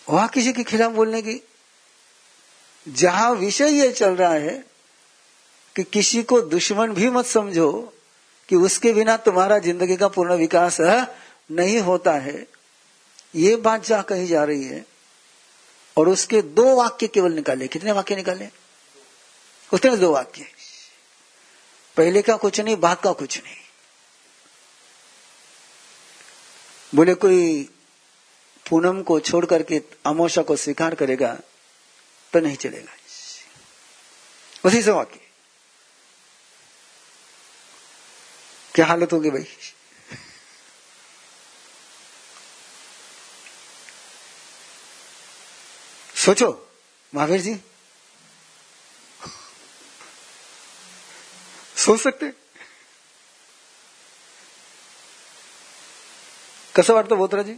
वहाँ 0.07 0.29
किसी 0.29 0.53
के 0.53 0.63
खिलाफ 0.65 0.93
बोलने 0.93 1.21
की, 1.23 1.41
जहाँ 2.87 3.31
विषय 3.33 3.71
ये 3.71 3.91
चल 3.93 4.17
रहा 4.17 4.33
है 4.33 4.65
कि 5.77 5.83
किसी 5.85 6.23
को 6.23 6.41
दुश्मन 6.41 6.93
भी 6.93 7.09
मत 7.11 7.27
समझो 7.27 7.71
कि 8.49 8.57
उसके 8.57 8.93
बिना 8.93 9.17
तुम्हारा 9.19 9.59
ज़िंदगी 9.59 9.97
का 9.97 10.09
पूर्ण 10.09 10.35
विकास 10.35 10.81
नहीं 11.51 11.79
होता 11.81 12.13
है। 12.13 12.47
ये 13.35 13.55
बात 13.57 13.87
जहाँ 13.87 14.03
कही 14.03 14.27
जा 14.27 14.43
रही 14.45 14.65
है, 14.65 14.85
और 15.97 16.09
उसके 16.09 16.43
दो 16.43 16.75
वाक्य 16.77 17.07
केवल 17.09 17.33
निकाले। 17.33 17.69
कितने 17.69 17.93
वाक्य 17.93 18.17
निकाले? 18.17 18.49
उतने 19.73 19.97
दो 19.97 20.13
वाक्य। 20.13 20.47
पहले 21.97 22.23
का 22.23 22.37
कुछ 22.37 22.61
नहीं, 22.61 22.77
बाद 22.77 23.01
का 23.01 23.13
कुछ 23.13 23.43
नहीं। 23.45 23.57
बोले, 26.95 27.15
कोई 27.15 27.71
पूनम 28.69 29.03
को 29.03 29.21
छोड़ 29.21 29.47
करके 29.47 29.83
अमोशा 30.07 30.43
को 30.43 30.57
स्वीकार 30.57 30.95
करेगा 30.95 31.35
तो 32.33 32.41
नहीं 32.41 32.57
चलेगा। 32.57 32.93
उसी 34.65 34.83
से 34.83 34.91
वाक्य। 34.91 35.21
क्या 38.75 38.87
हालत 38.87 39.13
होगी 39.13 39.31
भाई? 39.31 39.47
सोचो, 46.17 46.71
महावीर 47.15 47.41
जी। 47.41 47.61
सोच 51.85 52.01
सकते 52.01 52.31
कसं 56.75 56.95
वाटतं 56.95 57.17
बोतराजी 57.17 57.55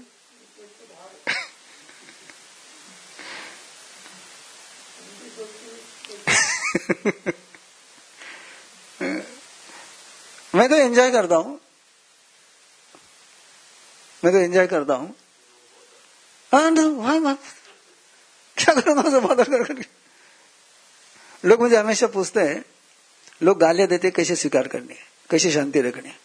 मैं 10.55 10.69
तो 10.69 10.75
एंजॉय 10.75 11.11
करता 11.11 11.37
हूँ। 11.37 11.61
मैं 14.25 14.33
तो 14.33 14.39
एंजॉय 14.39 14.67
करता 14.67 14.95
हूँ। 14.95 15.15
भाई 16.53 17.35
क्या 18.57 18.75
करूँगा 18.75 19.21
बात 19.21 19.41
कर 19.49 19.85
लोग 21.45 21.61
मुझे 21.63 21.77
हमेशा 21.77 22.07
पूछते 22.07 22.41
हैं 22.41 22.65
लोग 23.43 23.59
गालियाँ 23.59 23.89
देते 23.89 24.11
कैसे 24.11 24.37
स्वीकार 24.37 24.69
करनी 24.69 24.89
है? 24.89 25.07
कैसे 25.31 25.51
शांति 25.51 25.81
रखनी 25.81 26.09
है? 26.09 26.19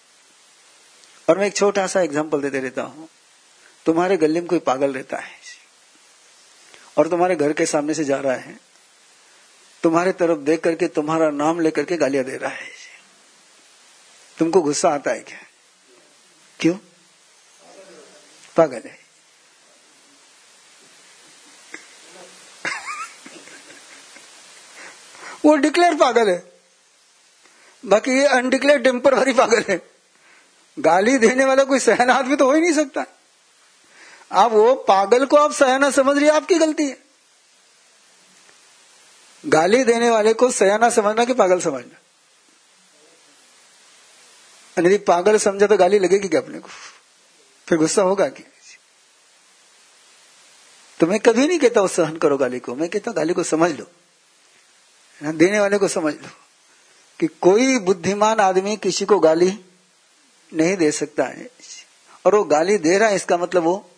और 1.30 1.38
मैं 1.38 1.47
एक 1.47 1.56
छोटा 1.56 1.88
सा 1.88 2.02
एग्ज़ाम्पल 2.02 2.41
देते 2.41 2.60
रहता 2.60 2.82
हूँ। 2.82 3.10
तुम्हारे 3.86 4.17
गले 4.17 4.39
में 4.39 4.50
कोई 4.50 4.60
पागल 4.60 4.93
रहता 4.93 5.17
है, 5.17 5.32
और 6.97 7.08
तुम्हारे 7.08 7.36
घर 7.36 7.54
के 7.54 7.65
सामने 7.65 7.93
से 7.93 8.04
जा 8.04 8.19
रहा 8.19 8.34
है, 8.34 8.60
तुम्हारे 9.84 10.12
तरफ़ 10.12 10.39
देख 10.39 10.62
करके 10.62 10.88
तुम्हारा 10.88 11.30
नाम 11.30 11.60
लेकर 11.60 11.84
के 11.84 11.97
गालियाँ 11.97 12.26
दे 12.26 12.38
रहा 12.38 12.52
है। 12.52 12.69
तुमको 14.38 14.62
गुस्सा 14.62 14.89
आता 14.89 15.12
है 15.12 15.19
क्या? 15.19 15.38
क्यों? 16.60 16.78
पागल 18.58 18.76
है। 18.76 19.00
वो 25.45 25.56
डिक्लेयर 25.56 25.95
पागल 25.95 26.30
है। 26.30 26.51
बाकी 27.86 28.12
ये 28.12 28.26
अनडिक्लेयर 28.28 28.80
टेम्पररी 28.80 29.34
पागल 29.34 29.63
है। 29.70 29.82
गाली 30.80 31.17
देने 31.17 31.46
वाला 31.46 31.63
कोई 31.63 31.80
सहना 31.80 32.13
आदमी 32.13 32.36
तो 32.36 32.46
हो 32.46 32.54
ही 32.54 32.62
नहीं 32.62 32.74
सकता। 32.74 33.06
आप 34.32 34.52
वो 34.52 34.76
पागल 34.76 35.26
को 35.26 35.38
आप 35.38 35.52
सहना 35.52 35.91
समझ 35.91 36.17
रही 36.17 36.28
आपकी 36.30 36.56
गलती 36.56 36.89
है। 36.89 36.98
गाली 39.46 39.84
देने 39.84 40.10
वाले 40.10 40.34
को 40.34 40.52
सयाना 40.52 40.89
समझना 40.89 41.26
कि 41.26 41.34
पागल 41.34 41.60
समझना। 41.60 41.98
यदि 44.78 44.98
पागल 44.98 45.38
समझा 45.38 45.67
तो 45.67 45.78
गाली 45.78 46.00
लगेगी 46.00 46.28
क्या 46.28 46.41
अपने 46.41 46.60
को? 46.60 46.70
फिर 47.67 47.78
गुस्सा 47.78 48.02
होगा 48.02 48.28
कि 48.28 48.44
तो 51.00 51.08
मैं 51.08 51.20
कभी 51.20 51.48
नहीं 51.48 51.60
कहता 51.60 51.82
उस 51.82 51.96
सहन 51.96 52.17
करो 52.17 52.38
गाली 52.38 52.60
को। 52.60 52.76
मैं 52.76 52.89
कहता 52.89 53.12
गाली 53.12 53.34
को 53.34 53.44
समझ 53.44 53.72
लो। 53.72 53.86
देने 55.24 55.60
वाले 55.60 55.78
को 55.78 55.88
समझ 55.88 56.13
लो। 56.13 56.30
कि 57.22 57.28
कोई 57.28 57.80
बुद्धिमान 57.80 58.40
आदमी 58.40 58.78
किसी 58.78 59.06
को 59.06 59.20
गाली 59.20 59.66
नहीं 60.54 60.78
दे 60.78 60.92
सकता 60.92 61.24
है। 61.24 61.50
और 62.26 62.36
वो 62.36 62.44
गाली 62.44 62.78
दे 62.78 62.98
रहा 62.98 63.10
है, 63.10 63.16
इसका 63.16 63.38
मतलब 63.38 63.64
वो 63.64 63.92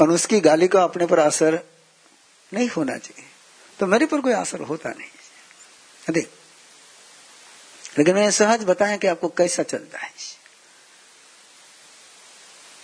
और 0.00 0.10
उसकी 0.10 0.40
गाली 0.40 0.68
का 0.68 0.82
अपने 0.82 1.06
पर 1.06 1.18
असर 1.18 1.64
नहीं 2.52 2.68
होना 2.68 2.96
चाहिए। 2.96 3.28
तो 3.80 3.86
मेरे 3.86 4.06
पर 4.06 4.20
कोई 4.20 4.32
असर 4.32 4.60
होता 4.60 4.90
नहीं। 4.90 5.08
देख 6.12 6.30
लेकिन 7.98 8.14
मैंने 8.14 8.30
सहज 8.30 8.64
बताया 8.64 8.96
कि 8.96 9.06
आपको 9.06 9.28
कैसा 9.28 9.62
चलता 9.62 9.98
है। 9.98 10.12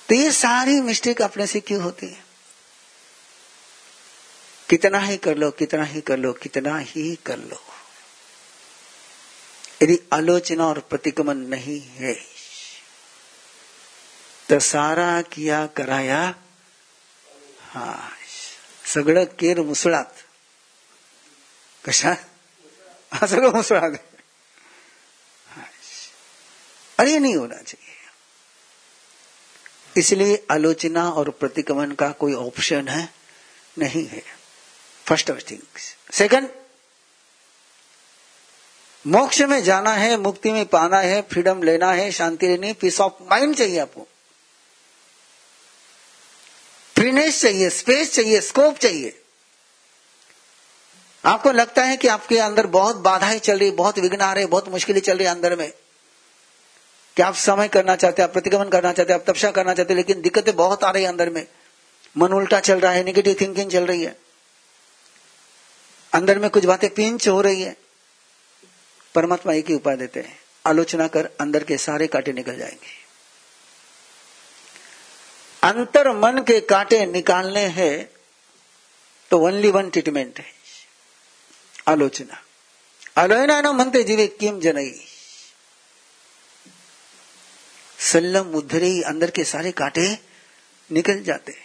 तो 0.09 0.15
ये 0.15 0.33
सारी 0.33 0.81
मिस्टेक 0.81 1.23
अपने 1.23 1.47
से 1.47 1.61
क्यों 1.61 1.83
होती 1.83 2.07
है। 2.07 2.25
कितना 4.71 4.99
ही 4.99 5.17
कर 5.17 5.37
लो, 5.37 5.51
कितना 5.51 5.85
ही 5.85 6.01
कर 6.01 6.19
लो, 6.19 6.33
कितना 6.33 6.79
ही 6.79 7.19
कर 7.27 7.39
लो। 7.39 7.72
यदि 9.83 9.97
आलोचना 10.13 10.65
और 10.65 10.79
प्रतिक्रमण 10.79 11.37
नहीं 11.37 11.81
है। 11.81 12.15
तो 14.51 14.59
सारा 14.59 15.21
किया 15.23 15.67
कराया। 15.67 16.33
हा 17.61 18.09
सगळं 18.95 19.25
केर 19.25 19.61
मुसळात 19.61 20.05
कशा? 21.85 22.13
हा 23.15 23.27
सगळं 23.27 23.53
मुसळात 23.53 23.97
अरे 26.99 27.19
नहीं 27.19 27.39
होना 27.39 27.63
चाहिए। 27.63 27.93
इसलिए 29.97 30.37
आलोचना 30.51 31.09
और 31.11 31.31
प्रतिक्रमण 31.31 31.93
का 31.93 32.11
कोई 32.13 32.35
ऑप्शन 32.35 32.89
है? 32.89 33.07
नहीं 33.79 34.07
है। 34.09 34.21
फ़र्स्ट 35.07 35.31
ऑफ़ 35.31 35.51
थिंग्स 35.51 35.95
सेकंड 36.13 36.49
मोक्ष 39.07 39.41
में 39.41 39.63
जाना 39.63 39.93
है, 39.93 40.17
मुक्ति 40.17 40.53
में 40.53 40.67
पाना 40.67 40.99
है 40.99 41.23
फ्रीडम 41.23 41.63
लेना 41.63 41.93
है, 41.93 42.13
शांति 42.13 42.47
लेनी 42.47 42.67
है 42.67 42.73
पीस 42.73 43.01
ऑफ़ 43.01 43.13
माइंड 43.23 43.57
चाहिए 43.57 43.79
आपको। 43.79 44.07
फ्रीनेस 46.95 47.43
चाहिए 47.43 47.71
स्पेस 47.71 48.15
चाहिए 48.15 48.41
स्कोप 48.41 48.79
चाहिए। 48.79 49.23
आपको 51.25 51.53
लगता 51.53 51.85
है 51.85 51.97
कि 51.97 52.09
आपके 52.09 52.39
अंदर 52.39 52.67
बहुत 52.67 52.97
बाधाएँ 52.97 53.39
चल 53.39 53.59
रही, 53.59 53.71
बहुत 53.71 53.99
विघ्न 53.99 54.21
आ 54.21 54.33
रहे, 54.33 54.47
बहुत 54.47 54.69
मुश्किलें 54.69 55.01
चल 55.01 55.19
रही 55.19 55.27
अंदर 55.27 55.57
में। 55.57 55.73
कि 57.17 57.23
आप 57.23 57.35
समय 57.35 57.69
करना 57.69 57.97
चाहते 57.97 58.23
हैं, 58.23 58.29
आप 58.29 58.33
प्रतिगमन 58.33 58.69
करना 58.69 58.93
चाहते 58.93 59.13
हैं, 59.13 59.21
आप 59.21 59.31
तपस्या 59.31 59.51
करना 59.51 59.75
चाहते 59.75 59.93
हैं, 59.93 59.97
लेकिन 59.97 60.23
दिक्कतें 60.23 60.57
बहुत 60.57 60.85
आ 60.85 60.91
रही 60.91 61.03
है 61.03 61.09
अंदर 61.09 61.31
में। 61.31 61.47
मन 62.19 62.33
उल्टा 62.33 62.61
चल 62.61 62.81
रहा 62.81 62.93
है 62.93 63.05
निगेटिव 63.05 63.37
थिंकिंग 63.41 63.71
चल 63.71 63.87
रही 63.87 64.03
है। 64.03 64.17
अंदर 66.13 66.39
में 66.39 66.51
कुछ 66.51 66.65
बातें 66.65 66.91
पिंच 66.91 67.29
हो 67.29 67.41
रही 67.41 67.63
है। 67.63 67.82
परमात्मा 69.15 69.53
एक 69.53 69.69
ही 69.69 69.75
उपाय 69.75 69.97
देते 69.97 70.21
हैं। 70.21 70.39
आलोचना 70.67 71.07
कर 71.09 71.29
अंदर 71.41 71.65
के 71.65 71.77
सारे 71.79 72.07
कांटे 72.07 72.33
निकल 72.33 72.57
जाएँगे। 72.59 73.01
अंतर 75.63 76.11
मन 76.13 76.39
के 76.39 76.61
कांटे 76.61 77.05
निकालने 77.07 77.65
हैं 77.71 78.09
तो 79.31 79.39
ओनली 79.39 79.71
वन 79.71 79.91
ट्रीटमेंट 79.91 80.39
है। 80.39 80.45
आलोचना। 81.89 82.43
आलोचना 83.17 83.61
न 83.61 83.67
मनते 83.67 84.03
जीवे 84.03 84.27
किम 84.41 84.61
जनई। 84.61 84.93
सल्लम 87.99 88.55
उद्धरे 88.55 88.91
अंदर 89.03 89.31
के 89.31 89.45
सारे 89.45 89.73
कांटे 89.73 90.19
निकल 90.91 91.23
जाते 91.23 91.57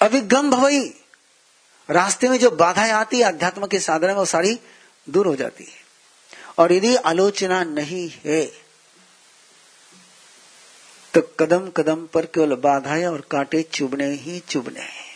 अभिगम 0.00 0.50
भवई। 0.50 0.80
रास्ते 1.88 2.28
में 2.28 2.38
जो 2.38 2.50
बाधाएँ 2.50 2.90
आती 2.90 3.18
है, 3.18 3.24
अध्यात्म 3.24 3.66
के 3.66 3.80
साधन 3.80 4.06
में 4.06 4.14
वो 4.14 4.24
सारी 4.24 4.58
दूर 5.10 5.26
हो 5.26 5.36
जाती 5.36 5.64
है। 5.64 5.84
और 6.58 6.72
यदि 6.72 6.94
आलोचना 6.96 7.64
नहीं 7.64 8.08
है 8.24 8.44
तो 11.14 11.20
कदम 11.40 11.68
कदम 11.70 12.06
पर 12.06 12.26
केवल 12.26 12.54
बाधाएँ 12.54 13.04
और 13.06 13.20
कांटे 13.20 13.62
चुभने 13.62 14.06
ही 14.14 14.38
चुभने 14.40 14.80
हैं। 14.80 15.14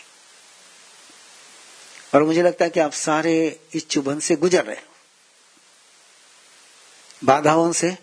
और 2.15 2.23
मुझे 2.23 2.41
लगता 2.41 2.65
है 2.65 2.71
कि 2.71 2.79
आप 2.79 2.91
सारे 2.91 3.59
इस 3.73 3.87
चुभन 3.87 4.19
से 4.19 4.35
गुजर 4.35 4.65
रहे 4.65 4.75
हो। 4.75 4.89
बाधाओं 7.23 7.71
से 7.71 7.97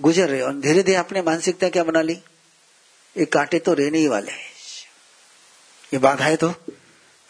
गुजर 0.00 0.28
रहे 0.28 0.40
हो। 0.40 0.46
और 0.46 0.60
धीरे 0.60 0.82
धीरे 0.82 0.96
आपने 0.96 1.22
मानसिकता 1.22 1.68
क्या 1.68 1.84
बना 1.84 2.02
ली? 2.02 2.22
ये 3.16 3.24
कांटे 3.24 3.58
तो 3.58 3.74
रहने 3.74 3.98
ही 3.98 4.08
वाले 4.08 4.32
हैं। 4.32 4.50
ये 5.94 5.98
बाधाएँ 5.98 6.36
तो 6.36 6.54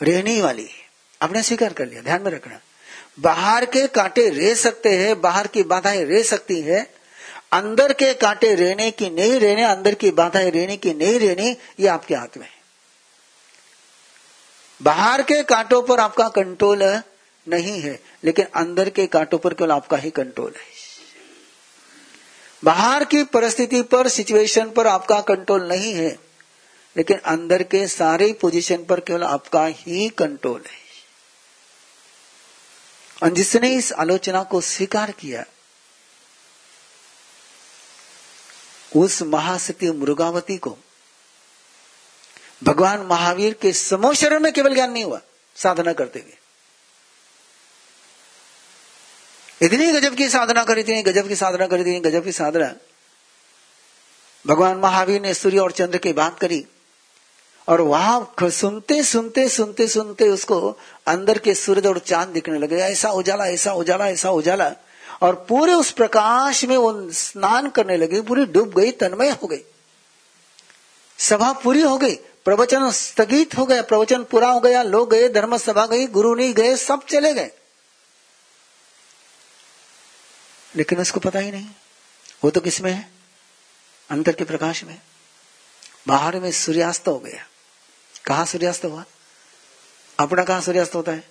रहने 0.01 0.31
ही 0.31 0.41
वाली 0.41 0.65
है। 0.65 0.89
आपने 1.23 1.43
स्वीकार 1.43 1.73
कर 1.73 1.87
लिया, 1.87 2.03
ध्यान 2.03 2.23
में 2.23 2.31
रखना। 2.31 2.61
बाहर 3.19 3.65
के 3.65 3.87
कांटे 3.87 4.29
रह 4.29 4.55
सकते 4.55 4.89
हैं, 4.89 5.21
बाहर 5.21 5.47
की 5.47 5.63
बाधाएँ 5.63 6.05
रह 6.05 6.23
सकती 6.23 6.61
है। 6.61 6.81
अंदर 7.53 7.93
के 7.93 8.13
कांटे 8.15 8.55
रहने 8.55 8.91
की 8.91 9.11
नहीं 9.11 9.39
रहने, 9.41 9.65
अंदर 9.65 9.95
की 9.95 10.11
बाधाएँ 10.11 10.51
रहने 10.51 10.77
की 10.77 10.95
नहीं 10.95 11.19
रहने, 11.19 11.57
ये 11.81 11.87
आपके 11.87 12.15
हाथ 12.15 12.37
में 12.37 12.47
है। 12.47 12.57
बाहर 14.81 15.23
के 15.23 15.43
कांटों 15.43 15.83
पर 15.83 16.01
आपका 16.01 16.29
कंट्रोल 16.29 16.83
नहीं 17.47 17.81
है, 17.81 17.99
लेकिन 18.25 18.47
अंदर 18.55 18.89
के 18.89 19.07
कांटों 19.07 19.39
पर 19.39 19.55
केवल 19.55 19.73
आपका 19.73 19.97
ही 19.97 20.11
कंट्रोल 20.11 20.53
है। 20.57 20.77
बाहर 22.63 23.05
की 23.05 23.23
परिस्थिति 23.23 23.83
पर 23.83 24.09
सिचुएशन 24.09 24.71
पर 24.71 24.87
आपका 24.87 25.21
कंट्रोल 25.21 25.69
नहीं 25.69 25.93
है, 25.95 26.19
लेकिन 26.97 27.19
अंदर 27.19 27.63
के 27.63 27.87
सारे 27.87 28.33
पोजीशन 28.33 28.85
पर 28.85 29.01
केवल 29.01 29.23
आपका 29.23 29.67
ही 29.67 30.09
कंट्रोल 30.09 30.63
है। 30.67 30.78
और 33.23 33.29
जिसने 33.29 33.75
इस 33.75 33.93
आलोचना 33.93 34.43
को 34.43 34.61
स्वीकार 34.61 35.11
किया, 35.11 35.45
उस 38.97 39.23
महासती 39.23 39.91
मृगावती 39.91 40.57
को, 40.57 40.79
भगवान 42.65 43.01
महावीर 43.01 43.55
के 43.55 43.73
समोशरण 43.73 44.41
में 44.41 44.53
केवल 44.53 44.75
ज्ञान 44.75 44.93
नहीं 44.93 45.05
हुआ, 45.05 45.21
साधना 45.57 45.93
करते 45.93 46.19
हुए। 46.19 46.39
इतनी 49.63 49.93
गजब 49.93 50.15
की 50.15 50.29
साधना 50.29 50.65
करी 50.65 50.85
थी, 50.85 51.03
गजब 51.03 51.29
की 51.29 51.37
साधना 51.37 51.67
करी 51.67 51.85
थी, 51.85 52.01
गजब 52.01 52.25
की 52.25 52.33
साधना। 52.33 52.75
भगवान 54.47 54.77
महावीर 54.77 55.21
ने 55.21 55.35
सूर्य 55.35 55.59
और 55.59 55.73
चंद्र 55.73 55.99
की 55.99 56.13
बात 56.13 56.39
करी 56.39 56.67
और 57.69 57.81
वहाँ 57.81 58.35
सुनते 58.43 59.03
सुनते 59.03 59.49
सुनते 59.49 59.89
सुनते 59.89 60.29
उसको 60.29 60.79
अंदर 61.07 61.39
के 61.39 61.55
सूरज 61.55 61.87
और 61.87 61.99
चाँद 61.99 62.29
दिखने 62.29 62.59
लगे। 62.59 62.77
ऐसा 62.77 63.11
उजाला 63.11 63.47
ऐसा 63.47 63.73
उजाला 63.73 64.09
ऐसा 64.09 64.31
उजाला। 64.31 64.73
और 65.23 65.47
पूरे 65.49 65.75
उस 65.75 65.91
प्रकाश 65.91 66.65
में 66.65 66.77
वो 66.77 67.13
स्नान 67.13 67.69
करने 67.69 67.97
लगे, 67.97 68.21
पूरी 68.21 68.45
डूब 68.45 68.81
गई, 68.81 68.93
तन्मय 68.93 69.29
हो 69.31 69.47
गई। 69.47 69.65
सभा 71.19 71.53
पूरी 71.53 71.83
हो 71.83 71.97
गई, 71.97 72.15
प्रवचन 72.15 72.91
स्थगित 72.91 73.59
हो 73.59 73.67
गया, 73.67 73.83
प्रवचन 73.83 74.25
पूरा 74.25 74.49
हो 74.49 74.61
गया, 74.61 74.83
लोग 74.83 75.11
गए 75.11 75.29
धर्म 75.29 75.57
सभा 75.57 75.87
गई, 75.87 76.07
गुरु 76.07 76.35
नहीं 76.35 76.55
गए, 76.55 76.77
सब 76.77 77.07
चले 77.07 77.35
गए। 77.35 77.51
लेकिन 80.77 81.01
उसको 81.01 81.21
पता 81.21 81.39
ही 81.39 81.51
नहीं, 81.51 81.67
वो 82.45 82.51
तो 82.51 82.61
किसमें 82.61 82.93
है? 82.93 83.11
अंतर 84.11 84.33
के 84.33 84.45
प्रकाश 84.45 84.85
में। 84.85 85.01
बाहर 86.09 86.41
में 86.41 86.53
सूर्यास्त 86.53 87.09
हो 87.09 87.19
गया। 87.19 87.47
कहा 88.29 88.45
सूर्यास्त 88.45 88.85
हुआ? 88.85 89.05
अपना 90.19 90.45
कहा 90.45 90.61
सूर्यास्त 90.61 90.95
होता 90.95 91.13
है? 91.13 91.29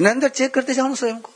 अंदर 0.00 0.28
चेक 0.28 0.54
करते 0.54 0.74
जाओ 0.74 0.94
स्वयं 0.94 1.20
को। 1.20 1.32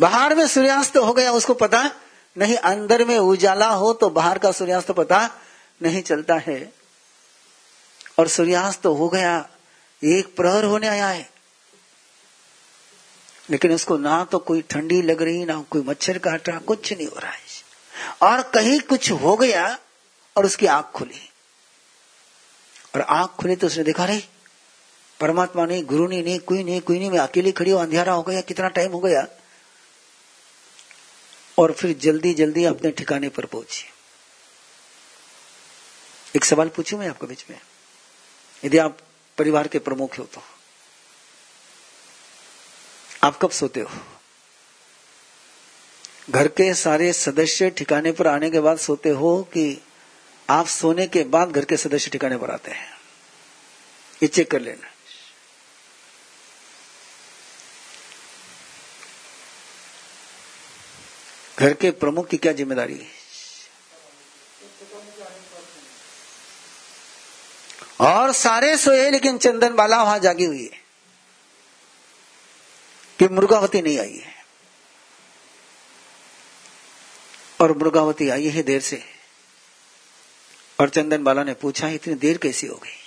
बाहर 0.00 0.34
में 0.34 0.48
सूर्यास्त 0.48 0.96
हो 0.96 1.12
गया, 1.12 1.32
उसको 1.32 1.54
पता 1.54 1.90
नहीं, 2.38 2.56
अंदर 2.56 3.04
में 3.04 3.18
उजाला 3.18 3.66
हो 3.66 3.92
तो 3.92 4.10
बाहर 4.10 4.38
का 4.38 4.52
सूर्यास्त 4.52 4.90
पता 4.90 5.30
नहीं 5.82 6.02
चलता 6.02 6.34
है। 6.34 6.72
और 8.18 8.28
सूर्यास्त 8.28 8.86
हो 8.86 9.08
गया, 9.08 9.48
एक 10.04 10.36
प्रहर 10.36 10.64
होने 10.64 10.88
आया 10.88 11.08
है। 11.08 11.30
लेकिन 13.50 13.72
उसको 13.72 13.96
ना 13.96 14.24
तो 14.24 14.38
कोई 14.38 14.62
ठंडी 14.62 15.02
लग 15.02 15.22
रही, 15.22 15.44
ना 15.44 15.62
कोई 15.70 15.82
मच्छर 15.82 16.18
काट 16.18 16.48
रहा, 16.48 16.58
कुछ 16.58 16.92
नहीं 16.92 17.06
हो 17.06 17.18
रहा 17.18 17.32
है। 17.32 17.43
और 18.22 18.42
कहीं 18.42 18.80
कुछ 18.80 19.10
हो 19.10 19.36
गया 19.36 19.78
और 20.36 20.46
उसकी 20.46 20.66
आँख 20.66 20.84
खुली। 20.84 21.30
और 22.94 23.00
आँख 23.00 23.30
खुली 23.30 23.56
तो 23.56 23.66
उसने 23.66 23.84
देखा 23.84 24.04
रही 24.04 24.24
परमात्मा 25.20 25.66
नहीं, 25.66 25.84
गुरु 25.84 26.08
नहीं 26.08 26.24
नहीं, 26.24 26.38
कोई 26.38 26.64
नहीं 26.64 26.80
कोई 26.80 26.98
नहीं, 26.98 27.10
मैं 27.10 27.18
अकेली 27.18 27.52
खड़ी 27.52 27.70
हूँ, 27.70 27.80
अंधेरा 27.80 28.12
हो 28.12 28.22
गया, 28.22 28.40
कितना 28.40 28.68
टाइम 28.68 28.92
हो 28.92 28.98
गया? 28.98 29.26
और 31.58 31.72
फिर 31.72 31.96
जल्दी 31.98 32.34
जल्दी 32.34 32.64
अपने 32.64 32.90
ठिकाने 32.90 33.28
पर 33.28 33.46
पहुँची। 33.46 33.84
एक 36.36 36.44
सवाल 36.44 36.68
पूछू 36.68 36.98
मैं 36.98 37.08
आपको 37.08 37.26
बीच 37.26 37.44
में? 37.50 37.60
यदि 38.64 38.78
आप 38.78 38.98
परिवार 39.38 39.68
के 39.68 39.78
प्रमुख 39.78 40.18
हो 40.18 40.24
तो। 40.24 40.42
आप 43.22 43.38
कब 43.42 43.50
सोते 43.50 43.80
हो? 43.80 43.90
घर 46.30 46.48
के 46.48 46.74
सारे 46.74 47.12
सदस्य 47.12 47.70
ठिकाने 47.70 48.12
पर 48.12 48.26
आने 48.26 48.50
के 48.50 48.60
बाद 48.60 48.78
सोते 48.78 49.08
हो 49.08 49.42
कि 49.42 49.82
आप 50.50 50.66
सोने 50.66 51.06
के 51.06 51.24
बाद 51.24 51.50
घर 51.50 51.64
के 51.64 51.76
सदस्य 51.76 52.10
ठिकाने 52.10 52.36
पर 52.36 52.50
आते 52.50 52.70
हैं। 52.70 52.92
ये 54.22 54.28
चेक 54.28 54.50
कर 54.50 54.60
लेना। 54.60 54.90
घर 61.58 61.72
के 61.72 61.90
प्रमुख 61.90 62.28
की 62.28 62.36
क्या 62.36 62.52
ज़िम्मेदारी? 62.52 62.94
है 62.94 63.24
और 68.00 68.32
सारे 68.32 68.76
सोए, 68.76 69.10
लेकिन 69.10 69.38
चंदन 69.38 69.74
बाला 69.74 70.02
वहाँ 70.02 70.18
जागी 70.18 70.44
हुई 70.44 70.62
है 70.62 70.80
कि 73.18 73.28
मुर्गावती 73.28 73.82
नहीं 73.82 73.98
आई 73.98 74.16
है। 74.16 74.33
और 77.60 77.78
मुर्गावती 77.78 78.28
आई 78.28 78.48
है 78.48 78.62
देर 78.62 78.80
से। 78.80 79.02
और 80.80 80.88
चंदन 80.88 81.24
बाला 81.24 81.44
ने 81.44 81.54
पूछा, 81.54 81.88
इतनी 81.88 82.14
देर 82.14 82.38
कैसी 82.38 82.66
हो 82.66 82.76
गई? 82.76 83.00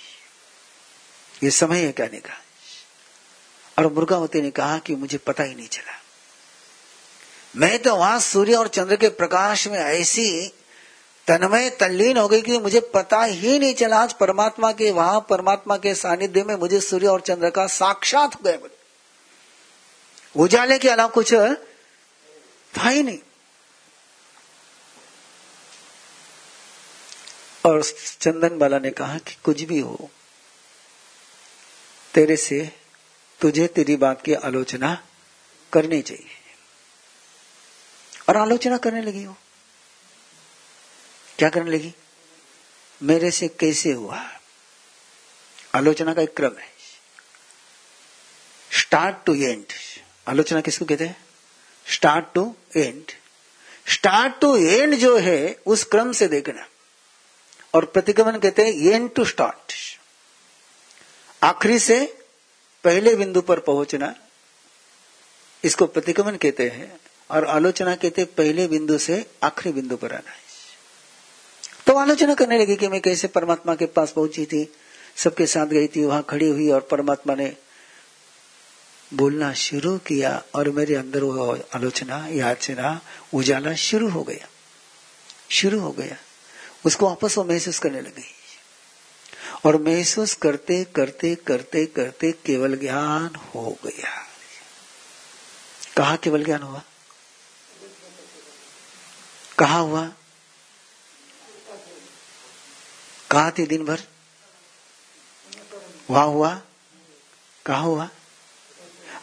ये 1.44 1.50
समय 1.50 1.80
है 1.80 1.92
कहने 1.92 2.20
का 2.20 2.42
और 3.78 3.92
मुर्गावती 3.92 4.42
ने 4.42 4.50
कहा 4.50 4.78
कि, 4.78 4.94
मुझे 4.94 5.18
पता 5.18 5.42
ही 5.42 5.54
नहीं 5.54 5.68
चला। 5.68 6.02
मैं 7.56 7.78
तो 7.78 7.96
वहाँ 7.96 8.20
सूर्य 8.20 8.54
और 8.54 8.68
चंद्र 8.68 8.96
के 8.96 9.08
प्रकाश 9.08 9.66
में 9.68 9.78
ऐसी 9.78 10.48
तन्मय 11.26 11.70
तल्लीन 11.70 12.16
हो 12.16 12.28
गई 12.28 12.42
कि 12.42 12.58
मुझे 12.58 12.80
पता 12.80 13.22
ही 13.22 13.58
नहीं 13.58 13.74
चला। 13.74 13.96
आज 13.96 14.12
परमात्मा 14.12 14.72
के, 14.72 14.90
वहाँ 14.90 15.26
परमात्मा 15.30 15.76
के 15.76 15.94
सानिध्य 15.94 16.44
में 16.44 16.54
मुझे 16.54 16.80
सूर्य 16.80 17.06
और 17.06 17.20
चंद्र 17.20 17.50
का 17.50 17.66
साक्षात 17.66 18.34
हो 18.34 18.40
गया 18.44 18.68
उजाले 20.36 20.78
के 20.78 20.88
अलावा 20.88 21.08
कुछ 21.08 21.34
था 22.74 22.88
ही 22.88 23.02
नहीं। 23.02 23.18
और 27.68 27.82
चंदन 28.20 28.58
बाला 28.58 28.78
ने 28.78 28.90
कहा 28.90 29.18
कि 29.18 29.36
कुछ 29.44 29.62
भी 29.62 29.78
हो, 29.80 30.10
तेरे 32.14 32.36
से 32.36 32.72
तुझे 33.40 33.66
तेरी 33.66 33.96
बात 33.96 34.22
की 34.22 34.34
आलोचना 34.34 35.06
करनी 35.72 36.02
चाहिए। 36.02 36.30
और 38.28 38.36
आलोचना 38.36 38.76
करने 38.76 39.02
लगी 39.02 39.26
वो। 39.26 39.36
क्या 41.38 41.48
करने 41.48 41.70
लगी? 41.70 41.94
मेरे 43.02 43.30
से 43.30 43.48
कैसे 43.48 43.92
हुआ? 43.92 44.38
आलोचना 45.74 46.14
का 46.14 46.22
एक 46.22 46.36
क्रम 46.36 46.58
है। 46.58 46.72
स्टार्ट 48.80 49.16
टू 49.26 49.34
एंड 49.34 49.66
आलोचना 50.28 50.60
किसको 50.60 50.84
कहते 50.84 51.04
हैं? 51.04 51.24
Start 51.86 52.24
to 52.34 52.54
end 52.76 53.04
start 53.88 54.40
to 54.40 54.56
end 54.56 54.94
जो 54.94 55.18
है, 55.18 55.56
उस 55.66 55.84
क्रम 55.84 56.12
से 56.12 56.28
देखना। 56.28 56.66
और 57.74 57.84
प्रतिगमन 57.84 58.38
कहते 58.38 58.64
हैं 58.64 58.72
एंड 58.72 59.10
टू 59.14 59.24
स्टार्ट 59.24 59.72
आखिरी 61.42 61.78
से 61.78 62.18
पहले 62.84 63.14
बिंदु 63.16 63.40
पर 63.40 63.58
पहुँचना, 63.58 64.14
इसको 65.64 65.86
प्रतिगमन 65.86 66.36
कहते 66.36 66.68
हैं, 66.68 67.00
और 67.30 67.44
आलोचना 67.44 67.94
कहते 67.94 68.22
हैं, 68.22 68.34
पहले 68.34 68.66
बिंदु 68.68 68.98
से 68.98 69.26
आखिरी 69.42 69.72
बिंदु 69.72 69.96
पर 69.96 70.12
आना 70.12 70.32
तो 71.86 71.94
आलोचना 71.94 72.34
करने 72.34 72.58
लगी 72.58 72.76
कि 72.76 72.88
मैं 72.88 73.00
कैसे 73.00 73.28
परमात्मा 73.28 73.74
के 73.74 73.86
पास 73.86 74.12
पहुँची 74.12 74.46
थी, 74.46 74.74
सबके 75.16 75.46
साथ 75.46 75.66
गई 75.66 75.86
थी, 75.86 76.04
वहाँ 76.04 76.26
खड़ी 76.28 76.48
हुई, 76.48 76.70
और 76.70 76.80
परमात्मा 76.80 77.34
ने 77.34 77.56
बोलना 79.14 79.52
शुरू 79.52 79.98
किया, 79.98 80.42
और 80.54 80.70
मेरे 80.70 80.94
अंदर 80.94 81.22
वो 81.22 81.58
आलोचना, 81.74 82.26
याचना, 82.28 83.00
उजाला 83.34 83.74
शुरू 83.74 84.08
हो 84.08 84.22
गया। 84.22 84.48
शुरू 85.50 85.80
हो 85.80 85.92
गया। 85.92 86.16
उसको 86.86 87.08
वापस 87.08 87.38
वो 87.38 87.44
महसूस 87.44 87.78
करने 87.78 88.00
लगी। 88.00 88.34
और 89.64 89.76
महसूस 89.82 90.34
करते 90.34 90.84
करते 90.84 91.34
करते 91.34 91.86
करते 91.86 92.32
केवल 92.32 92.76
ज्ञान 92.76 93.34
हो 93.34 93.78
गया। 93.84 94.26
कहा 95.96 96.16
केवल 96.16 96.44
ज्ञान 96.44 96.62
हुआ? 96.62 96.82
कहा 99.58 99.78
हुआ? 99.78 100.12
कहा 103.30 103.50
थी 103.50 103.66
दिन 103.66 103.84
भर? 103.84 104.00
वहाँ 106.10 106.26
हुआ? 106.26 106.62
कहा 107.66 107.80
हुआ? 107.80 108.08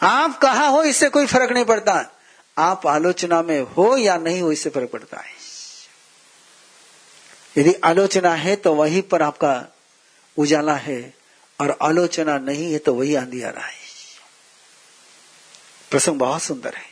आप 0.02 0.38
कहा 0.38 0.66
हो, 0.66 0.82
इससे 0.82 1.08
कोई 1.08 1.26
फ़र्क 1.26 1.52
नहीं 1.52 1.64
पड़ता। 1.64 2.20
आप 2.58 2.86
आलोचना 2.86 3.42
में 3.42 3.60
हो 3.60 3.96
या 3.96 4.16
नहीं 4.16 4.42
हो, 4.42 4.52
इससे 4.52 4.70
फ़र्क 4.70 4.90
पड़ता 4.90 5.20
है। 5.20 5.35
यदि 7.58 7.74
आलोचना 7.74 8.34
है 8.34 8.56
तो 8.56 8.74
वहीं 8.74 9.02
पर 9.02 9.22
आपका 9.22 9.66
उजाला 10.36 10.74
है 10.74 11.14
और 11.60 11.78
आलोचना 11.82 12.38
नहीं 12.38 12.72
है 12.72 12.78
तो 12.78 12.94
वही 12.94 13.14
अंधियारा 13.14 13.62
है। 13.62 13.86
प्रसंग 15.90 16.14
बहुत 16.14 16.42
सुंदर 16.42 16.74
है। 16.74 16.86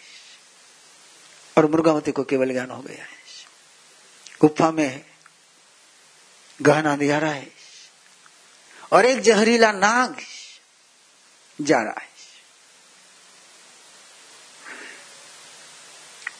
और 1.59 1.71
मुर्गावती 1.71 2.13
को 2.13 2.25
केवल 2.25 2.53
ज्ञान 2.53 2.71
हो 2.71 2.83
गया 2.83 3.05
है। 3.05 3.25
गुफा 4.41 4.71
में 4.71 5.05
गहन 6.63 6.85
अंधियारा 6.85 7.31
है। 7.31 7.53
और 8.93 9.07
एक 9.07 9.21
जहरीला 9.21 9.73
नाग 9.73 10.17
जा 11.61 11.79
रहा 11.79 12.01
है। 12.01 12.15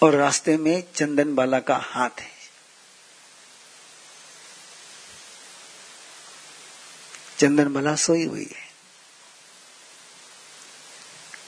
और 0.03 0.15
रास्ते 0.15 0.57
में 0.57 0.93
चंदन 0.95 1.35
बाला 1.35 1.61
का 1.61 1.77
हाथ 1.77 2.21
है। 2.21 2.34
चंदन 7.39 7.73
बाला 7.73 7.97
सोई 7.97 8.25
हुई 8.25 8.51
है। 8.57 8.75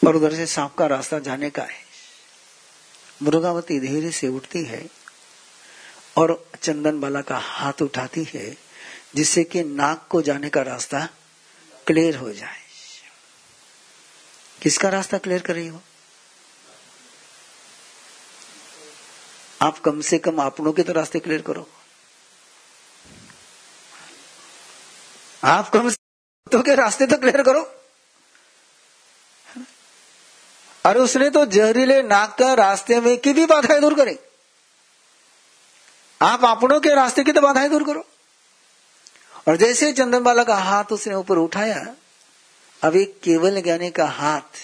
और 0.07 0.17
उधर 0.17 0.35
से 0.35 0.47
सांप 0.47 0.75
का 0.75 0.87
रास्ता 0.87 1.19
जाने 1.19 1.51
का 1.51 1.63
है। 1.63 1.87
मुर्गावती 3.23 3.81
धीरे 3.81 4.11
से 4.11 4.29
उठती 4.29 4.65
है 4.65 4.91
और 6.17 6.51
चंदन 6.63 7.01
बाला 7.01 7.21
का 7.21 7.39
हाथ 7.39 7.83
उठाती 7.83 8.25
है, 8.35 8.57
जिससे 9.15 9.45
कि 9.45 9.65
नाक 9.65 10.07
को 10.11 10.23
जाने 10.23 10.49
का 10.49 10.63
रास्ता 10.63 11.09
क्लियर 11.87 12.17
हो 12.17 12.33
जाए। 12.33 12.61
किसका 14.63 14.89
रास्ता 14.89 15.19
क्लियर 15.19 15.43
कर 15.43 15.55
रही 15.55 15.69
हो? 15.69 15.83
आप 19.63 19.79
कम 19.79 20.01
से 20.01 20.19
कम 20.19 20.43
अपनों 20.43 20.73
के 20.73 20.83
तो 20.83 20.93
रास्ते 20.93 21.21
क्लियर 21.21 21.43
करो। 21.43 21.71
आप 25.47 25.69
कम 25.69 25.91
तो 26.53 26.61
के 26.63 26.75
रास्ते 26.75 27.07
तो 27.07 27.17
क्लियर 27.17 27.43
करो। 27.43 27.61
और 30.85 30.99
उसने 30.99 31.29
तो 31.31 31.45
जहरीले 31.47 32.03
नाक 32.03 32.37
का 32.39 32.53
रास्ते 32.55 33.01
में 33.01 33.17
की 33.19 33.33
भी 33.33 33.47
बाधाएँ 33.47 33.81
दूर 33.81 33.95
करे। 33.95 34.19
आप 36.21 36.45
अपनों 36.45 36.81
के 36.81 36.95
रास्ते 36.95 37.25
की 37.25 37.33
तो 37.33 37.41
बाधाएँ 37.41 37.69
दूर 37.69 37.85
करो। 37.85 38.05
और 39.49 39.57
जैसे 39.57 39.93
चंदनबाला 39.93 40.45
का 40.45 40.55
हाथ 40.55 40.93
उसने 40.93 41.15
ऊपर 41.15 41.39
उठाया, 41.39 41.95
अब 42.83 42.97
एक 42.97 43.21
केवल 43.25 43.61
ज्ञानी 43.63 43.91
का 43.91 44.07
हाथ 44.07 44.63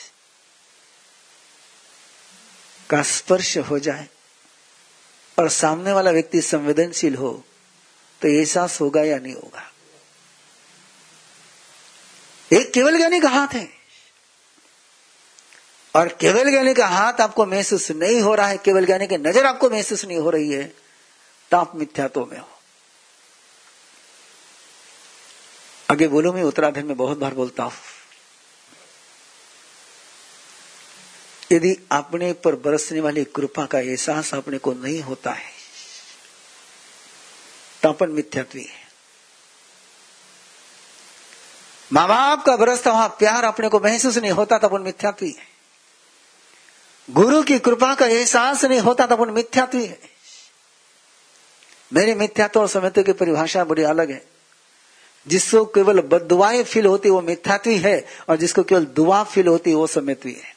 का 2.90 3.02
स्पर्श 3.02 3.56
हो 3.70 3.78
जाए 3.78 4.08
और 5.38 5.48
सामने 5.48 5.92
वाला 5.92 6.10
व्यक्ति 6.10 6.40
संवेदनशील 6.42 7.14
हो 7.14 7.32
तो 8.22 8.28
एहसास 8.28 8.80
होगा 8.80 9.02
या 9.02 9.18
नहीं 9.18 9.34
होगा? 9.34 9.71
एक 12.52 12.72
केवल 12.72 12.96
ज्ञानी 12.96 13.20
का 13.20 13.28
हाथ 13.28 13.54
है। 13.54 13.68
और 15.94 16.08
केवल 16.20 16.50
ज्ञानी 16.50 16.74
का 16.74 16.86
हाथ 16.86 17.20
आपको 17.20 17.46
महसूस 17.46 17.90
नहीं 17.92 18.20
हो 18.20 18.34
रहा 18.34 18.46
है, 18.46 18.58
केवल 18.58 18.86
ज्ञानी 18.86 19.06
की 19.06 19.16
नज़र 19.18 19.46
आपको 19.46 19.70
महसूस 19.70 20.04
नहीं 20.04 20.18
हो 20.18 20.30
रही 20.30 20.50
है 20.50 20.64
तो 21.50 21.56
आप 21.56 21.74
मिथ्यात्व 21.76 22.24
में 22.24 22.38
हो। 22.38 22.48
आगे 25.88 26.08
बोलो, 26.08 26.32
मैं 26.32 26.42
उत्तराधन 26.42 26.86
में 26.86 26.96
बहुत 26.96 27.18
बार 27.18 27.34
बोलता 27.34 27.62
हूँ। 27.62 27.72
यदि 31.52 31.76
अपने 31.92 32.32
पर 32.34 32.54
बरसने 32.56 33.00
वाली 33.00 33.24
कृपा 33.26 33.64
का 33.66 33.78
एहसास 33.80 34.32
अपने 34.34 34.58
को 34.58 34.72
नहीं 34.74 35.00
होता 35.02 35.32
है 35.32 35.50
तो 37.82 37.88
अपन 37.88 38.10
मिथ्यात्वी 38.10 38.62
है। 38.62 38.81
माँ 41.92 42.08
बाप 42.08 42.44
का 42.44 42.56
बरसता 42.56 42.92
वहाँ 42.92 43.08
प्यार 43.08 43.44
अपने 43.44 43.68
को 43.68 43.80
महसूस 43.80 44.16
नहीं 44.16 44.30
होता 44.30 44.58
तो 44.58 44.68
अपन 44.68 44.82
मिथ्यात्वी 44.82 45.30
है। 45.30 45.46
गुरु 47.10 47.42
की 47.42 47.58
कृपा 47.58 47.94
का 47.94 48.06
एहसास 48.06 48.64
नहीं 48.64 48.80
होता 48.80 49.06
तो 49.06 49.16
अपन 49.16 49.30
मिथ्यात्वी 49.30 49.86
है। 49.86 49.98
मेरी 51.92 52.14
मिथ्यात्व 52.14 52.60
और 52.60 52.68
समत्व 52.68 53.02
की 53.02 53.12
परिभाषा 53.12 53.64
बड़ी 53.64 53.82
अलग 53.82 54.10
है। 54.10 54.24
जिसको 55.28 55.64
केवल 55.64 56.00
बदुआएँ 56.00 56.64
फील 56.64 56.86
होती 56.86 57.10
वो 57.10 57.20
मिथ्यात्वी 57.20 57.78
है 57.78 58.06
और 58.28 58.36
जिसको 58.36 58.62
केवल 58.62 58.84
दुआ 58.84 59.24
फील 59.24 59.46
होती 59.46 59.74
वो 59.74 59.86
समित्वी 59.86 60.32
है। 60.32 60.56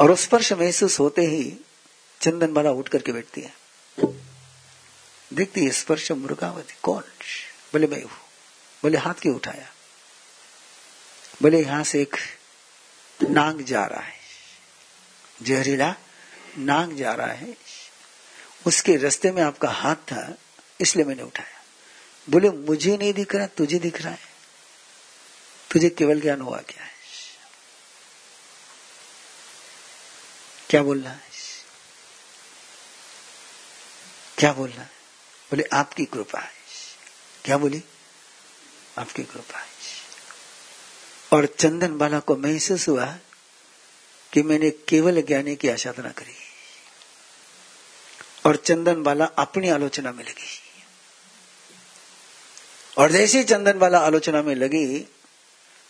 और 0.00 0.16
स्पर्श 0.16 0.52
महसूस 0.52 1.00
होते 1.00 1.22
ही 1.22 1.56
चंदन 2.20 2.52
बाला 2.52 2.70
उठ 2.70 2.88
करके 2.88 3.12
बैठती 3.12 3.40
है। 3.40 3.54
देखती 5.34 5.64
है 5.64 5.70
स्पर्श 5.70 6.12
मुर्गावती 6.12 6.74
कौन? 6.82 7.02
बोले, 7.76 7.86
मैं 7.86 8.02
हूँ 8.02 8.10
बोले, 8.82 8.98
हाथ 8.98 9.14
क्यों 9.14 9.36
उठाया? 9.36 9.72
बोले, 11.42 11.62
यहाँ 11.62 11.84
से 11.84 12.02
एक 12.02 12.16
नांग 13.30 13.60
जा 13.60 13.84
रहा 13.84 14.00
है। 14.00 14.14
जहरीला 15.42 15.94
नांग 16.58 16.96
जा 16.96 17.14
रहा 17.14 17.26
है। 17.26 17.56
उसके 18.66 18.96
रास्ते 18.96 19.32
में 19.32 19.42
आपका 19.42 19.68
हाथ 19.68 19.94
था, 19.94 20.38
इसलिए 20.80 21.04
मैंने 21.04 21.22
उठाया। 21.22 21.64
बोले, 22.30 22.50
मुझे 22.50 22.96
नहीं 22.96 23.12
दिख 23.12 23.34
रहा, 23.34 23.46
तुझे 23.46 23.78
दिख 23.78 24.02
रहा 24.02 24.12
है। 24.12 24.28
तुझे 25.70 25.90
केवल 25.90 26.20
ज्ञान 26.20 26.40
हुआ 26.40 26.58
क्या 26.58 26.84
है? 26.84 26.90
क्या 30.70 30.82
बोलना 30.82 31.10
है? 31.10 31.20
क्या 34.38 34.52
बोलना 34.52 34.80
है? 34.80 34.90
बोले, 35.50 35.64
आपकी 35.72 36.04
कृपा 36.04 36.40
है। 36.40 36.65
क्या 37.46 37.56
बोली? 37.56 37.82
आपकी 38.98 39.22
कृपा 39.22 39.58
है। 39.58 39.66
और 41.32 41.46
चंदन 41.46 41.98
बाला 41.98 42.18
को 42.20 42.36
महसूस 42.36 42.88
हुआ 42.88 43.16
कि 44.32 44.42
मैंने 44.42 44.70
केवल 44.70 45.22
ज्ञानी 45.22 45.56
की 45.56 45.68
आसाधना 45.68 46.10
करी। 46.10 46.34
और 48.46 48.56
चंदन 48.56 49.02
बाला 49.02 49.24
अपनी 49.24 49.68
आलोचना 49.68 50.12
में 50.12 50.24
लगी। 50.24 50.62
और 52.98 53.12
जैसे 53.12 53.38
ही 53.38 53.44
चंदन 53.44 53.78
बाला 53.78 53.98
आलोचना 53.98 54.42
में 54.42 54.54
लगी 54.54 55.08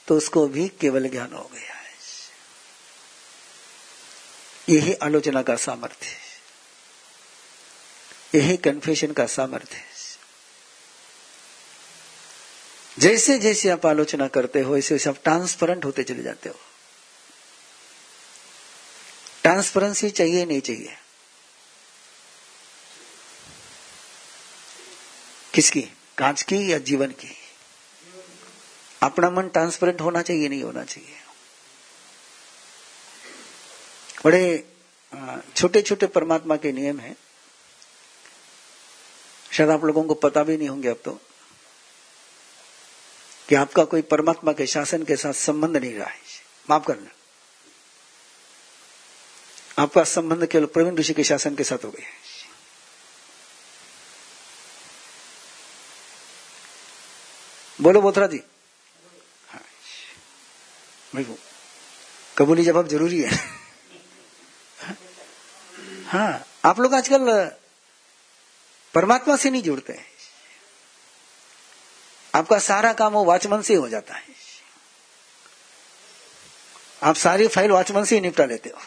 तो 0.08 0.16
उसको 0.16 0.46
भी 0.48 0.68
केवल 0.68 1.08
ज्ञान 1.08 1.32
हो 1.32 1.50
गया 1.54 1.76
यही 4.68 4.94
आलोचना 4.94 5.42
का 5.42 5.56
सामर्थ्य 5.56 6.06
यही 8.34 8.56
कन्फेशन 8.56 9.12
का 9.12 9.26
सामर्थ्य 9.26 9.76
है 9.76 9.96
जैसे 12.98 13.38
जैसे 13.38 13.68
आप 13.68 13.86
आलोचना 13.86 14.28
करते 14.28 14.60
हो 14.60 14.76
ऐसे 14.76 14.94
वैसे 14.94 15.10
आप 15.10 15.16
ट्रांसपेरेंट 15.24 15.84
होते 15.84 16.02
चले 16.02 16.22
जाते 16.22 16.48
हो। 16.48 16.54
ट्रांसपेरेंसी 19.42 20.10
चाहिए, 20.10 20.44
नहीं 20.44 20.60
चाहिए? 20.60 20.96
किसकी? 25.54 25.82
कांच 26.18 26.42
की 26.42 26.72
या 26.72 26.78
जीवन 26.78 27.10
की? 27.10 27.36
अपना 29.02 29.30
मन 29.30 29.48
ट्रांसपेरेंट 29.48 30.00
होना 30.00 30.22
चाहिए, 30.22 30.48
नहीं 30.48 30.62
होना 30.62 30.84
चाहिए। 30.84 31.16
बड़े 34.24 34.68
छोटे 35.56 35.82
छोटे 35.82 36.06
परमात्मा 36.06 36.56
के 36.56 36.72
नियम 36.72 37.00
हैं। 37.00 37.16
शायद 39.52 39.70
आप 39.70 39.84
लोगों 39.84 40.04
को 40.04 40.14
पता 40.14 40.42
भी 40.42 40.56
नहीं 40.56 40.68
होंगे 40.68 40.88
अब 40.88 41.02
तो। 41.04 41.20
कि 43.48 43.54
आपका 43.54 43.84
कोई 43.84 44.02
परमात्मा 44.02 44.52
के 44.52 44.66
शासन 44.66 45.02
के 45.04 45.16
साथ 45.16 45.32
संबंध 45.32 45.76
नहीं 45.76 45.94
रहा 45.94 46.08
है। 46.08 46.18
माफ़ 46.70 46.84
करना। 46.84 47.10
आपका 49.78 50.04
संबंध 50.04 50.46
केवल 50.46 50.66
प्रवीण 50.66 50.96
ऋषि 50.96 51.14
के 51.14 51.24
शासन 51.24 51.54
के 51.56 51.64
साथ 51.64 51.84
हो 51.84 51.90
गया 51.90 52.08
बोलो 57.78 58.00
बोथरा 58.00 58.26
जी 58.26 58.40
हाँ 59.48 59.62
कबूली 62.36 62.64
जवाब 62.64 62.88
ज़रूरी 62.88 63.20
है। 63.22 63.30
हाँ। 66.06 66.46
आप 66.64 66.80
लोग 66.80 66.94
आजकल 66.94 67.50
परमात्मा 68.94 69.36
से 69.36 69.50
नहीं 69.50 69.62
जुड़ते 69.62 69.92
हैं। 69.92 70.06
आपका 72.36 72.58
सारा 72.58 72.92
काम 72.92 73.12
वो 73.12 73.24
वॉचमैन 73.24 73.62
से 73.62 73.74
हो 73.74 73.88
जाता 73.88 74.14
है। 74.14 74.22
आप 77.02 77.16
सारी 77.16 77.48
फ़ाइल 77.48 77.70
वॉचमैन 77.70 78.04
से 78.04 78.14
ही 78.14 78.20
निपटा 78.20 78.44
लेते 78.44 78.68
हो। 78.68 78.80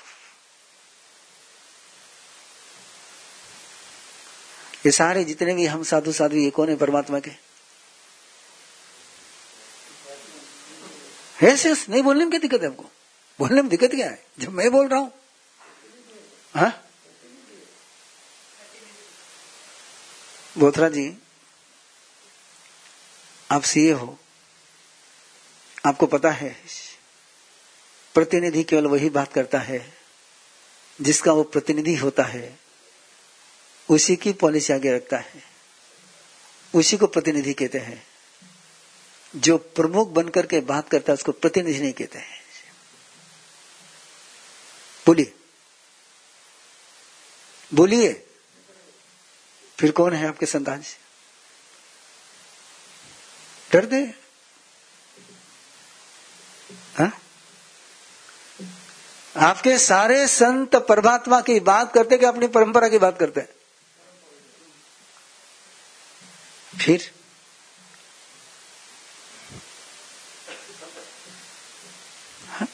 ये 4.86 4.92
सारे 4.92 5.24
जितने 5.24 5.54
भी 5.54 5.66
हम 5.66 5.84
साधु 5.84 6.12
साधु 6.12 6.36
ये 6.36 6.50
कौन 6.50 6.70
है 6.70 6.76
परमात्मा 6.76 7.20
के? 7.20 7.32
ऐसे 11.46 11.74
नहीं 11.90 12.04
बोलने 12.04 12.20
में 12.20 12.30
क्या 12.30 12.40
दिक्कत 12.40 12.62
है 12.62 12.68
आपको? 12.68 12.84
बोलने 13.40 13.62
में 13.62 13.70
दिक्कत 13.70 13.92
क्या 13.92 14.10
है? 14.10 14.26
जब 14.40 14.50
मैं 14.50 14.72
बोल 14.72 14.88
रहा 14.88 15.00
हूँ। 15.00 15.12
हाँ? 16.56 16.86
बोथरा 20.58 20.90
जी 20.90 21.18
आप 23.52 23.64
सीए 23.64 23.92
हो। 23.92 24.20
आपको 25.86 26.06
पता 26.06 26.32
है, 26.32 26.58
प्रतिनिधि 28.14 28.64
केवल 28.64 28.88
वही 28.88 29.10
बात 29.10 29.34
करता 29.34 29.60
है, 29.60 29.98
जिसका 31.02 31.32
वो 31.32 31.44
प्रतिनिधि 31.44 31.96
होता 31.96 32.24
है, 32.24 32.60
उसी 33.90 34.16
की 34.16 34.34
पॉलिसी 34.34 34.74
आगे 34.74 34.94
रखता 34.94 35.18
है। 35.18 35.44
उसी 36.76 36.98
को 36.98 37.08
प्रतिनिधि 37.08 37.54
कहते 37.54 37.78
हैं। 37.78 38.08
जो 39.36 39.58
प्रमुख 39.58 40.08
बनकर 40.08 40.46
के 40.46 40.60
बात 40.60 40.90
करता 40.90 41.12
है, 41.12 41.14
उसको 41.14 41.32
प्रतिनिधि 41.32 41.80
नहीं 41.80 41.94
कहते 41.94 42.20
हैं। 42.20 42.42
बोलिए। 45.06 45.34
बोलिए। 47.74 48.28
फिर 49.80 49.92
कौन 49.92 50.14
है 50.14 50.28
आपके 50.28 50.46
संतान? 50.46 50.82
से 50.82 51.09
डर 53.72 53.86
दे 53.86 54.02
हा? 56.98 57.12
आपके 59.36 59.78
सारे 59.78 60.26
संत 60.28 60.76
परमात्मा 60.90 61.42
की 61.42 61.60
बात 61.60 61.94
करते 61.94 62.18
कि 62.18 62.26
अपनी 62.26 62.48
परंपरा 62.48 62.88
की 62.88 62.98
बात 62.98 63.20
करते 63.20 63.42
हैं 63.42 63.58
फिर 66.74 67.10
हाँ? 72.50 72.68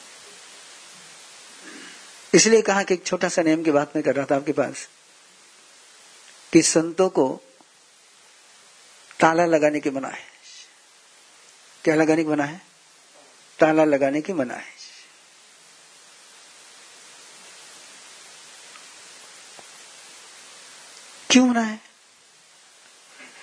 इसलिए 2.34 2.62
कहा 2.62 2.84
कि 2.84 2.93
एक 2.93 3.06
छोटा 3.06 3.30
सा 3.30 3.41
नियम 3.41 3.64
की 3.64 3.72
बात 3.72 3.96
मैं 3.96 4.04
कर 4.04 4.16
रहा 4.16 4.26
था 4.32 4.36
आपके 4.36 4.52
पास 4.52 4.88
कि 6.54 6.62
संतों 6.62 7.10
को 7.10 7.28
ताला 9.20 9.46
लगाने 9.46 9.80
की 9.80 9.89
मना 9.89 10.08
है 10.08 10.34
क्या 11.86 11.95
लगाने 11.95 12.23
की 12.23 12.29
मना 12.29 12.43
है? 12.43 12.61
ताला 13.59 13.83
लगाने 13.86 14.21
की 14.21 14.33
मना 14.33 14.53
है। 14.53 14.73
क्यों 21.29 21.47
मना 21.47 21.61
है? 21.61 21.81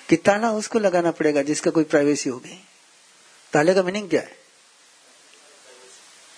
कि 0.09 0.17
ताला 0.17 0.51
उसको 0.51 0.79
लगाना 0.79 1.11
पड़ेगा 1.11 1.43
जिसका 1.43 1.71
कोई 1.71 1.85
प्राइवेसी 1.85 2.31
होगी 2.31 2.69
ताले 3.53 3.75
का 3.75 3.83
मीनिंग 3.83 4.11
क्या 4.11 4.21
है? 4.21 4.39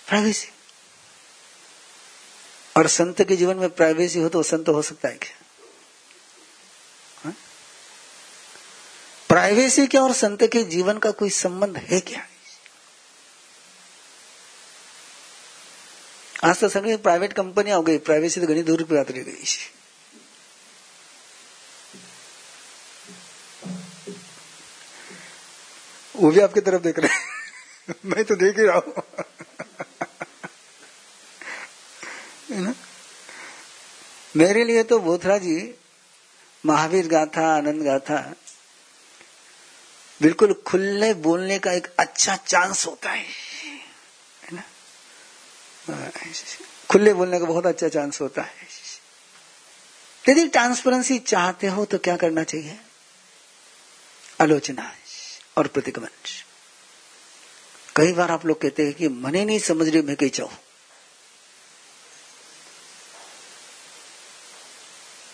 प्राइवेसी 0.07 0.47
और 2.77 2.87
संत 2.87 3.21
के 3.21 3.35
जीवन 3.35 3.57
में 3.57 3.69
प्राइवेसी 3.69 4.19
हो 4.19 4.29
तो 4.29 4.43
संत 4.43 4.69
हो 4.69 4.81
सकता 4.81 5.09
है 5.09 5.15
क्या? 5.15 5.44
प्राइवेसी 9.35 9.87
के 9.87 9.97
और 9.97 10.13
संत 10.13 10.43
के 10.43 10.63
जीवन 10.63 10.97
का 10.97 11.11
कोई 11.11 11.29
संबंध 11.29 11.77
है 11.77 11.99
क्या? 11.99 12.27
आज 16.43 16.59
तो 16.59 16.69
सभी 16.69 16.95
प्राइवेट 16.97 17.33
कंपनियाँ 17.33 17.77
हो 17.77 17.83
गई 17.83 17.97
प्राइवेसी 17.97 18.41
तो 18.41 18.47
घनी 18.47 18.63
दूर 18.63 18.83
पे 18.83 18.99
आती 18.99 19.13
रह 19.13 19.23
गई 19.23 19.43
वो 26.15 26.31
भी 26.31 26.39
आपकी 26.39 26.61
तरफ़ 26.61 26.81
देख 26.81 26.99
रहे 26.99 27.13
हैं। 27.13 27.95
मैं 28.05 28.23
तो 28.25 28.35
देख 28.35 28.59
ही 28.59 28.65
रहा 28.65 28.77
हूँ। 28.77 28.93
मेरे 34.35 34.63
लिए 34.63 34.83
तो 34.83 34.99
बोथरा 34.99 35.37
जी 35.37 35.75
महावीर 36.65 37.07
गाथा, 37.07 37.55
आनंद 37.57 37.83
गाथा 37.83 38.33
बिल्कुल 40.21 40.53
खुले 40.65 41.13
बोलने 41.13 41.59
का 41.59 41.71
एक 41.71 41.87
अच्छा 41.99 42.35
चांस 42.37 42.85
होता 42.85 43.11
है। 43.11 43.25
ना? 44.53 44.63
खुले 46.91 47.13
बोलने 47.13 47.39
का 47.39 47.45
बहुत 47.45 47.65
अच्छा 47.65 47.87
चांस 47.87 48.21
होता 48.21 48.41
है। 48.41 48.67
यदि 50.29 50.47
ट्रांसपेरेंसी 50.47 51.17
चाहते 51.19 51.67
हो 51.67 51.85
तो 51.85 51.97
क्या 51.97 52.15
करना 52.17 52.43
चाहिए? 52.43 52.77
आलोचना 54.41 54.91
और 55.57 55.67
प्रतिगमन। 55.67 56.09
कई 57.95 58.13
बार 58.13 58.31
आप 58.31 58.45
लोग 58.45 58.61
कहते 58.61 58.83
हैं 58.83 58.93
कि 58.93 59.07
मने 59.07 59.43
नहीं 59.45 59.59
समझ 59.59 59.87
रही 59.89 60.01
मैं 60.01 60.15
कही 60.15 60.29
चाहूँ 60.29 60.57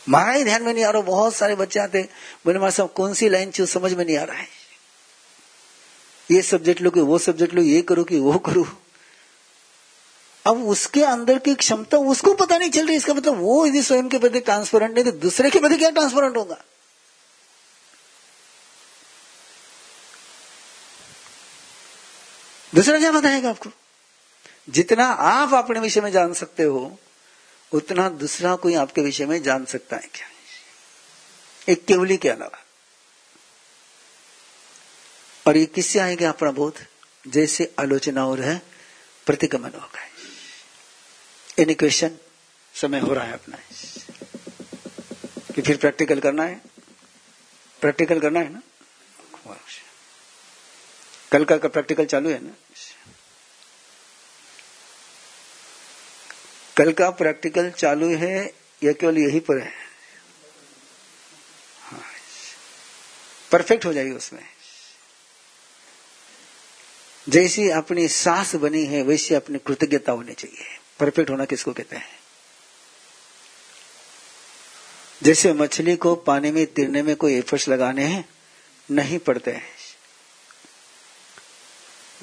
मारा 0.08 0.32
ही 0.32 0.44
ध्यान 0.44 0.64
में 0.64 0.74
नहीं 0.74 0.84
आ 0.84 0.90
रहा, 0.90 1.02
बहुत 1.02 1.36
सारे 1.36 1.56
बच्चे 1.56 1.80
आते 1.80 2.02
बोले 2.46 2.60
मारा 2.60 2.72
साहब, 2.72 2.92
कौन 2.92 3.14
सी 3.14 3.30
लाइन 3.30 3.52
चूज़ 3.52 3.70
समझ 3.70 3.94
में 3.94 4.06
नहीं 4.06 4.18
आ 4.18 4.24
रहा 4.24 4.38
है। 4.38 4.61
ये 6.32 6.42
सब्जेक्ट 6.42 6.82
लो 6.82 6.90
कि 6.90 7.02
वो 7.02 7.18
सब्जेक्ट 7.18 7.54
लो, 7.54 7.62
ये 7.62 7.82
करो 7.82 8.04
कि 8.04 8.20
वो 8.20 8.38
करो। 8.40 8.68
अब 10.46 10.68
उसके 10.68 11.04
अंदर 11.04 11.40
की 11.40 11.56
क्षमता 11.56 11.98
उसको 11.98 12.34
पता 12.34 12.58
नहीं 12.58 12.70
चल 12.70 12.88
रही, 12.88 12.98
इसका 12.98 13.14
मतलब 13.14 13.38
वो 13.38 13.66
यदि 13.66 13.84
स्वयं 13.84 14.10
के 14.10 14.18
प्रति 14.18 14.40
ट्रांसपेरेंट 14.40 14.94
नहीं 14.94 15.04
तो 15.04 15.12
दूसरे 15.12 15.50
के 15.50 15.60
प्रति 15.60 15.78
क्या 15.78 15.90
ट्रांसपेरेंट 15.90 16.38
होगा? 16.38 16.64
दूसरा 22.76 23.00
क्या 23.00 23.12
बताएगा 23.12 23.50
आपको? 23.50 23.70
जितना 24.70 25.06
आप 25.08 25.54
अपने 25.54 25.80
विषय 25.80 26.02
में 26.02 26.12
जान 26.12 26.34
सकते 26.34 26.64
हो, 26.64 27.00
उतना 27.72 28.10
दूसरा 28.10 28.56
कोई 28.56 28.76
आपके 28.76 29.02
विषय 29.02 29.26
में 29.26 29.44
जान 29.44 29.66
सकता 29.66 29.96
है 29.96 30.10
क्या? 30.14 30.28
एक 31.70 31.86
केवली 31.86 32.18
के 32.18 32.30
अलावा। 32.30 32.61
और 35.48 35.58
ये 35.58 35.66
किससे 35.66 36.00
आएगा 36.00 36.30
अपना 36.30 36.52
बोध 36.52 36.86
जैसे 37.28 37.76
आलोचना 37.80 38.22
हो 38.22 38.36
रहा 38.36 38.52
है 38.52 38.62
प्रतिगमन 39.26 39.70
होगा 39.70 40.08
एनी 41.60 41.74
क्वेश्चन 41.74 42.18
समय 42.76 43.00
हो 43.00 43.14
रहा 43.14 43.26
है 43.26 43.34
अपना। 43.34 43.58
कि 45.56 45.62
फिर 45.62 45.78
प्रैक्टिकल 45.78 46.20
करना 46.20 46.44
है? 46.44 46.62
प्रैक्टिकल 47.82 48.20
करना 48.20 48.40
है 48.40 48.54
ना? 48.54 48.62
कल 51.32 51.46
का 51.46 51.58
प्रैक्टिकल 51.58 52.06
चालू 52.06 52.30
है 52.30 52.44
ना? 52.44 52.52
कल 56.78 56.94
का 56.94 57.10
प्रैक्टिकल 57.10 57.72
चालू 57.72 58.16
है, 58.16 58.54
या 58.84 58.92
केवल 58.92 59.18
यही 59.18 59.40
पर 59.40 59.58
है? 59.58 59.74
हाँ। 61.82 62.06
परफेक्ट 63.52 63.86
हो 63.86 63.94
जाएगी 63.94 64.12
उसमें। 64.12 64.51
जैसी 67.30 67.70
अपनी 67.70 68.08
सास 68.08 68.56
बनी 68.56 68.86
है, 68.86 69.02
वैसी 69.02 69.36
अपनी 69.36 69.60
कृतज्ञता 69.60 70.12
होनी 70.12 70.34
चाहिए। 70.34 70.66
परफेक्ट 71.00 71.30
होना 71.30 71.46
किसको 71.46 71.74
कहते 71.74 71.96
हैं? 71.96 72.22
जैसे 75.24 75.54
मछली 75.54 75.96
को 75.96 76.16
पानी 76.16 76.52
में 76.52 76.66
तिरने 76.66 77.04
में 77.04 77.16
कोई 77.16 77.34
एफर्ट्स 77.34 77.68
लगाने 77.68 78.04
हैं, 78.04 78.30
नहीं 78.92 79.20
पड़ते 79.20 79.52
हैं। 79.52 79.64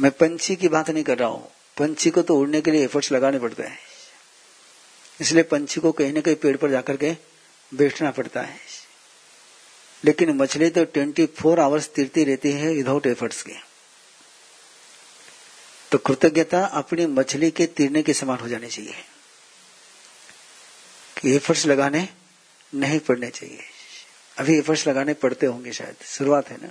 मैं 0.01 0.11
पंछी 0.11 0.57
की 0.57 0.69
बात 0.69 0.91
नहीं 0.91 1.05
कर 1.05 1.19
रहा 1.19 1.29
हूँ। 1.29 1.51
पंछी 1.79 2.11
को 2.11 2.23
तो 2.23 2.37
उड़ने 2.37 2.61
के 2.61 2.71
लिए 2.71 2.85
एफर्ट्स 2.85 3.13
लगाने 3.13 3.39
पड़ते 3.39 3.63
हैं। 3.63 3.79
इसलिए 5.21 5.43
पंछी 5.43 5.81
को 5.81 5.93
कहीं 5.93 6.13
ना 6.13 6.21
कहीं 6.21 6.37
पेड़ 6.37 6.57
पर 6.57 6.71
जाकर 6.71 6.97
के 6.97 7.17
बैठना 7.75 8.11
पड़ता 8.11 8.43
है। 8.43 8.57
लेकिन 10.05 10.31
मछली 10.31 10.71
तो 10.71 10.85
ट्वेंटी 10.85 11.27
फोर 11.27 11.61
आवर्स 11.61 11.89
तिरती 11.89 12.25
रहती 12.25 12.53
है 12.53 12.75
विदाउट 12.75 13.07
एफर्ट्स 13.07 13.43
के। 13.43 13.68
तो 15.93 15.99
कृतज्ञता 15.99 16.65
अपनी 16.65 17.07
मछली 17.07 17.51
के 17.51 17.67
तीरने 17.67 18.03
के 18.03 18.15
समान 18.15 18.39
हो 18.39 18.49
जानी 18.49 18.67
चाहिए। 18.67 18.95
कि 21.21 21.37
एफर्ट्स 21.37 21.67
लगाने 21.67 22.09
नहीं 22.75 23.01
पड़ने 23.01 23.31
चाहिए। 23.31 23.59
अभी 24.39 24.59
एफर्ट्स 24.59 24.89
लगाने 24.89 25.15
पड़ते 25.15 25.47
होंगे 25.47 25.73
शायद। 25.73 25.97
शुरुआत 26.05 26.49
है 26.49 26.57
ना? 26.63 26.71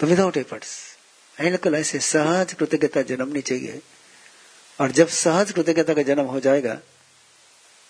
तो 0.00 0.06
विदाउट 0.06 0.36
एफर्ट्स 0.36 0.96
बिल्कुल 1.40 1.74
ऐसे 1.74 1.98
सहज 1.98 2.52
कृतज्ञता 2.52 3.02
जन्मनी 3.02 3.40
चाहिए। 3.40 3.82
और 4.80 4.90
जब 4.90 5.08
सहज 5.08 5.52
कृतज्ञता 5.52 5.94
का 5.94 6.02
जन्म 6.02 6.22
हो 6.22 6.40
जाएगा 6.40 6.74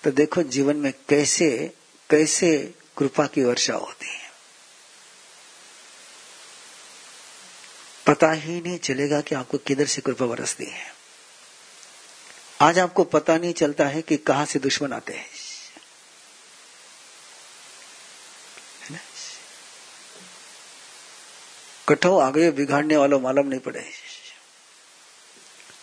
तो 0.05 0.11
देखो 0.11 0.43
जीवन 0.43 0.77
में 0.77 0.93
कैसे 1.09 1.73
कैसे 2.11 2.75
कृपा 2.99 3.27
की 3.27 3.43
वर्षा 3.43 3.75
होती 3.75 4.07
है। 4.07 4.22
पता 8.07 8.31
ही 8.33 8.61
नहीं 8.61 8.79
चलेगा 8.79 9.21
कि 9.21 9.35
आपको 9.35 9.59
किधर 9.59 9.87
से 9.87 10.03
कृपा 10.03 10.27
बरसती 10.27 10.65
है। 10.65 10.91
आज 12.61 12.79
आपको 12.79 13.05
पता 13.05 13.37
नहीं 13.39 13.53
चलता 13.53 13.87
है 13.87 14.03
कि 14.03 14.17
कहाँ 14.17 14.47
से 14.47 14.59
दुश्मन 14.59 14.93
आते 14.93 15.13
हैं। 15.13 15.27
कठो 21.89 22.19
आगे 22.19 22.51
बिगाड़ने 22.51 22.97
वालों 22.97 23.21
मालूम 23.21 23.47
नहीं 23.47 23.61
पड़े। 23.61 23.85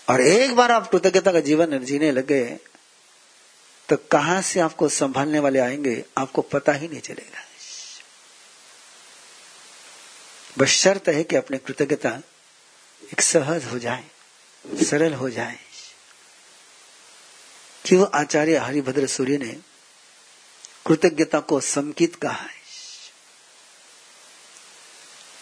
और 0.09 0.21
एक 0.21 0.55
बार 0.55 0.71
आप 0.71 0.89
कृतज्ञता 0.91 1.31
का 1.31 1.39
जीवन 1.39 1.77
जीने 1.79 2.11
लगे 2.11 2.43
तो 3.89 3.97
कहाँ 4.11 4.41
से 4.41 4.59
आपको 4.59 4.87
संभालने 4.89 5.39
वाले 5.39 5.59
आएँगे, 5.59 6.03
आपको 6.17 6.41
पता 6.41 6.71
ही 6.71 6.87
नहीं 6.87 7.01
चलेगा। 7.01 7.45
बस 10.59 10.67
शर्त 10.67 11.07
है 11.07 11.23
कि 11.23 11.35
अपने 11.35 11.57
कृतज्ञता 11.57 12.21
एक 13.13 13.21
सहज 13.21 13.65
हो 13.65 13.79
जाए, 13.79 14.03
सरल 14.85 15.13
हो 15.13 15.29
जाए। 15.29 15.59
क्यों 17.85 18.07
आचार्य 18.13 18.57
हरिभद्र 18.57 19.07
सूर्य 19.07 19.37
ने 19.37 19.59
कृतज्ञता 20.87 21.39
को 21.39 21.59
संकित 21.59 22.15
कहा 22.15 22.43
है। 22.43 22.59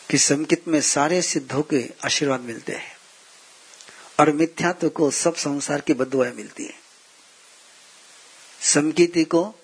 कि 0.10 0.18
संकित 0.18 0.68
में 0.68 0.82
सारे 0.82 1.22
सिद्धों 1.22 1.64
के 1.64 1.90
आशीर्वाद 2.06 2.40
मिलते 2.40 2.74
हैं 2.74 2.98
और 4.20 4.32
मिथ्यात्व 4.32 4.90
को 4.90 5.12
सब 5.12 5.36
संसार 5.36 5.82
की 5.82 5.94
बदुआएँ 5.94 6.34
मिलती 6.34 6.66
है। 6.66 6.80
संकीति 8.62 9.24
को 9.24 9.56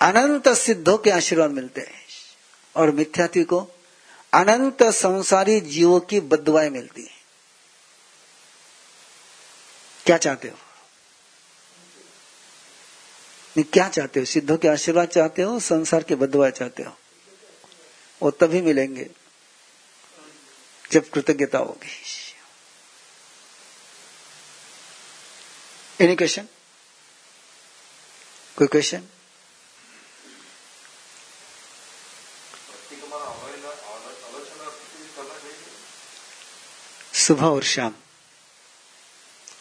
अनंत 0.00 0.48
सिद्धों 0.48 0.98
के 0.98 1.10
आशीर्वाद 1.10 1.50
मिलते 1.50 1.80
हैं 1.80 2.04
और 2.76 2.90
मिथ्यात्व 2.90 3.42
को 3.42 3.72
अनंत 4.32 4.82
संसारी 4.82 5.60
जीवों 5.60 6.00
की 6.00 6.20
बदुआएँ 6.20 6.70
मिलती 6.70 7.02
है। 7.02 7.16
क्या 10.06 10.18
चाहते 10.18 10.48
हो? 10.48 10.58
नहीं, 13.56 13.64
क्या 13.64 13.88
चाहते 13.88 14.20
हो? 14.20 14.26
सिद्धों 14.26 14.56
के 14.56 14.68
आशीर्वाद 14.68 15.08
चाहते 15.08 15.42
हो, 15.42 15.60
संसार 15.60 16.02
के 16.02 16.14
बदुआ 16.14 16.50
चाहते 16.50 16.82
हो? 16.82 16.98
वो 18.22 18.30
तभी 18.30 18.60
मिलेंगे 18.60 19.10
जब 20.92 21.10
कृतज्ञता 21.10 21.58
होगी। 21.58 21.90
एनी 26.04 26.16
क्वेश्चन 26.16 26.48
कोई 28.56 28.66
क्वेश्चन 28.66 29.02
सुबह 37.26 37.46
और 37.46 37.62
शाम। 37.64 37.94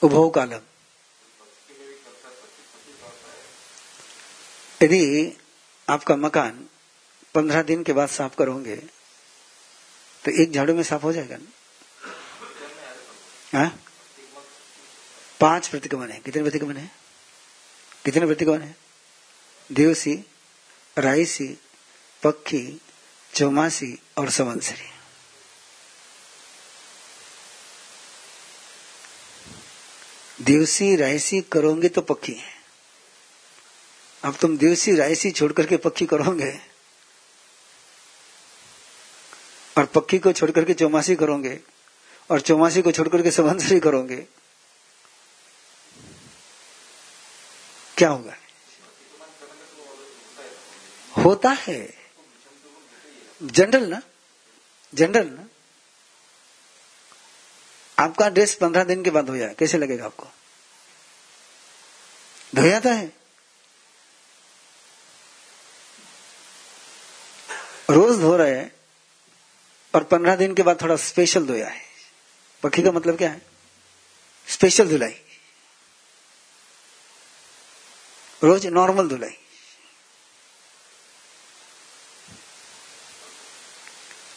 उभो 0.04 0.30
कालम 0.30 0.62
यदि 4.84 5.38
आपका 5.90 6.16
मकान 6.16 6.68
पंद्रह 7.36 7.62
दिन 7.62 7.84
के 7.84 7.94
बाद 7.94 8.10
साफ़ 8.10 8.36
करोगे 8.36 8.76
तो 10.26 10.32
एक 10.32 10.52
झाड़ू 10.52 10.74
में 10.74 10.84
साफ़ 10.84 11.02
हो 11.02 11.14
जाएगा 11.14 11.38
ना? 11.38 11.52
हाँ? 13.58 13.84
पाँच 15.40 15.68
प्रतिक्रमण 15.68 16.12
है। 16.12 16.20
कितने 16.20 16.42
प्रतिक्रमण 16.42 16.78
है? 16.78 16.92
कितने 18.06 18.26
प्रतिक्रमण 18.26 18.62
है? 18.62 18.76
देवसी 19.72 20.16
राइसी 20.98 21.58
पक्षी, 22.24 22.82
चौमासी 23.34 24.00
और 24.18 24.30
समंसरी। 24.30 24.95
देवसी 30.42 30.96
रायसी 30.96 31.42
करोगे 31.42 31.90
तो 31.90 32.02
पक्की 32.02 32.36
अब 34.24 34.36
तुम 34.36 34.58
देवसी 34.58 34.96
रायसी 34.96 35.32
छोड़ 35.32 35.54
करके 35.54 35.78
पक्की 35.78 36.06
करोगे? 36.06 36.60
और 39.78 39.86
पक्की 39.86 40.20
को 40.20 40.32
छोड़ 40.32 40.52
करके 40.52 40.74
चौमासी 40.74 41.16
करोगे? 41.16 41.60
और 42.32 42.42
चौमासी 42.42 42.82
को 42.82 42.92
छोड़ 42.92 43.10
करके 43.10 43.32
सवंसरी 43.32 43.80
करोगे? 43.80 44.26
क्या 47.98 48.10
होगा? 48.10 48.36
होता 51.18 51.50
है। 51.50 51.94
जनरल 53.44 53.88
ना? 53.88 54.02
जनरल 54.94 55.28
ना? 55.28 55.48
आपका 58.00 58.30
ड्रेस 58.30 58.56
पंद्रह 58.56 58.84
दिन 58.84 59.04
के 59.04 59.10
बाद 59.10 59.26
धोया 59.26 59.54
कैसे 59.54 59.78
लगेगा 59.78 60.06
आपको? 60.06 60.28
धोया 62.56 62.72
जाता 62.72 62.94
है? 62.94 63.14
रोज 67.90 68.20
धो 68.20 68.38
रहे 68.38 68.56
हैं 68.56 68.76
और 69.96 70.04
पंद्रह 70.04 70.36
दिन 70.36 70.54
के 70.54 70.64
बाद 70.64 70.82
थोड़ा 70.82 70.96
स्पेशल 70.96 71.46
धोया 71.46 71.68
है। 71.68 71.82
पक्षी 72.64 72.82
का 72.82 72.92
मतलब 72.92 73.18
क्या 73.18 73.30
है? 73.30 73.42
स्पेशल 74.48 74.90
धुलाई। 74.90 75.16
रोज 78.44 78.66
नॉर्मल 78.66 79.08
धुलाई। 79.08 79.38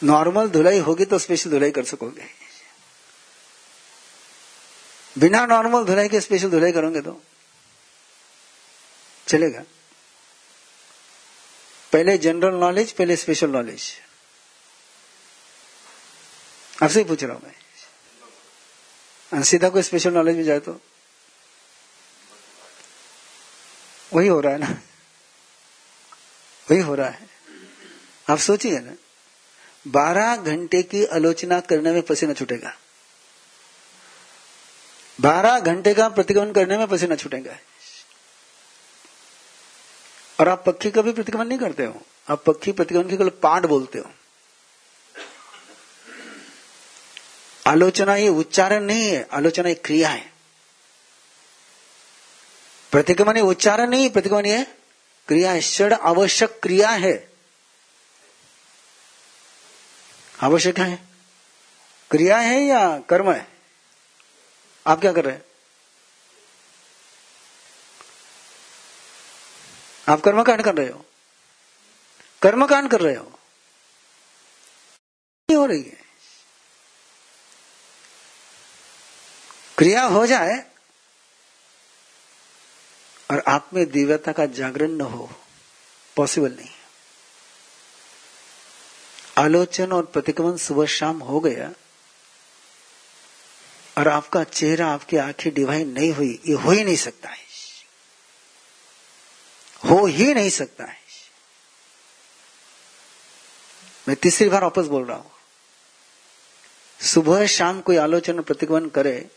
नॉर्मल 0.03 0.49
धुलाई 0.49 0.79
होगी 0.79 1.05
तो 1.05 1.19
स्पेशल 1.19 1.49
धुलाई 1.49 1.71
कर 1.71 1.85
सकोगे। 1.85 2.38
बिना 5.15 5.45
नॉर्मल 5.45 5.85
धुलाई 5.85 6.09
के 6.09 6.21
स्पेशल 6.21 6.49
धुलाई 6.49 6.71
करोगे 6.71 7.01
तो? 7.01 7.21
चलेगा। 9.27 9.63
पहले 11.93 12.17
जनरल 12.17 12.55
नॉलेज 12.55 12.91
पहले 12.91 13.15
स्पेशल 13.15 13.49
नॉलेज 13.49 13.91
आपसे 16.83 16.99
ही 16.99 17.05
पूछ 17.05 17.23
रहा 17.23 17.33
हूँ 17.33 17.41
मैं। 17.43 17.53
सीधा 19.43 19.69
कोई 19.69 19.81
स्पेशल 19.81 20.13
नॉलेज 20.13 20.35
में 20.35 20.43
जाए 20.43 20.59
तो? 20.59 20.81
वही 24.13 24.27
हो 24.27 24.39
रहा 24.39 24.53
है 24.53 24.59
ना? 24.59 24.81
वही 26.67 26.79
हो 26.79 26.95
रहा 26.95 27.09
है। 27.09 27.29
आप 28.29 28.37
सोचिए 28.37 28.79
ना, 28.79 28.93
बारह 29.87 30.35
घंटे 30.35 30.83
की 30.83 31.05
आलोचना 31.05 31.59
करने 31.59 31.91
में 31.91 32.01
पसीना 32.01 32.33
छूटेगा। 32.33 32.77
बारह 35.19 35.59
घंटे 35.59 35.93
का 35.93 36.09
प्रतिक्रमण 36.09 36.51
करने 36.51 36.77
में 36.77 36.87
पसीना 36.87 37.15
छूटेगा। 37.15 37.57
और 40.39 40.49
आप 40.49 40.63
पक्षी 40.65 40.91
का 40.91 41.01
भी 41.01 41.13
प्रतिक्रमण 41.13 41.45
नहीं 41.45 41.59
करते 41.59 41.85
हो। 41.85 42.01
आप 42.29 42.43
पक्षी 42.45 42.71
प्रतिक्रमण 42.71 43.09
के 43.09 43.17
केवल 43.17 43.29
पाठ 43.29 43.65
बोलते 43.65 43.99
हो। 43.99 44.11
आलोचना 47.67 48.15
ये 48.15 48.29
उच्चारण 48.29 48.83
नहीं 48.83 49.09
है, 49.09 49.27
आलोचना 49.31 49.69
एक 49.69 49.85
क्रिया 49.85 50.09
है। 50.09 50.33
प्रतिक्रमण 52.91 53.35
ये 53.35 53.43
उच्चारण 53.43 53.89
नहीं 53.89 54.09
प्रतिक्रमण 54.09 54.45
ये 54.45 54.63
क्रिया 55.27 55.51
है। 55.51 55.61
षड 55.61 55.93
आवश्यक 55.93 56.59
क्रिया 56.63 56.89
है। 56.89 57.29
आवश्यक 60.41 60.79
है। 60.79 60.99
क्रिया 62.11 62.37
है 62.37 62.61
या 62.61 62.99
कर्म 62.99 63.31
है? 63.31 63.58
आप 64.89 65.01
क्या 65.01 65.13
कर 65.13 65.25
रहे 65.25 65.35
हैं? 65.35 65.45
आप 70.09 70.21
कर्मकांड 70.21 70.63
कर 70.63 70.75
रहे 70.75 70.89
हो। 70.89 71.05
कर्मकांड 72.41 72.91
कर 72.91 73.01
रहे 73.01 73.15
हो। 73.15 73.39
हो 75.55 75.65
रही 75.65 75.83
है। 75.83 75.99
क्रिया 79.77 80.03
हो 80.03 80.25
जाए 80.25 80.65
और 83.31 83.43
आप 83.47 83.69
में 83.73 83.91
दिव्यता 83.91 84.31
का 84.31 84.45
जागरण 84.45 84.91
न 84.91 85.01
हो 85.01 85.31
पॉसिबल 86.15 86.51
नहीं। 86.51 86.69
आलोचन 89.37 89.91
और 89.91 90.05
प्रतिक्रमण 90.05 90.57
सुबह 90.57 90.85
शाम 90.85 91.19
हो 91.19 91.39
गया। 91.39 91.73
और 93.99 94.07
आपका 94.07 94.43
चेहरा, 94.43 94.87
आपकी 94.87 95.17
आँखें 95.17 95.53
डिवाइन 95.53 95.89
नहीं 95.89 96.13
हुई, 96.13 96.41
ये 96.45 96.53
हो 96.53 96.71
ही 96.71 96.83
नहीं 96.83 96.95
सकता 96.95 97.29
है। 97.29 97.37
हो 99.89 100.05
ही 100.05 100.33
नहीं 100.33 100.49
सकता 100.49 100.85
है। 100.85 100.97
मैं 104.07 104.17
तीसरी 104.17 104.49
बार 104.49 104.61
वापस 104.61 104.85
बोल 104.85 105.05
रहा 105.05 105.17
हूँ। 105.17 105.31
सुबह 107.01 107.47
शाम 107.47 107.81
कोई 107.81 107.97
आलोचना 107.97 108.41
प्रतिक्रमण 108.41 108.89
करे 108.89 109.29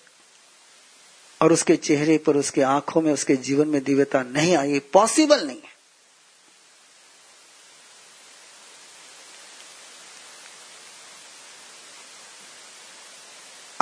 और 1.43 1.53
उसके 1.53 1.77
चेहरे 1.77 2.19
पर, 2.19 2.37
उसके 2.37 2.63
आँखों 2.63 3.03
में, 3.03 3.13
उसके 3.13 3.37
जीवन 3.37 3.69
में 3.69 3.85
दिव्यता 3.85 4.23
नहीं 4.23 4.57
आई 4.57 4.79
पॉसिबल 4.79 5.47
नहीं 5.47 5.63
है। 5.63 5.72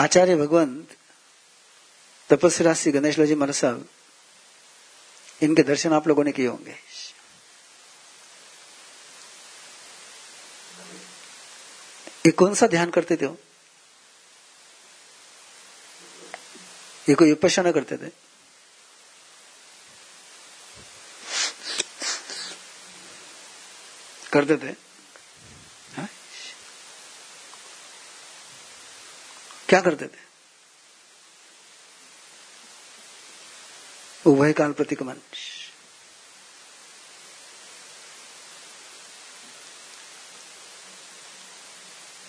आचार्य 0.00 0.36
भगवंत 0.36 0.96
तपस्वी 2.30 2.64
राशि 2.66 2.90
गणेश 2.90 3.18
लोजी 3.18 3.34
महाराज 3.34 3.54
साहब 3.54 3.88
इनके 5.42 5.62
दर्शन 5.62 5.92
आप 5.92 6.08
लोगों 6.08 6.24
ने 6.24 6.32
किए 6.32 6.46
होंगे। 6.46 6.74
ये 12.26 12.30
कौन 12.30 12.54
सा 12.54 12.66
ध्यान 12.66 12.90
करते 12.90 13.16
थे 13.16 13.26
ये 17.08 17.14
कोई 17.14 17.28
विपसना 17.28 17.72
करते 17.72 17.96
थे? 17.96 18.10
करते 24.32 24.56
थे। 24.56 24.89
क्या 29.70 29.80
करते 29.80 30.06
थे? 30.06 30.18
उभय 34.26 34.52
काल 34.52 34.72
प्रतिकमन 34.72 35.20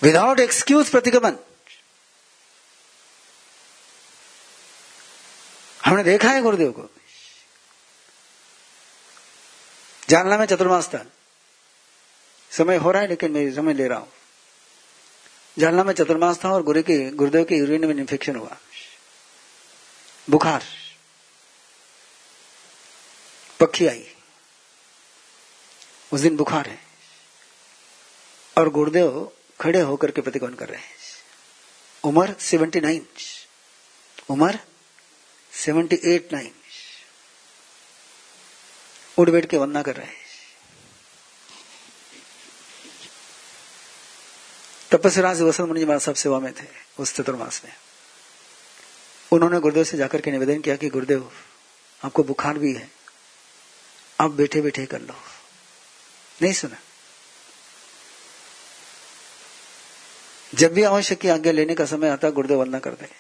विदाउट 0.02 0.40
एक्सक्यूज 0.40 0.90
प्रतिगमन 0.90 1.38
हमने 5.86 6.04
देखा 6.04 6.30
है 6.30 6.42
गुरुदेव 6.42 6.72
को। 6.72 6.90
जानना 10.10 10.38
में 10.38 10.46
चतुर्मास 10.46 10.88
था। 10.88 11.06
समय 12.52 12.78
हो 12.78 12.92
रहा 12.92 13.02
है 13.02 13.08
लेकिन 13.08 13.32
मैं 13.32 13.52
समय 13.56 13.74
ले 13.74 13.88
रहा 13.88 14.00
हूँ। 14.00 14.12
जानना 15.60 15.84
में 15.84 15.94
चतुर्मास 15.94 16.40
था 16.46 16.52
और 16.52 16.64
गुरु 16.64 16.84
के, 16.84 17.12
गुरुदेव 17.12 17.44
के 17.44 17.56
यूरिन 17.56 17.86
में 17.86 17.96
इन्फेक्शन 17.96 18.36
हुआ। 18.36 18.58
बुखार। 20.30 20.64
पक्षी 23.60 23.88
आई। 23.88 24.16
उस 26.14 26.20
दिन 26.20 26.38
बुखार 26.38 26.70
है। 26.70 26.80
और 28.58 28.70
गुरुदेव 28.70 29.32
खड़े 29.62 29.80
होकर 29.80 30.12
के 30.12 30.22
प्रतिकोन 30.22 30.56
कर 30.56 30.70
रहे 30.70 30.82
हैं। 30.82 30.96
उम्र 32.04 32.36
सेवेंटी 32.40 32.80
नाइन। 32.80 33.08
उम्र 34.30 34.60
सेवेंटी 35.54 36.00
एट 36.06 36.34
नाइन। 36.34 36.56
उठ 39.18 39.30
बैठ 39.30 39.50
के 39.50 39.58
वंदना 39.58 39.82
कर 39.82 39.96
रहे 39.96 40.08
हैं। 40.08 40.21
तपस्वी 44.92 45.22
राज 45.22 45.42
वसंत 45.42 45.68
मुनि 45.68 46.00
सब 46.00 46.16
सेवा 46.16 46.40
में 46.40 46.54
थे, 46.54 46.68
उस 47.00 47.16
चतुर्मास 47.16 47.62
में। 47.66 47.74
उन्होंने 49.32 49.60
गुरुदेव 49.60 49.84
से 49.84 49.98
जाकर 49.98 50.22
के 50.22 50.32
निवेदन 50.32 50.62
किया 50.62 50.76
कि, 50.76 50.90
गुरुदेव, 50.90 51.32
आपको 52.06 52.24
बुखार 52.24 52.58
भी 52.58 52.74
है, 52.74 52.92
आप 54.20 54.32
बैठे 54.32 54.62
बैठे 54.62 54.86
कर 54.86 55.02
लो। 55.02 55.14
नहीं 56.42 56.54
सुना। 56.54 56.78
जब 60.54 60.74
भी 60.74 60.84
आवश्यक 60.84 61.20
की 61.20 61.28
आज्ञा 61.28 61.52
लेने 61.52 61.76
का 61.76 61.86
समय 61.86 62.10
आता, 62.10 62.30
गुरुदेव 62.30 62.60
वंदना 62.60 62.80
करते 62.80 63.06
हैं 63.06 63.16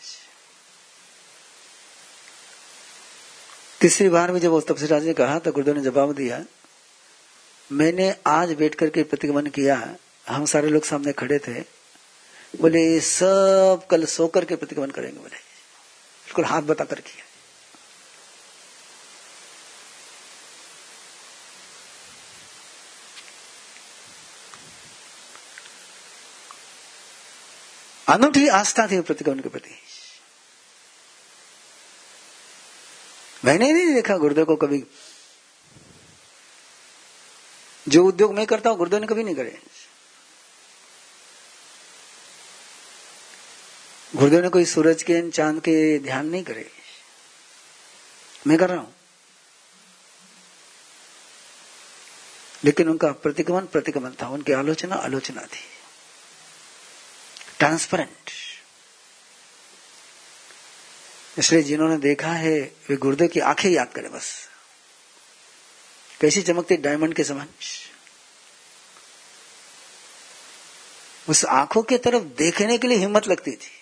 तीसरी 3.81 4.09
बार 4.09 4.31
में 4.31 4.39
जब 4.39 4.53
उस 4.53 4.67
तपसी 4.67 4.85
राज 4.85 5.05
ने 5.05 5.13
कहा 5.13 5.39
तो 5.39 5.51
गुरुदेव 5.51 5.75
ने 5.75 5.81
जवाब 5.81 6.13
दिया, 6.13 6.45
मैंने 7.71 8.15
आज 8.27 8.51
बैठ 8.51 8.75
करके 8.75 9.03
प्रतिगमन 9.03 9.47
किया 9.47 9.95
हम 10.27 10.45
सारे 10.45 10.69
लोग 10.69 10.83
सामने 10.83 11.13
खड़े 11.13 11.39
थे। 11.39 11.53
बोले, 12.61 12.99
सब 12.99 13.87
कल 13.91 14.05
सोकर 14.05 14.45
के 14.45 14.55
प्रतिगमन 14.55 14.91
करेंगे 14.91 15.19
बोले। 15.19 15.37
बिल्कुल 16.25 16.45
हाथ 16.45 16.61
बता 16.61 16.83
कर 16.83 17.01
किया। 17.01 17.25
अनूठी 28.13 28.47
आस्था 28.47 28.87
थी 28.87 29.01
प्रतिगमन 29.01 29.39
के 29.39 29.49
प्रति। 29.49 29.69
मैंने 33.45 33.73
नहीं 33.73 33.93
देखा 33.93 34.17
गुरुदेव 34.17 34.45
को 34.45 34.55
कभी। 34.55 34.83
जो 37.87 38.05
उद्योग 38.05 38.33
मैं 38.33 38.45
करता 38.45 38.69
हूँ, 38.69 38.77
गुरुदेव 38.77 38.99
ने 38.99 39.07
कभी 39.07 39.23
नहीं 39.23 39.35
करे। 39.35 39.61
गुरुदेव 44.15 44.41
ने 44.41 44.49
कोई 44.49 44.65
सूरज 44.65 45.03
के 45.03 45.13
इन 45.13 45.31
चाँद 45.31 45.59
के 45.59 45.99
ध्यान 45.99 46.27
नहीं 46.27 46.43
करे। 46.43 46.71
मैं 48.47 48.57
कर 48.57 48.69
रहा 48.69 48.79
हूँ। 48.79 48.95
लेकिन 52.63 52.89
उनका 52.89 53.11
प्रतिगमन 53.11 53.61
प्रतिगमन 53.61 54.11
था, 54.21 54.27
उनकी 54.27 54.51
आलोचना 54.51 54.95
आलोचना 54.95 55.41
थी। 55.41 55.63
ट्रांसपेरेंट 57.59 58.31
इसलिए 61.39 61.61
जिन्होंने 61.61 61.97
देखा 61.97 62.31
है, 62.31 62.59
वे 62.59 62.95
गुरुदेव 62.95 63.27
की 63.27 63.39
आँखें 63.39 63.69
याद 63.69 63.93
करें 63.93 64.11
बस। 64.11 64.49
कैसी 66.21 66.41
चमकती 66.41 66.77
डायमंड 66.77 67.13
के 67.13 67.23
समान 67.23 67.47
उस 71.29 71.45
आँखों 71.45 71.83
की 71.83 71.97
तरफ़ 71.97 72.23
देखने 72.23 72.77
के 72.77 72.87
लिए 72.87 72.97
हिम्मत 72.97 73.27
लगती 73.27 73.51
थी। 73.51 73.80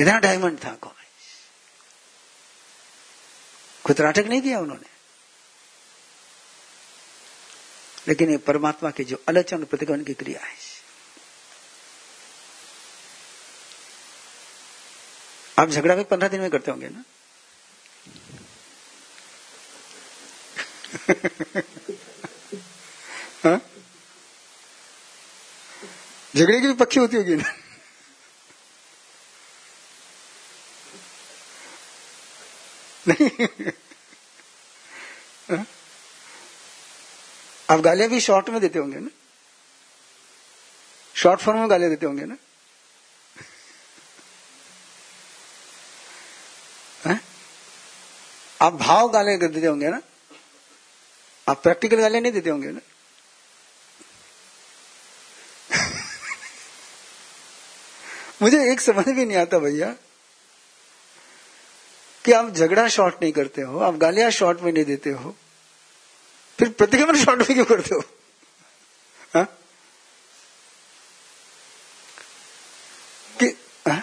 इतना 0.00 0.18
डायमंड 0.18 0.64
था 0.64 0.70
में 0.70 0.94
खुद 3.84 4.00
नाटक 4.00 4.18
नहीं 4.18 4.42
किया 4.42 4.60
उन्होंने। 4.60 4.86
लेकिन 8.08 8.30
ये 8.30 8.36
परमात्मा 8.36 8.90
की 8.90 9.04
जो 9.04 9.22
अलचन 9.28 9.64
प्रतिगमन 9.64 10.04
की 10.04 10.14
क्रिया 10.14 10.40
है। 10.40 10.56
आप 15.58 15.68
झगड़ा 15.68 15.94
भी 15.94 16.04
पंद्रह 16.04 16.28
दिन 16.28 16.40
में 16.40 16.50
करते 16.50 16.70
होंगे 16.70 16.88
ना? 16.88 17.04
हाँ? 23.44 23.60
झगड़े 26.36 26.60
की 26.60 26.66
भी 26.66 26.72
पक्षी 26.72 27.00
होती 27.00 27.16
होगी 27.16 27.36
ना? 27.36 27.59
नहीं? 33.08 33.46
आप 37.70 37.80
गालियाँ 37.80 38.10
भी 38.10 38.20
शॉर्ट 38.20 38.48
में 38.48 38.60
देते 38.60 38.78
होंगे 38.78 38.98
ना 38.98 39.08
शॉर्ट 41.14 41.40
फॉर्म 41.40 41.58
में 41.58 41.70
गालियाँ 41.70 41.90
देते 41.90 42.06
होंगे 42.06 42.24
ना? 42.24 42.36
आप 48.62 48.72
भाव 48.72 49.08
गालियाँ 49.08 49.38
देते 49.38 49.66
होंगे 49.66 49.88
ना 49.88 50.00
आप 51.48 51.62
प्रैक्टिकल 51.62 52.00
गालियाँ 52.00 52.22
नहीं 52.22 52.32
देते 52.32 52.50
होंगे 52.50 52.70
ना 52.70 52.80
मुझे 58.42 58.72
एक 58.72 58.80
समझ 58.80 59.08
भी 59.08 59.24
नहीं 59.24 59.36
आता 59.36 59.58
भैया 59.58 59.96
कि 62.30 62.34
आप 62.34 62.50
झगड़ा 62.50 62.88
शॉर्ट 62.88 63.14
नहीं 63.22 63.32
करते 63.32 63.62
हो 63.62 63.78
आप 63.78 63.94
गालियाँ 63.94 64.30
शॉर्ट 64.30 64.60
में 64.60 64.72
नहीं 64.72 64.84
देते 64.84 65.10
हो। 65.10 65.36
फिर 66.58 66.70
प्रतिक्रमण 66.70 67.24
शॉर्ट 67.24 67.38
में 67.38 67.54
क्यों 67.54 67.64
करते 67.64 67.94
हो? 67.94 68.00
हा? 69.34 69.42
कि, 73.40 73.46
हा? 73.88 74.02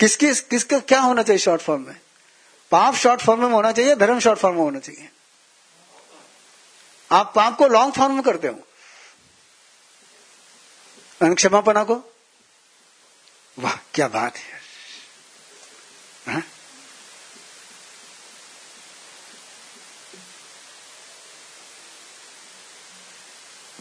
किसके 0.00 0.34
किसका 0.34 0.78
क्या 0.78 1.00
होना 1.00 1.22
चाहिए 1.22 1.38
शॉर्ट 1.38 1.62
फॉर्म 1.62 1.86
में? 1.86 2.00
पाप 2.70 2.94
शॉर्ट 2.94 3.20
फॉर्म 3.20 3.40
में 3.40 3.50
होना 3.50 3.72
चाहिए 3.72 3.96
धर्म 3.96 4.20
शॉर्ट 4.20 4.40
फॉर्म 4.40 4.56
में 4.56 4.62
होना 4.62 4.78
चाहिए? 4.78 5.08
आप 7.12 7.32
पाप 7.36 7.56
को 7.56 7.66
लॉन्ग 7.66 7.94
फॉर्म 7.94 8.14
में 8.14 8.22
करते 8.22 8.48
हो? 8.48 8.66
क्षमापना 11.34 11.84
को? 11.84 12.14
वाह 13.58 13.76
क्या 13.94 14.08
बात 14.08 14.36
है। 14.36 14.60
हा? 16.28 16.42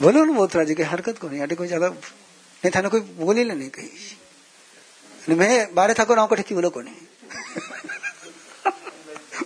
बोलो 0.01 0.23
ना 0.25 0.33
बहुत 0.33 0.55
राज़ी 0.55 0.75
की 0.75 0.83
हरकत 0.83 1.17
को 1.19 1.27
नहीं 1.29 1.41
अटे 1.41 1.55
कोई 1.55 1.67
ज़्यादा 1.67 1.87
नहीं 1.89 2.71
था 2.75 2.81
ना 2.81 2.89
कोई 2.89 2.99
बोली 3.19 3.43
ना 3.43 3.53
नहीं 3.53 3.69
कही। 3.69 5.35
मैं 5.35 5.73
बारे 5.75 5.93
था 5.93 6.03
को 6.03 6.15
ना 6.15 6.25
ठेकी 6.27 6.55
बोलो 6.55 6.69
को 6.69 6.81
नहीं 6.81 6.95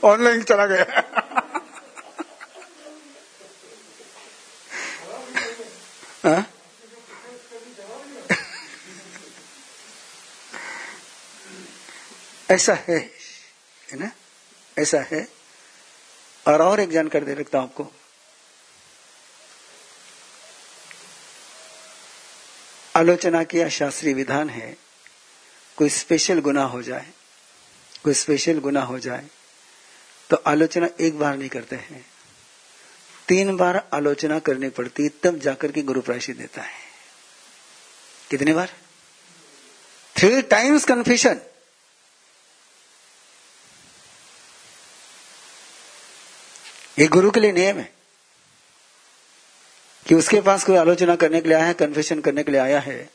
ऑनलाइन 0.04 0.44
चला 0.44 0.66
गया। 0.66 0.86
हाँ? 6.24 6.46
ऐसा 12.50 12.74
है 12.88 12.98
है 13.90 14.00
ना? 14.00 14.12
ऐसा 14.78 15.00
है। 15.12 15.28
और 16.46 16.62
और 16.62 16.80
एक 16.80 16.90
जानकारी 16.90 17.26
दे 17.26 17.34
रखता 17.34 17.60
हूँ 17.60 17.68
आपको। 17.70 17.84
आलोचना 22.96 23.44
किया 23.44 23.68
शास्त्रीय 23.70 24.14
विधान 24.14 24.50
है, 24.50 24.76
कोई 25.78 25.90
स्पेशल 25.90 26.40
गुना 26.40 26.64
हो 26.64 26.82
जाए, 26.84 27.06
कोई 28.04 28.14
स्पेशल 28.14 28.60
गुना 28.60 28.82
हो 28.82 29.00
जाए 29.00 29.28
तो 30.30 30.38
आलोचना 30.48 30.88
एक 31.00 31.18
बार 31.20 31.38
नहीं 31.38 31.50
करते 31.50 31.76
हैं। 31.76 32.06
तीन 33.28 33.56
बार 33.58 33.78
आलोचना 33.94 34.38
करनी 34.40 34.70
पड़ती, 34.70 35.08
तब 35.10 35.40
जाकर 35.40 35.72
के 35.72 35.82
गुरु 35.82 36.02
प्रायश्चित 36.02 36.38
देता 36.38 36.62
है। 36.62 36.82
कितने 38.30 38.54
बार? 38.54 38.70
थ्री 40.16 40.42
टाइम्स 40.44 40.86
कन्फ्यूशन 40.86 41.40
ये 47.00 47.08
गुरु 47.08 47.32
के 47.32 47.40
लिए 47.40 47.52
नियम 47.52 47.78
है। 47.78 47.92
कि 50.06 50.16
उसके 50.16 50.40
पास 50.42 50.64
कोई 50.64 50.76
आलोचना 50.76 51.16
करने 51.16 51.42
के 51.42 51.50
लिए 51.50 51.58
आया 51.58 51.66
है 51.66 51.74
कन्फेशन 51.74 52.20
करने 52.22 52.44
के 52.44 52.52
लिए 52.52 52.62
आया 52.62 52.80
है 52.80 53.10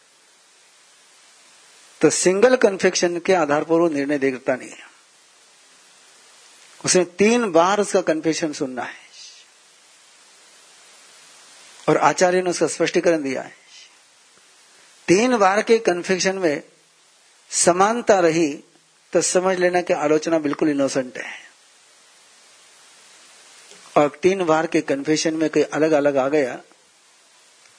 तो 2.01 2.11
सिंगल 2.11 2.57
कन्फेक्शन 2.57 3.19
के 3.19 3.35
आधार 3.35 3.65
पर 3.65 3.75
वो 3.75 3.89
निर्णय 3.89 4.19
देता 4.19 4.55
नहीं 4.55 4.71
है। 4.71 4.87
उसने 6.85 7.05
तीन 7.19 7.51
बार 7.53 7.81
उसका 7.81 8.01
कन्फेशन 8.03 8.53
सुनना 8.53 8.83
है 8.83 9.07
और 11.89 11.97
आचार्य 11.97 12.43
ने 12.43 12.51
उसका 12.51 12.67
स्पष्टीकरण 12.67 13.23
दिया 13.23 13.43
है। 13.43 13.53
तीन 15.09 15.37
बार 15.37 15.63
के 15.63 15.79
कन्फेक्शन 15.81 16.39
में 16.39 16.63
समानता 17.51 18.19
रही 18.21 18.49
तो 19.13 19.21
समझ 19.23 19.59
लेना 19.59 19.81
कि 19.81 19.93
आलोचना 19.95 20.39
बिल्कुल 20.39 20.69
इनोसेंट 20.69 21.19
है। 21.19 21.33
और 23.97 24.19
तीन 24.23 24.45
बार 24.45 24.67
के 24.67 24.81
कन्फेशन 24.81 25.35
में 25.35 25.49
कोई 25.51 25.63
अलग 25.63 25.93
अलग 25.93 26.17
आ 26.17 26.29
गया 26.29 26.61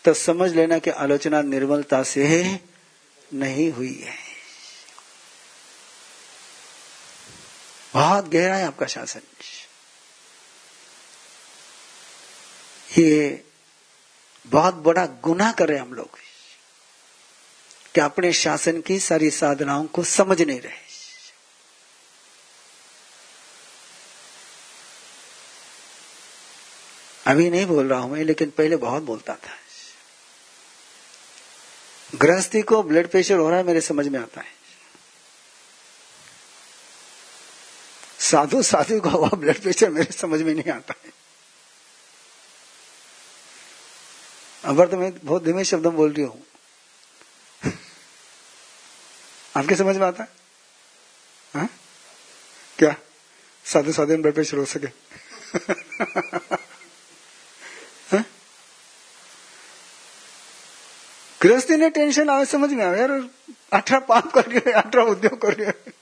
तो 0.06 0.14
समझ 0.14 0.52
लेना 0.52 0.80
कि 0.80 0.90
आलोचना 0.90 1.42
निर्मलता 1.42 2.04
से 2.04 2.60
नहीं 3.34 3.72
हुई 3.72 3.94
है। 3.94 4.18
बहुत 7.94 8.28
गहरा 8.28 8.56
है 8.56 8.66
आपका 8.66 8.86
शासन। 8.86 9.22
ये 12.98 13.44
बहुत 14.48 14.74
बड़ा 14.74 15.06
गुनाह 15.06 15.52
कर 15.52 15.70
रहे 15.70 15.80
हम 15.80 15.94
लोग। 15.94 16.10
कि 17.96 18.02
अपने 18.02 18.34
शासन 18.34 18.82
की 18.82 19.00
सारी 19.00 19.32
साधनाओं 19.32 19.86
को 19.86 20.04
समझ 20.04 20.42
नहीं 20.42 20.62
रहे। 20.62 20.90
अभी 27.28 27.50
नहीं 27.50 27.66
बोल 27.66 27.90
रहा 27.90 28.00
हूँ 28.00 28.12
मैं, 28.12 28.24
लेकिन 28.24 28.50
पहले 28.50 28.76
बहुत 28.76 29.04
बोलता 29.04 29.36
था। 29.36 29.69
गृहस्थी 32.16 32.62
को 32.62 32.84
ब्लड 32.84 33.12
प्रेशर 33.12 33.38
हो 33.38 33.50
रहा 33.50 33.58
है 33.58 33.64
मेरे 33.64 33.82
समझ 33.82 34.08
में 34.08 34.20
आता 34.20 34.42
है। 34.42 34.60
साधु 38.20 38.64
साधु 38.64 39.02
का 39.02 39.10
हुआ 39.10 39.30
ब्लड 39.30 39.62
प्रेशर 39.62 39.90
मेरे 39.90 40.12
समझ 40.12 40.42
में 40.42 40.56
नहीं 40.56 40.72
आता 40.72 40.94
है। 41.06 41.12
अबर 44.66 44.88
तो 44.88 44.98
मैं 44.98 45.20
बहुत 45.24 45.44
धीमे 45.44 45.64
शब्द 45.64 45.88
में 45.88 45.96
बोल 45.96 46.14
रही 46.14 46.26
हूँ। 46.26 46.46
आपके 49.58 49.76
समझ 49.76 49.96
में 49.96 50.08
आता 50.08 50.24
है? 50.24 50.30
हा? 51.56 51.70
क्या? 52.78 52.96
साधु 53.66 53.92
साधु 53.92 54.12
में 54.12 54.22
ब्लड 54.22 54.34
प्रेशर 54.34 54.58
हो 54.58 54.66
सके? 54.66 54.88
गृहस्थी 61.42 61.76
ने 61.78 61.90
टेंशन 61.90 62.30
आवे 62.30 62.46
समझ 62.46 62.70
में 62.70 62.86
आवे 62.86 63.00
यार 63.00 63.12
अठारह 63.74 64.00
पाप 64.00 64.34
कर 64.34 64.46
रही 64.46 64.62
है 64.68 64.72
अठारह 64.72 65.04
उद्योग 65.04 65.42
कर 65.42 65.54
रही 65.54 65.66
है 65.66 66.00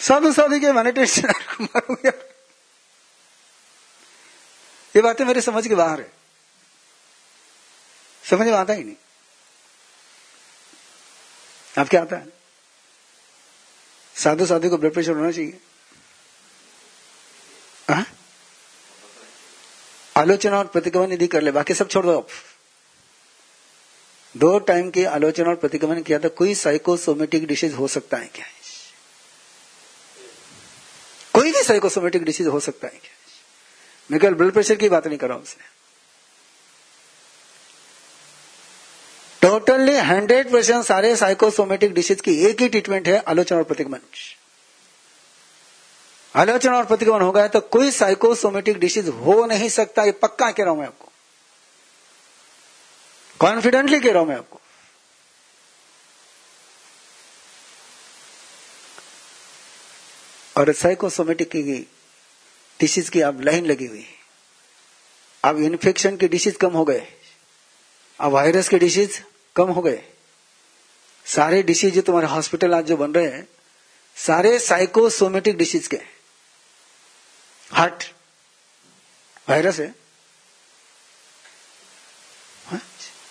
साधु 0.00 0.32
साधु 0.32 0.60
के 0.60 0.72
मैंने 0.72 0.92
टेंशन 0.92 1.32
मारू, 1.60 1.96
यार। 2.04 2.28
ये 4.96 5.02
बातें 5.02 5.24
मेरे 5.24 5.40
समझ 5.40 5.68
के 5.68 5.74
बाहर 5.74 6.00
है। 6.00 6.12
समझ 8.30 8.46
में 8.46 8.54
आता 8.54 8.72
ही 8.72 8.84
नहीं। 8.84 8.96
आप 11.78 11.88
क्या 11.88 12.02
आता 12.02 12.16
है? 12.16 12.26
साधु 14.16 14.46
साधु 14.46 14.70
को 14.70 14.78
ब्लड 14.78 14.92
प्रेशर 14.92 15.12
होना 15.12 15.30
चाहिए। 15.30 15.60
हाँ? 17.90 18.06
आलोचना 20.16 20.58
और 20.58 20.66
प्रतिगमन 20.66 21.12
यदि 21.12 21.26
कर 21.26 21.42
ले, 21.42 21.50
बाकी 21.50 21.74
सब 21.74 21.88
छोड़ 21.88 22.04
दो 22.06 22.26
दो 24.34 24.58
टाइम 24.58 24.90
की 24.90 25.04
आलोचना 25.04 25.48
और 25.48 25.54
प्रतिगमन 25.54 26.02
किया 26.02 26.18
था 26.18 26.28
कोई 26.28 26.54
साइकोसोमेटिक 26.54 27.46
डिसीज 27.46 27.74
हो 27.74 27.88
सकता 27.88 28.16
है 28.16 28.30
क्या? 28.34 28.46
कोई 31.32 31.52
भी 31.52 31.62
साइकोसोमेटिक 31.62 32.22
डिसीज 32.22 32.46
हो 32.46 32.60
सकता 32.60 32.86
है 32.86 32.92
क्या? 32.92 33.10
मैं 34.10 34.20
केवल 34.20 34.34
ब्लड 34.34 34.52
प्रेशर 34.52 34.74
की 34.74 34.88
बात 34.88 35.06
नहीं 35.06 35.18
कर 35.18 35.28
रहा 35.28 35.36
हूँ 35.36 35.44
उसने 35.44 35.70
टोटली 39.42 39.96
हंड्रेड 39.96 40.50
परसेंट 40.52 40.84
सारे 40.84 41.14
साइकोसोमेटिक 41.16 41.92
डिसीज 41.94 42.20
की 42.20 42.34
एक 42.46 42.60
ही 42.60 42.68
ट्रीटमेंट 42.68 43.08
है 43.08 43.16
आलोचना 43.18 43.58
और 43.58 43.64
प्रतिगमन। 43.64 43.98
आलोचना 46.34 46.76
और 46.76 46.84
प्रतिगमन 46.84 47.20
होगा 47.20 47.46
तो 47.48 47.60
कोई 47.60 47.90
साइकोसोमेटिक 47.90 48.78
डिसीज 48.78 49.08
हो 49.08 49.44
नहीं 49.46 49.68
सकता, 49.68 50.04
ये 50.04 50.12
पक्का 50.12 50.50
कह 50.50 50.62
रहा 50.62 50.72
हूँ 50.72 50.80
मैं 50.80 50.86
आपको। 50.86 51.08
कॉन्फिडेंटली 53.40 54.00
कह 54.00 54.12
रहा 54.12 54.20
हूँ 54.20 54.28
मैं 54.28 54.36
आपको। 54.36 54.60
और 60.56 60.72
साइकोसोमेटिक 60.72 61.48
की 61.48 61.62
डिसीज 62.80 63.08
की 63.08 63.20
अब 63.20 63.40
लाइन 63.40 63.66
लगी 63.66 63.86
हुई 63.86 64.00
है। 64.00 64.20
अब 65.44 65.58
इन्फेक्शन 65.58 66.16
के 66.16 66.28
डिसीज 66.28 66.56
कम 66.56 66.72
हो 66.72 66.84
गए। 66.84 67.06
अब 68.20 68.32
वायरस 68.32 68.68
के 68.68 68.78
डिसीज 68.78 69.20
कम 69.56 69.68
हो 69.68 69.82
गए। 69.82 70.02
सारे 71.26 71.62
डिसीज 71.62 71.94
जो 71.94 72.02
तुम्हारे 72.02 72.28
हॉस्पिटल 72.28 72.74
आज 72.74 72.84
जो 72.84 72.96
बन 72.96 73.12
रहे 73.12 73.26
हैं, 73.26 73.46
सारे 74.16 74.58
साइकोसोमेटिक 74.58 75.56
डिसीज 75.56 75.86
के 75.86 76.00
हार्ट 77.72 78.14
वायरस 79.48 79.78
है? 79.80 79.94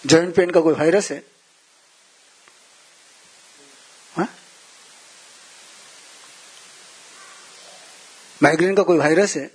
जॉइंट 0.06 0.26
हाँ? 0.26 0.36
पेन 0.36 0.52
का 0.52 0.62
कोई 0.62 0.74
वायरस 0.74 1.12
है? 1.12 1.32
माइग्रेन 8.44 8.76
का 8.76 8.84
कोई 8.84 8.98
वायरस 8.98 9.36
है? 9.38 9.52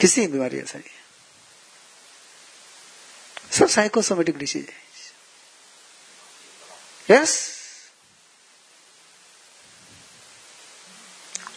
किसी 0.00 0.26
बीमारी 0.26 0.58
ऐसा 0.58 0.78
नहीं 0.78 0.90
सब 3.58 3.68
साइकोसोमेटिक 3.68 4.36
डिसीज 4.36 4.68
है। 4.68 4.84
यस 7.10 7.63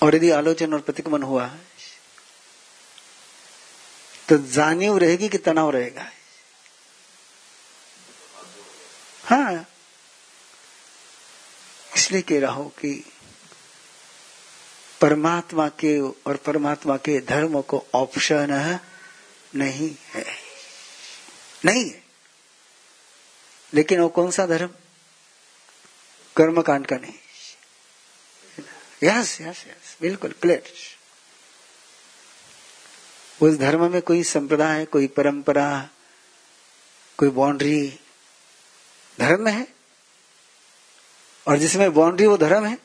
और 0.02 0.16
यदि 0.16 0.30
आलोचन 0.30 0.74
और 0.74 0.80
प्रतिक्रमण 0.80 1.24
हुआ 1.24 1.56
तो 4.30 4.38
जानिव 4.38 4.98
रहेगी 4.98 5.30
कि 5.30 5.38
तनाव 5.38 5.70
रहेगा। 5.70 6.12
हाँ। 9.24 9.68
इसलिए 11.98 12.22
कह 12.22 12.40
रहा 12.40 12.52
हूँ 12.52 12.70
कि 12.70 13.12
परमात्मा 15.02 15.70
के 15.70 16.00
और 16.00 16.38
परमात्मा 16.38 16.98
के 16.98 17.22
धर्म 17.22 17.62
को 17.62 17.86
ऑप्शन 17.96 18.80
नहीं 19.56 19.96
है। 20.14 20.26
नहीं 21.66 21.90
है। 21.90 22.04
लेकिन 23.74 24.00
वो 24.00 24.10
कौन 24.10 24.32
सा 24.32 24.46
धर्म? 24.46 24.70
कर्मकांड 26.36 26.88
का 26.88 26.96
नहीं। 26.96 27.14
यस 29.04 29.42
यस 29.42 29.66
यस 29.68 29.98
बिल्कुल 30.02 30.32
क्लियर 30.32 30.74
उस 33.42 33.58
धर्म 33.58 33.92
में 33.92 34.02
कोई 34.02 34.24
संप्रदाय, 34.24 34.86
कोई 34.86 35.08
परंपरा, 35.08 35.90
कोई 37.18 37.30
बाउंड्री 37.30 38.00
धर्म 39.20 39.48
है? 39.48 39.68
और 41.48 41.58
जिसमें 41.58 41.94
बाउंड्री 41.94 42.28
वो 42.28 42.38
धर्म 42.38 42.66
है, 42.66 42.78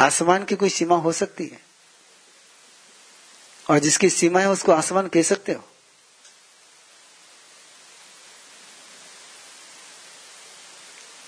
आसमान 0.00 0.44
की 0.44 0.56
कोई 0.56 0.68
सीमा 0.68 0.96
हो 0.96 1.12
सकती 1.12 1.46
है? 1.46 1.60
और 3.70 3.78
जिसकी 3.78 4.10
सीमा 4.10 4.40
है, 4.40 4.48
उसको 4.48 4.72
आसमान 4.72 5.08
कह 5.08 5.22
सकते 5.22 5.52
हो? 5.52 5.68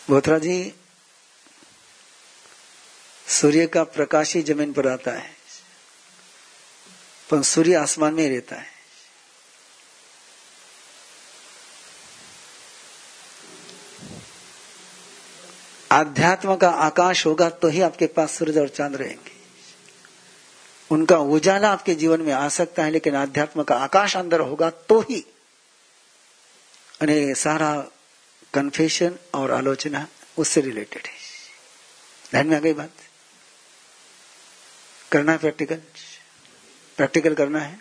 बोथरा 0.08 0.38
जी 0.38 0.74
सूर्य 3.26 3.66
का 3.66 3.82
प्रकाश 3.84 4.34
ही 4.36 4.42
ज़मीन 4.42 4.72
पर 4.72 4.86
आता 4.88 5.12
है, 5.12 5.30
पर 7.28 7.42
सूर्य 7.44 7.74
आसमान 7.74 8.14
में 8.14 8.22
ही 8.22 8.28
रहता 8.28 8.56
है। 8.56 8.74
आध्यात्म 15.90 16.54
का 16.56 16.68
आकाश 16.70 17.24
होगा 17.26 17.48
तो 17.50 17.68
ही 17.68 17.80
आपके 17.80 18.06
पास 18.08 18.38
सूरज 18.38 18.58
और 18.58 18.68
चाँद 18.68 18.96
रहेंगे। 18.96 19.34
उनका 20.90 21.18
उजाला 21.18 21.70
आपके 21.72 21.94
जीवन 21.94 22.20
में 22.20 22.32
आ 22.32 22.48
सकता 22.48 22.84
है, 22.84 22.90
लेकिन 22.90 23.14
आध्यात्म 23.16 23.62
का 23.62 23.76
आकाश 23.76 24.16
अंदर 24.16 24.40
होगा 24.40 24.70
तो 24.70 25.00
ही। 25.00 25.24
अरे 27.00 27.34
सारा 27.34 27.72
कन्फेशन 28.54 29.16
और 29.34 29.50
आलोचना 29.50 30.06
उससे 30.36 30.60
रिलेटेड 30.60 31.06
है। 31.06 31.24
ध्यान 32.30 32.46
में 32.46 32.56
आ 32.56 32.60
गई 32.60 32.72
बात? 32.72 32.90
करना 35.12 35.32
है 35.32 35.38
प्रैक्टिकल 35.38 35.76
प्रैक्टिकल 36.96 37.34
करना 37.34 37.60
है? 37.60 37.80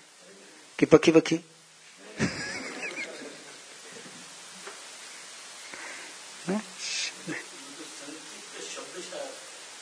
कि 0.80 0.86
पक्की 0.86 1.12
पक्की 1.12 1.40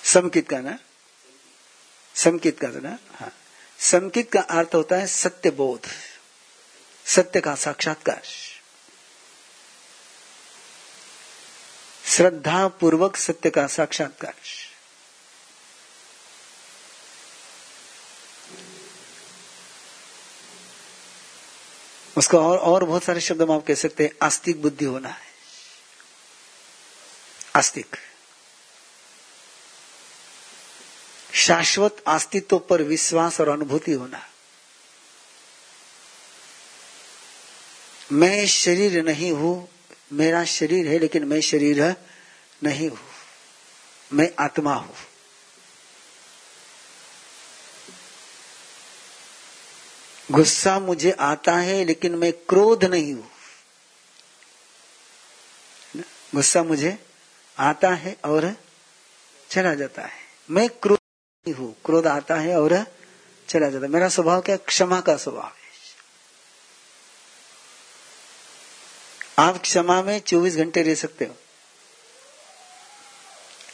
समकित 0.04 0.50
का 0.50 0.60
ना? 0.60 0.80
समकित 2.16 2.60
का 2.60 2.68
ना? 2.68 2.98
हाँ। 3.16 3.36
समकित 3.80 4.32
का 4.32 4.41
अर्थ 4.41 4.76
होता 4.76 4.96
है 4.96 5.08
सत्य 5.08 5.52
बोध 5.52 5.88
सत्य 7.06 7.41
का 7.41 7.56
साक्षात्कार। 7.56 8.22
श्रद्धा 12.06 12.68
पूर्वक 12.68 13.16
सत्य 13.16 13.50
का 13.50 13.68
साक्षात्कार। 13.68 14.34
उसका 22.18 22.38
और 22.39 22.57
और 22.57 22.84
बहुत 22.84 23.03
सारे 23.03 23.22
शब्द 23.22 23.41
में 23.41 23.55
आप 23.55 23.66
कह 23.68 23.76
सकते 23.76 24.03
हैं, 24.03 24.11
आस्तिक 24.22 24.61
बुद्धि 24.61 24.86
होना 24.86 25.09
है। 25.09 25.34
आस्तिक। 27.55 27.95
शाश्वत 31.34 32.03
अस्तित्व 32.07 32.59
पर 32.59 32.82
विश्वास 32.82 33.41
और 33.41 33.49
अनुभूति 33.49 33.91
होना। 33.91 34.30
मैं 38.11 38.47
शरीर 38.47 39.03
नहीं 39.03 39.32
हूँ, 39.32 39.70
मेरा 40.14 40.45
शरीर 40.45 40.88
है, 40.88 40.99
लेकिन 40.99 41.26
मैं 41.26 41.41
शरीर 41.41 41.95
नहीं 42.64 42.89
हूँ। 42.89 42.99
मैं 44.14 44.34
आत्मा 44.39 44.74
हूँ। 44.74 44.95
गुस्सा 50.32 50.80
मुझे 50.80 51.12
आता 51.12 51.56
है, 51.56 51.86
लेकिन 51.86 52.16
मैं 52.16 52.34
क्रोध 52.34 52.86
नहीं 52.86 53.14
हूँ। 53.14 53.30
गुस्सा 56.36 56.64
मुझे 56.64 57.06
आता 57.60 57.90
है 57.94 58.18
और 58.26 58.56
चला 59.50 59.74
जाता 59.74 60.02
है। 60.02 60.22
मैं 60.50 60.70
क्रोध 60.70 61.00
नहीं 61.48 61.56
हूँ, 61.56 61.76
क्रोध 61.86 62.08
आता 62.08 62.36
है 62.36 62.60
और 62.60 62.86
चला 63.50 63.70
जाता 63.70 63.86
है। 63.86 63.92
मेरा 63.92 64.10
स्वभाव 64.10 64.42
क्या? 64.42 64.58
क्षमा 64.58 65.02
का 65.02 65.18
स्वभाव 65.18 65.46
है। 65.46 65.64
आप 69.40 69.62
क्षमा 69.62 70.02
में 70.02 70.20
24 70.20 70.56
घंटे 70.56 70.82
रह 70.82 70.96
सकते 70.96 71.26
हो। 71.26 71.36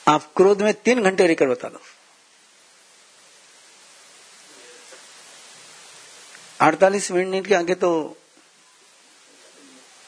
आप 0.08 0.34
क्रोध 0.36 0.62
में 0.62 0.74
तीन 0.74 1.04
घंटे 1.04 1.28
रहकर 1.28 1.48
बता 1.48 1.70
दो। 1.70 1.80
अड़तालीस 6.62 7.12
मिनट 7.12 7.48
के 7.48 7.56
आगे 7.56 7.76
तो 7.76 8.18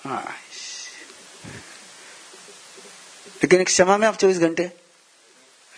हाँ। 0.06 0.38
लेकिन 3.44 3.64
क्षमा 3.64 3.98
में 3.98 4.08
आप 4.08 4.18
24 4.18 4.38
घंटे 4.38 4.64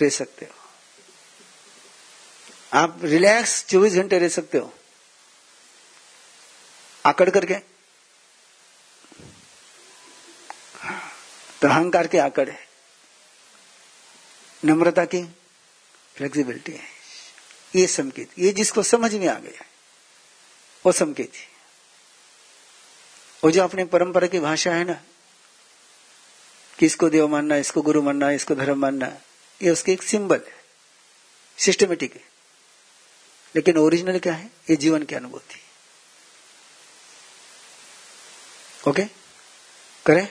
रह 0.01 0.09
सकते 0.09 0.45
हो। 0.45 0.69
आप 2.73 2.99
रिलैक्स 3.03 3.65
24 3.65 3.93
घंटे 3.93 4.19
रह 4.19 4.29
सकते 4.29 4.57
हो। 4.57 4.73
आकड़ 7.05 7.29
करके। 7.29 7.55
तो 11.61 11.67
अहंकार 11.67 12.07
की 12.07 12.17
आकड़ 12.17 12.49
है। 12.49 12.67
नम्रता 14.65 15.05
की 15.05 15.23
फ्लेक्सिबिलिटी 16.15 16.71
है। 16.71 16.87
ये 17.75 17.87
संकेत, 17.87 18.31
ये 18.39 18.51
जिसको 18.51 18.83
समझ 18.83 19.15
में 19.15 19.27
आ 19.27 19.39
गया 19.39 19.65
वो 20.85 20.91
संकेत 20.91 21.31
है 21.35 21.47
वो 23.43 23.51
जो 23.51 23.63
अपनी 23.63 23.83
परंपरा 23.83 24.27
की 24.27 24.39
भाषा 24.39 24.73
है 24.73 24.83
ना 24.83 25.01
किसको 26.79 27.09
देव 27.09 27.27
मानना, 27.27 27.55
इसको 27.57 27.81
गुरु 27.81 28.01
मानना, 28.01 28.29
इसको 28.31 28.55
धर्म 28.55 28.79
मानना, 28.79 29.11
ये 29.61 29.69
उसके 29.69 29.91
एक 29.91 30.03
सिंबल 30.03 30.41
है 30.47 30.63
सिस्टमेटिक 31.57 32.13
है। 32.15 32.21
लेकिन 33.55 33.77
ओरिजिनल 33.77 34.19
क्या 34.19 34.33
है? 34.33 34.45
ये 34.69 34.75
जीवन 34.75 35.03
की 35.03 35.15
अनुभूति। 35.15 35.59
ओके 38.89 39.03
करें? 40.05 40.27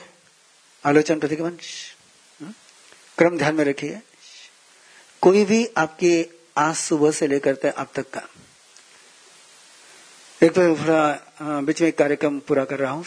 आलोचन 0.85 1.19
प्रतिक्रमण 1.19 1.57
क्रम 3.17 3.37
ध्यान 3.37 3.55
में 3.55 3.63
रखिए। 3.65 3.99
कोई 5.21 5.45
भी 5.45 5.65
आपके 5.77 6.27
आज 6.57 6.75
सुबह 6.75 7.11
से 7.11 7.27
लेकर 7.27 7.67
अब 7.67 7.89
तक 7.95 8.09
का 8.09 8.21
एक 10.43 10.51
तो 10.51 10.61
थोड़ा 10.77 11.59
बीच 11.61 11.81
में 11.81 11.91
कार्यक्रम 11.91 12.39
पूरा 12.39 12.63
कर 12.65 12.79
रहा 12.79 12.91
हूँ। 12.91 13.05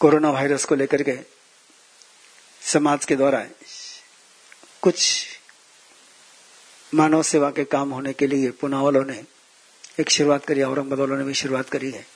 कोरोना 0.00 0.30
वायरस 0.30 0.64
को 0.64 0.74
लेकर 0.74 1.02
के 1.02 1.18
समाज 2.62 3.04
के 3.04 3.16
द्वारा 3.16 3.44
कुछ 4.82 5.26
मानव 6.92 7.22
सेवा 7.22 7.50
के 7.50 7.64
काम 7.66 7.90
होने 7.90 8.12
के 8.12 8.26
लिए 8.26 8.50
पुना 8.50 8.82
वालों 8.82 9.04
ने 9.04 9.22
एक 10.00 10.10
शुरुआत 10.10 10.44
करी, 10.44 10.62
औरंगाबाद 10.62 10.98
वालों 10.98 11.18
ने 11.18 11.24
भी 11.24 11.34
शुरुआत 11.34 11.68
करी 11.68 11.90
है। 11.90 12.06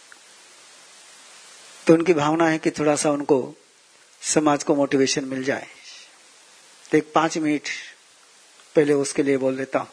तो 1.87 1.95
उनकी 1.95 2.14
भावना 2.14 2.49
है 2.49 2.59
कि 2.59 2.71
थोड़ा 2.71 2.97
सा 2.97 3.11
उनको 3.11 3.55
समाज 4.23 4.64
को 4.64 4.75
मोटिवेशन 4.75 5.25
मिल 5.25 5.45
जाए। 5.45 5.66
तो 6.93 6.99
एक 6.99 7.12
पाँच 7.14 7.39
मिनट 7.39 7.68
पहले 8.77 8.93
उसके 8.97 9.23
लिए 9.23 9.37
बोल 9.37 9.57
देता 9.57 9.79
हूँ। 9.79 9.89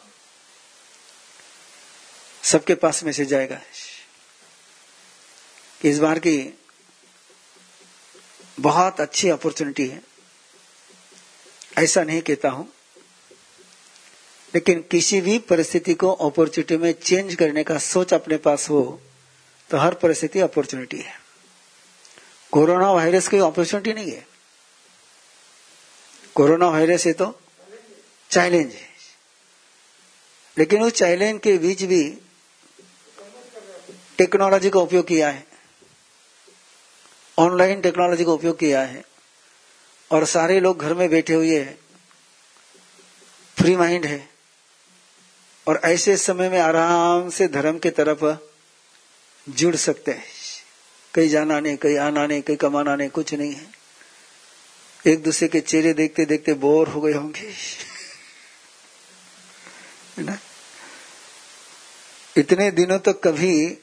सबके 2.48 2.74
पास 2.74 3.02
मैसेज 3.04 3.28
जाएगा। 3.28 3.60
इस 5.84 5.98
बार 5.98 6.18
की 6.18 6.58
बहुत 8.60 9.00
अच्छी 9.00 9.28
अपॉर्चुनिटी 9.28 9.86
है। 9.88 10.00
ऐसा 11.78 12.02
नहीं 12.02 12.20
कहता 12.22 12.48
हूँ। 12.48 12.72
लेकिन 14.54 14.80
किसी 14.82 15.20
भी 15.20 15.38
परिस्थिति 15.38 15.94
को 15.94 16.12
अपॉर्चुनिटी 16.12 16.76
में 16.76 16.92
चेंज 16.92 17.34
करने 17.34 17.64
का 17.64 17.78
सोच 17.78 18.14
अपने 18.14 18.36
पास 18.36 18.68
हो 18.70 19.00
तो 19.70 19.78
हर 19.78 19.94
परिस्थिति 19.94 20.40
अपॉर्चुनिटी 20.40 20.98
है। 20.98 21.20
कोरोना 22.52 22.90
वायरस 22.92 23.28
की 23.28 23.38
अपॉर्चुनिटी 23.38 23.92
नहीं 23.92 24.12
है। 24.12 24.26
कोरोना 26.34 26.68
वायरस 26.68 27.06
है 27.06 27.12
तो 27.12 27.26
चैलेंज 28.30 28.72
है। 28.72 28.88
लेकिन 30.58 30.82
उस 30.82 30.92
चैलेंज 30.92 31.40
के 31.40 31.56
बीच 31.58 31.82
भी 31.82 32.02
टेक्नोलॉजी 34.18 34.70
का 34.70 34.80
उपयोग 34.80 35.06
किया 35.06 35.28
है। 35.28 35.46
ऑनलाइन 37.38 37.80
टेक्नोलॉजी 37.80 38.24
का 38.24 38.30
उपयोग 38.30 38.58
किया 38.58 38.80
है। 38.80 39.04
और 40.10 40.24
सारे 40.24 40.60
लोग 40.60 40.78
घर 40.78 40.94
में 40.94 41.10
बैठे 41.10 41.34
हुए 41.34 41.60
हैं। 41.60 41.78
फ्री 43.58 43.76
माइंड 43.76 44.06
है। 44.06 44.28
और 45.68 45.80
ऐसे 45.84 46.16
समय 46.16 46.48
में 46.48 46.58
आराम 46.58 47.30
से 47.30 47.48
धर्म 47.48 47.78
के 47.78 47.90
तरफ़ 47.90 48.36
जुड़ 49.50 49.76
सकते 49.76 50.12
हैं। 50.12 50.26
कहीं 51.14 51.28
जाना 51.28 51.60
नहीं, 51.60 51.76
कहीं 51.76 51.98
आना 51.98 52.26
नहीं, 52.26 52.42
कहीं 52.42 52.56
कमाना 52.56 52.96
नहीं, 52.96 53.08
कुछ 53.08 53.34
नहीं 53.34 53.54
है। 53.54 53.66
एक 55.06 55.22
दूसरे 55.22 55.48
के 55.48 55.60
चेहरे 55.60 55.92
देखते 55.92 56.24
देखते 56.24 56.54
बोर 56.54 56.88
हो 56.88 57.00
गए 57.00 57.12
होंगे। 57.12 57.54
ना? 60.18 60.38
इतने 62.36 62.70
दिनों 62.70 62.98
तक 62.98 63.12
तो 63.12 63.12
कभी 63.12 63.78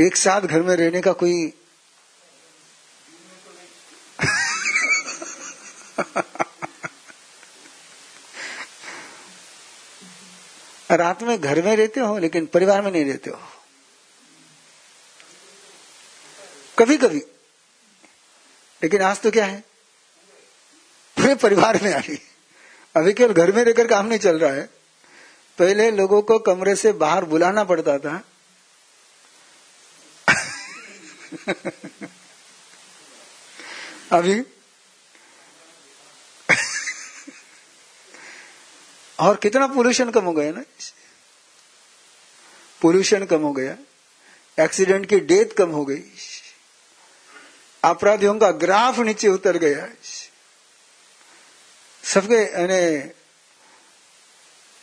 एक 0.00 0.16
साथ 0.16 0.40
घर 0.40 0.62
में 0.62 0.76
रहने 0.76 1.00
का 1.00 1.12
कोई 1.12 1.52
रात 10.90 11.22
में 11.22 11.40
घर 11.40 11.62
में 11.62 11.76
रहते 11.76 12.00
हो, 12.00 12.18
लेकिन 12.18 12.46
परिवार 12.46 12.82
में 12.82 12.92
नहीं 12.92 13.04
रहते 13.04 13.30
हो? 13.30 13.40
कभी 16.78 16.96
कभी 16.96 17.18
लेकिन 18.82 19.02
आज 19.02 19.20
तो 19.20 19.30
क्या 19.30 19.46
है? 19.46 19.60
पूरे 21.16 21.34
परिवार 21.34 21.82
में 21.82 21.94
आ 21.94 21.98
गई। 21.98 22.18
अभी 22.96 23.12
केवल 23.12 23.32
घर 23.32 23.52
में 23.52 23.64
रहकर 23.64 23.86
काम 23.86 24.06
नहीं 24.06 24.18
चल 24.18 24.38
रहा 24.38 24.52
है। 24.52 24.62
पहले 25.58 25.90
लोगों 25.90 26.22
को 26.22 26.38
कमरे 26.38 26.76
से 26.76 26.92
बाहर 26.92 27.24
बुलाना 27.24 27.64
पड़ता 27.64 27.98
था। 27.98 28.22
अभी? 34.12 34.40
और 39.20 39.36
कितना 39.36 39.66
पोल्यूशन 39.66 40.10
कम 40.10 40.24
हो 40.24 40.32
गया 40.32 40.52
ना 40.52 40.64
पोल्यूशन 42.80 43.24
कम 43.24 43.42
हो 43.42 43.52
गया। 43.52 43.76
एक्सीडेंट 44.64 45.06
की 45.06 45.20
डेथ 45.20 45.54
कम 45.56 45.70
हो 45.70 45.84
गई। 45.84 46.02
अपराधियों 47.84 48.38
का 48.38 48.50
ग्राफ 48.50 48.98
नीचे 48.98 49.28
उतर 49.28 49.56
गया। 49.56 49.88
सबके, 52.04 52.34
यानी 52.34 53.10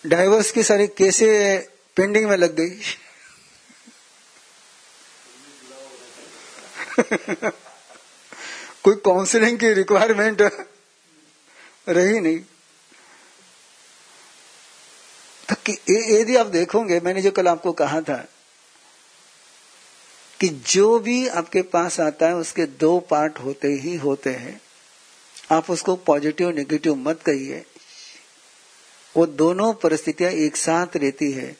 डाइवर्स 0.10 0.52
की 0.52 0.64
सारी 0.64 0.88
केसे 0.88 1.60
पेंडिंग 1.96 2.30
में 2.30 2.38
लग 2.38 2.56
गई। 2.56 2.82
कोई 8.84 8.96
काउंसलिंग 8.96 9.60
की 9.60 9.74
रिक्वायरमेंट 9.74 10.42
रही 11.90 12.20
नहीं। 12.20 12.40
तो 15.50 15.56
यदि 15.94 16.36
आप 16.36 16.46
देखोगे, 16.46 17.00
मैंने 17.00 17.22
जो 17.22 17.32
कल 17.32 17.48
आपको 17.48 17.72
कहा 17.72 18.02
था 18.02 18.28
कि 20.40 20.48
जो 20.50 21.00
भी 21.00 21.28
आपके 21.28 21.62
पास 21.62 22.00
आता 22.00 22.28
है, 22.28 22.36
उसके 22.36 22.66
दो 22.66 23.00
पार्ट 23.00 23.40
होते 23.40 23.68
ही 23.68 23.96
होते 23.96 24.30
हैं। 24.30 24.62
आप 25.52 25.72
उसको 25.72 25.96
पॉजिटिव 25.96 26.50
नेगेटिव 26.50 26.96
मत 26.96 27.22
कहिए। 27.22 27.66
वो 29.18 29.26
दोनों 29.26 29.74
परिस्थितियाँ 29.74 30.32
एक 30.32 30.58
साथ 30.58 30.88
रहती 30.96 31.32
है। 31.32 31.58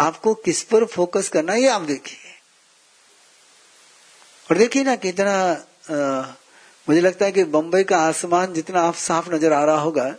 आपको 0.00 0.34
किस 0.34 0.62
पर 0.62 0.84
फोकस 0.84 1.28
करना 1.28 1.54
ये 1.54 1.68
आप 1.68 1.82
देखिए। 1.82 2.21
और 4.50 4.58
देखिए 4.58 4.84
ना 4.84 4.96
कितना 4.96 5.32
आ, 5.90 6.20
मुझे 6.88 7.00
लगता 7.00 7.24
है 7.24 7.32
कि 7.32 7.44
बंबई 7.44 7.84
का 7.84 7.98
आसमान 7.98 8.52
जितना 8.52 8.80
आप 8.80 8.94
साफ़ 8.94 9.30
नज़र 9.30 9.52
आ 9.52 9.64
रहा 9.64 9.80
होगा 9.80 10.16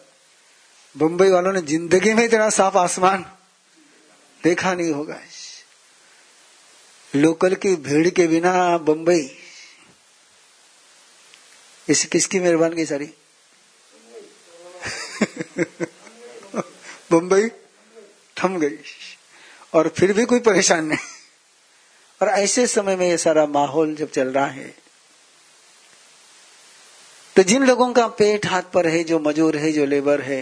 बंबई 0.97 1.29
वालों 1.29 1.53
ने 1.53 1.61
ज़िंदगी 1.61 2.13
में 2.13 2.23
इतना 2.25 2.49
साफ़ 2.49 2.77
आसमान 2.77 3.25
देखा 4.43 4.73
नहीं 4.73 4.91
होगा। 4.91 5.19
लोकल 7.15 7.55
की 7.55 7.75
भीड़ 7.75 8.09
के 8.09 8.27
बिना 8.27 8.77
बंबई 8.77 9.31
इस 11.89 12.05
किसकी 12.05 12.39
मेहरबानी 12.39 12.85
सारी? 12.85 13.05
बंबई 17.11 17.47
थम 18.37 18.59
गई 18.59 18.77
और 19.73 19.87
फिर 19.89 20.13
भी 20.13 20.25
कोई 20.25 20.39
परेशान 20.39 20.85
नहीं। 20.85 21.12
और 22.21 22.29
ऐसे 22.29 22.67
समय 22.67 22.95
में 22.95 23.07
ये 23.09 23.17
सारा 23.17 23.45
माहौल 23.45 23.95
जब 23.95 24.11
चल 24.11 24.27
रहा 24.27 24.45
है 24.45 24.73
तो 27.35 27.43
जिन 27.43 27.65
लोगों 27.65 27.91
का 27.93 28.07
पेट 28.07 28.45
हाथ 28.45 28.63
पर 28.63 28.87
है, 28.87 29.03
जो 29.03 29.19
मजूर 29.19 29.55
है, 29.57 29.71
जो 29.71 29.85
लेबर 29.85 30.21
है, 30.21 30.41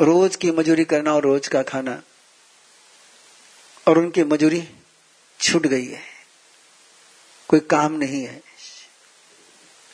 रोज 0.00 0.36
की 0.36 0.50
मजूरी 0.50 0.84
करना 0.84 1.14
और 1.14 1.22
रोज 1.22 1.48
का 1.48 1.62
खाना, 1.62 2.02
और 3.86 3.98
उनकी 3.98 4.24
मजूरी 4.24 4.62
छूट 5.40 5.66
गई 5.66 5.86
है, 5.86 6.02
कोई 7.48 7.60
काम 7.60 7.92
नहीं 7.92 8.22
है, 8.24 8.42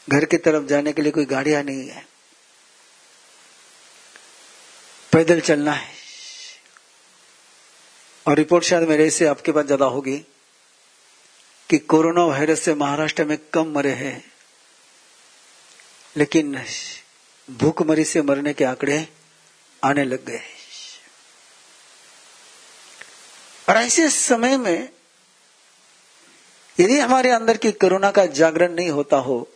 घर 0.09 0.25
की 0.25 0.37
तरफ़ 0.37 0.65
जाने 0.65 0.93
के 0.93 1.03
लिए 1.03 1.13
कोई 1.13 1.25
गाड़ियाँ 1.25 1.63
नहीं 1.63 1.89
है, 1.89 2.05
पैदल 5.13 5.41
चलना 5.41 5.73
है। 5.73 6.00
और 8.27 8.37
रिपोर्ट 8.37 8.65
शायद 8.65 8.89
मेरे 8.89 9.09
से 9.11 9.27
आपके 9.27 9.53
पास 9.53 9.65
ज़्यादा 9.65 9.87
होगी 9.87 10.17
कि 11.71 11.79
कोरोना 11.79 12.25
वायरस 12.25 12.61
से 12.61 12.75
महाराष्ट्र 12.75 13.25
में 13.25 13.37
कम 13.53 13.73
मरे 13.75 13.93
हैं, 13.95 14.25
लेकिन 16.17 16.65
भूखमरी 17.49 18.05
से 18.05 18.23
मरने 18.23 18.53
के 18.53 18.65
आंकड़े 18.65 19.07
आने 19.83 20.05
लग 20.05 20.25
गए 20.25 20.41
और 23.69 23.77
ऐसे 23.77 24.09
समय 24.11 24.57
में 24.59 24.89
यदि 26.79 26.99
हमारे 26.99 27.31
अंदर 27.31 27.57
की 27.57 27.73
कोरोना 27.73 28.11
का 28.11 28.27
जागरण 28.27 28.73
नहीं 28.73 28.91
होता 28.91 29.17
हो 29.19 29.47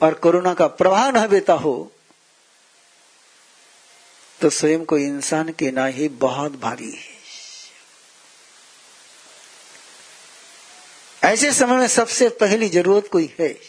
और 0.00 0.14
कोरोना 0.14 0.54
का 0.54 0.66
प्रवाह 0.66 1.10
न 1.10 1.26
बेता 1.28 1.54
हो 1.54 1.74
तो 4.40 4.50
स्वयं 4.50 4.84
को 4.84 4.98
इंसान 4.98 5.52
के 5.52 5.70
ना 5.70 5.86
ही 5.86 6.08
बहुत 6.20 6.60
भारी 6.60 6.90
है। 6.90 7.15
ऐसे 11.24 11.52
समय 11.52 11.76
में 11.76 11.88
सबसे 11.88 12.28
पहली 12.28 12.68
ज़रूरत 12.68 13.08
कोई 13.08 13.34
है? 13.40 13.60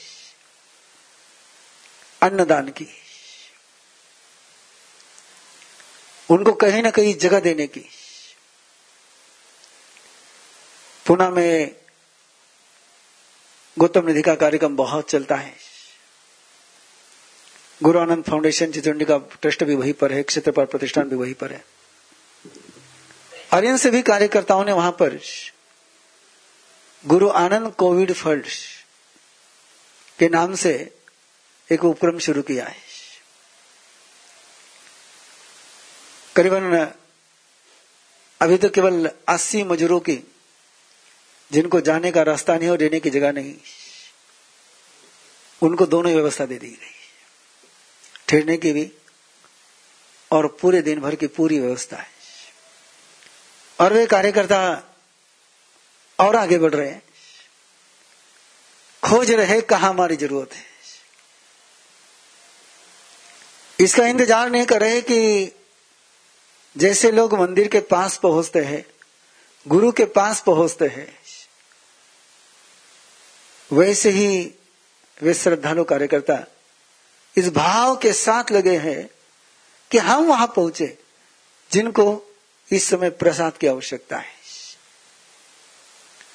अन्नदान 2.21 2.67
की। 2.67 2.87
उनको 6.29 6.53
कहीं 6.53 6.83
ना 6.83 6.91
कहीं 6.91 7.15
जगह 7.15 7.39
देने 7.39 7.67
की। 7.67 7.85
पुणे 11.05 11.29
में 11.29 11.75
गौतम 13.79 14.07
निधि 14.07 14.21
का 14.21 14.35
कार्यक्रम 14.35 14.75
बहुत 14.75 15.09
चलता 15.09 15.35
है। 15.35 15.55
गुरु 17.83 17.99
आनंद 17.99 18.23
फाउंडेशन 18.23 18.71
चितौंडी 18.71 19.05
का 19.05 19.17
ट्रस्ट 19.17 19.63
भी 19.63 19.75
वहीं 19.75 19.93
पर 19.93 20.13
है 20.13 20.23
क्षेत्रपाल 20.23 20.65
प्रतिष्ठान 20.65 21.09
भी 21.09 21.15
वहीं 21.15 21.33
पर 21.33 21.51
है। 21.51 21.65
और 23.53 23.65
इन 23.65 23.77
सभी 23.77 24.01
कार्यकर्ताओं 24.01 24.65
ने 24.65 24.71
वहाँ 24.71 24.91
पर 24.91 25.19
गुरु 27.03 27.29
आनंद 27.29 27.73
कोविड 27.73 28.11
फंड 28.13 28.45
के 30.19 30.29
नाम 30.29 30.55
से 30.55 30.71
एक 31.69 31.83
उपक्रम 31.85 32.19
शुरू 32.19 32.41
किया 32.41 32.65
है। 32.65 32.75
करीबन, 36.35 36.93
अभी 38.41 38.57
तो 38.57 38.69
केवल 38.69 39.09
80 39.27 39.63
मजूरों 39.63 39.99
की, 39.99 40.17
जिनको 41.51 41.81
जाने 41.81 42.11
का 42.11 42.21
रास्ता 42.21 42.57
नहीं 42.57 42.69
और 42.69 42.77
देने 42.77 42.99
की 42.99 43.09
जगह 43.09 43.31
नहीं, 43.31 43.55
उनको 45.61 45.85
दोनों 45.85 46.13
व्यवस्था 46.13 46.45
दे 46.45 46.57
दी 46.57 46.69
गई 46.69 46.95
ठहरने 48.27 48.57
की 48.57 48.71
भी 48.71 48.91
और 50.31 50.47
पूरे 50.61 50.81
दिन 50.81 50.99
भर 50.99 51.15
की 51.15 51.27
पूरी 51.27 51.59
व्यवस्था 51.59 51.97
है। 51.97 52.09
और 53.79 53.93
वे 53.93 54.05
कार्यकर्ता 54.05 54.59
और 56.19 56.35
आगे 56.35 56.57
बढ़ 56.57 56.73
रहे 56.73 56.89
हैं। 56.89 57.01
खोज 59.03 59.31
रहे 59.31 59.59
कहा 59.61 59.87
हमारी 59.87 60.15
ज़रूरत 60.15 60.53
है। 60.53 60.65
इसका 63.79 64.05
इंतज़ार 64.07 64.49
नहीं 64.49 64.65
कर 64.65 64.81
रहे 64.81 65.01
कि 65.01 65.51
जैसे 66.75 67.11
लोग 67.11 67.33
मंदिर 67.33 67.67
के 67.67 67.79
पास 67.81 68.17
पहुँचते 68.17 68.59
हैं, 68.59 68.85
गुरु 69.65 69.91
के 69.91 70.05
पास 70.07 70.41
पहुँचते 70.41 70.87
हैं, 70.87 71.07
वैसे 73.71 74.09
ही 74.09 74.53
वे 75.17 75.33
श्रद्धालु 75.33 75.83
कार्यकर्ता 75.83 76.43
इस 77.35 77.49
भाव 77.49 77.95
के 77.95 78.13
साथ 78.13 78.51
लगे 78.51 78.77
हैं 78.77 79.09
कि 79.91 79.97
हम 79.97 80.25
वहाँ 80.25 80.47
पहुँचे, 80.47 80.97
जिनको 81.71 82.21
इस 82.69 82.89
समय 82.89 83.09
प्रसाद 83.11 83.57
की 83.57 83.67
आवश्यकता 83.67 84.17
है। 84.17 84.36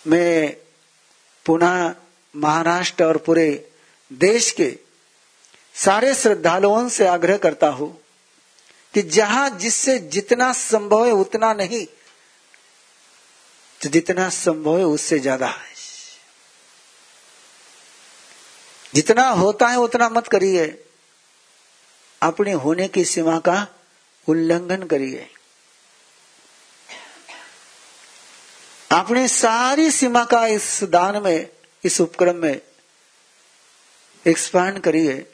मैं 0.07 0.57
पुनः 1.47 1.95
महाराष्ट्र 2.37 3.05
और 3.05 3.16
पूरे 3.16 3.70
देश 4.12 4.51
के 4.51 4.79
सारे 5.74 6.15
श्रद्धालुओं 6.15 6.89
से 6.89 7.07
आग्रह 7.07 7.37
करता 7.37 7.69
हूँ 7.69 8.01
कि 8.95 9.03
जहाँ 9.03 9.51
जिससे 9.51 9.99
जितना 9.99 10.53
संभव 10.53 11.07
है 11.07 11.12
उतना 11.12 11.53
नहीं 11.53 11.87
तो 13.81 13.89
जितना 13.89 14.29
संभव 14.29 14.79
है 14.79 14.85
उससे 14.85 15.19
ज़्यादा 15.19 15.47
है। 15.47 15.70
जितना 18.95 19.29
होता 19.29 19.69
है 19.69 19.77
उतना 19.77 20.09
मत 20.09 20.29
करिए। 20.29 20.85
अपने 22.23 22.53
होने 22.53 22.89
की 22.89 23.05
सीमा 23.05 23.39
का 23.39 23.66
उल्लंघन 24.29 24.83
करिए। 24.83 25.32
अपनी 28.93 29.28
सारी 29.28 29.90
सीमा 29.90 30.24
का 30.24 30.47
इस 30.47 30.81
दान 30.82 31.23
में, 31.23 31.48
इस 31.85 32.01
उपक्रम 32.01 32.36
में 32.36 32.60
एक्सपांड 34.27 34.78
करिए। 34.78 35.32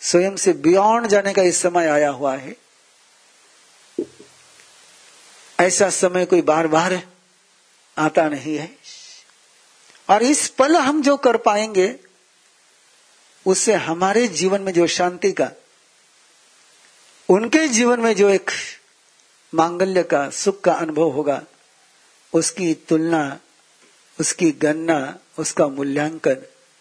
स्वयं 0.00 0.36
से 0.36 0.52
बियॉन्ड 0.52 1.06
जाने 1.06 1.32
का 1.32 1.42
इस 1.42 1.62
समय 1.62 1.86
आया 1.88 2.10
हुआ 2.10 2.36
है। 2.36 2.56
ऐसा 5.60 5.90
समय 5.90 6.24
कोई 6.24 6.42
बार 6.42 6.66
बार 6.66 7.02
आता 7.98 8.28
नहीं 8.28 8.56
है। 8.56 8.78
और 10.10 10.22
इस 10.22 10.48
पल 10.48 10.76
हम 10.76 11.02
जो 11.02 11.16
कर 11.16 11.36
पाएँगे, 11.36 12.00
उससे 13.46 13.74
हमारे 13.74 14.28
जीवन 14.28 14.60
में 14.60 14.72
जो 14.72 14.86
शांति 14.86 15.32
का, 15.32 15.50
उनके 17.28 17.68
जीवन 17.68 18.00
में 18.00 18.16
जो 18.16 18.28
एक 18.28 18.50
मांगल्य 19.54 20.02
का, 20.02 20.30
सुख 20.30 20.60
का 20.60 20.72
अनुभव 20.72 21.10
होगा 21.10 21.42
उसकी 22.32 22.74
तुलना, 22.74 23.40
उसकी 24.20 24.50
गणना, 24.50 25.18
उसका 25.38 25.68
मूल्यांकन 25.68 26.36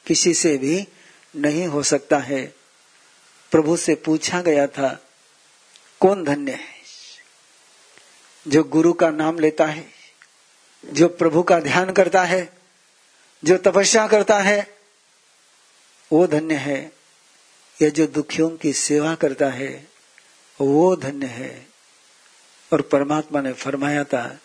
किसी 0.08 0.34
से 0.34 0.58
भी 0.58 0.88
नहीं 1.36 1.68
हो 1.68 1.84
सकता 1.84 2.18
है। 2.18 2.56
प्रभु 3.52 3.78
से 3.78 3.96
पूछा 3.96 4.42
गया 4.42 4.68
था, 4.68 5.04
कौन 6.00 6.24
धन्य 6.24 6.52
है? 6.52 6.78
जो 8.48 8.64
गुरु 8.64 8.94
का 8.94 9.10
नाम 9.10 9.40
लेता 9.40 9.66
है, 9.66 9.92
जो 10.86 11.08
प्रभु 11.08 11.44
का 11.44 11.60
ध्यान 11.60 11.92
करता 11.92 12.24
है, 12.24 12.58
जो 13.46 13.58
तपस्या 13.58 14.08
करता 14.08 14.40
है, 14.40 14.78
वो 16.12 16.28
धन्य 16.28 16.56
है। 16.56 16.92
या 17.82 17.90
जो 17.90 18.08
दुखियों 18.08 18.50
की 18.50 18.74
सेवा 18.74 19.16
करता 19.16 19.50
है, 19.50 19.88
वो 20.62 20.96
धन्य 20.96 21.26
है। 21.26 21.68
और 22.74 22.82
परमात्मा 22.82 23.42
ने 23.42 23.54
फरमाया 23.54 24.04
था 24.04 24.40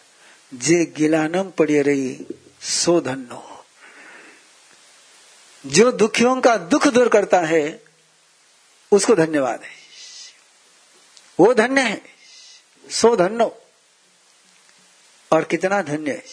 जे 0.54 0.84
गिलानम 0.96 1.50
पड़ी 1.50 1.80
रही, 1.82 2.26
सो 2.60 3.00
धन्यो 3.00 3.48
जो 5.66 5.92
दुखियों 5.92 6.40
का 6.40 6.56
दुख 6.56 6.86
दूर 6.86 7.08
करता 7.08 7.40
है, 7.40 7.82
उसको 8.92 9.14
धन्यवाद 9.14 9.62
है। 9.62 9.70
वो 11.40 11.54
धन्य 11.54 11.80
है, 11.80 12.02
सो 12.90 13.16
धन्यो 13.16 13.62
और 15.32 15.44
कितना 15.44 15.82
धन्य 15.82 16.10
है। 16.10 16.24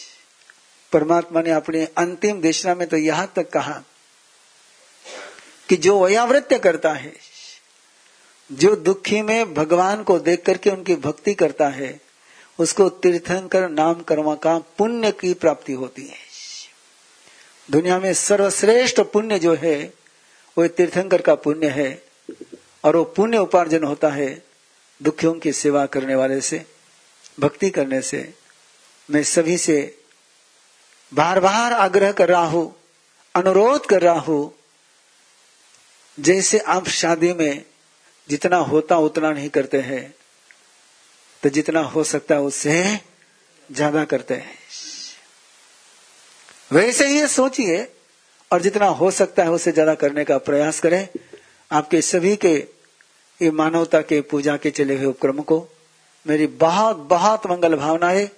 परमात्मा 0.92 1.42
ने 1.42 1.50
अपने 1.50 1.84
अंतिम 1.84 2.40
देशना 2.40 2.74
में 2.74 2.88
तो 2.88 2.96
यहाँ 2.96 3.32
तक 3.36 3.50
कहा 3.50 3.82
कि 5.68 5.76
जो 5.76 5.98
वयावृत्य 6.04 6.58
करता 6.58 6.92
है, 6.92 7.12
जो 8.52 8.76
दुखी 8.76 9.22
में 9.22 9.54
भगवान 9.54 10.02
को 10.02 10.18
देख 10.18 10.44
करके 10.44 10.70
उनकी 10.70 10.94
भक्ति 10.94 11.34
करता 11.34 11.68
है 11.68 12.09
उसको 12.60 12.88
तीर्थंकर 12.88 13.68
नाम 13.68 14.00
कर्म 14.02 14.34
का 14.34 14.58
पुण्य 14.78 15.10
की 15.12 15.32
प्राप्ति 15.34 15.72
होती 15.72 16.06
है। 16.06 16.18
दुनिया 17.68 17.98
में 17.98 18.12
सर्वश्रेष्ठ 18.14 19.00
पुण्य 19.02 19.38
जो 19.38 19.54
है, 19.54 19.92
वो 20.56 20.66
तीर्थंकर 20.68 21.22
का 21.22 21.34
पुण्य 21.34 21.68
है 21.68 22.02
और 22.84 22.96
वो 22.96 23.04
पुण्य 23.04 23.38
उपार्जन 23.38 23.84
होता 23.84 24.08
है 24.08 24.42
दुखियों 25.00 25.34
की 25.34 25.52
सेवा 25.52 25.86
करने 25.86 26.14
वाले 26.14 26.40
से, 26.40 26.64
भक्ति 27.40 27.70
करने 27.70 28.00
से। 28.02 28.32
मैं 29.08 29.22
सभी 29.24 29.58
से 29.58 29.78
बार 31.12 31.40
बार 31.40 31.72
आग्रह 31.72 32.12
कर 32.12 32.28
रहा 32.28 32.44
हूँ, 32.44 32.76
अनुरोध 33.34 33.86
कर 33.86 34.02
रहा 34.02 34.18
हूँ, 34.20 34.54
जैसे 36.18 36.58
आप 36.58 36.88
शादी 36.88 37.32
में 37.32 37.64
जितना 38.28 38.56
होता 38.56 38.96
उतना 38.98 39.30
नहीं 39.32 39.48
करते 39.48 39.78
हैं 39.80 40.02
तो 41.42 41.48
जितना 41.50 41.80
हो 41.82 42.04
सकता 42.04 42.34
है 42.34 42.40
उससे 42.42 42.82
ज़्यादा 43.68 44.04
करते 44.04 44.34
हैं। 44.34 44.58
वैसे 46.70 47.06
ही 47.08 47.26
सोचिए, 47.28 47.86
और 48.50 48.62
जितना 48.62 48.86
हो 48.86 49.10
सकता 49.10 49.42
है 49.42 49.50
उससे 49.50 49.72
ज़्यादा 49.72 49.94
करने 49.94 50.24
का 50.24 50.38
प्रयास 50.40 50.80
करें। 50.80 51.06
आपके 51.70 52.00
सभी 52.02 52.34
के, 52.36 52.54
ये 53.40 53.50
मानवता 53.52 54.00
के 54.02 54.20
पूजा 54.22 54.56
के 54.56 54.70
चले 54.70 54.96
हुए 54.96 55.06
उपक्रम 55.06 55.40
को 55.42 55.66
मेरी 56.26 56.46
बहुत 56.58 56.96
बहुत 57.10 57.46
मंगल 57.46 57.74
भावना 57.76 58.08
है 58.08 58.30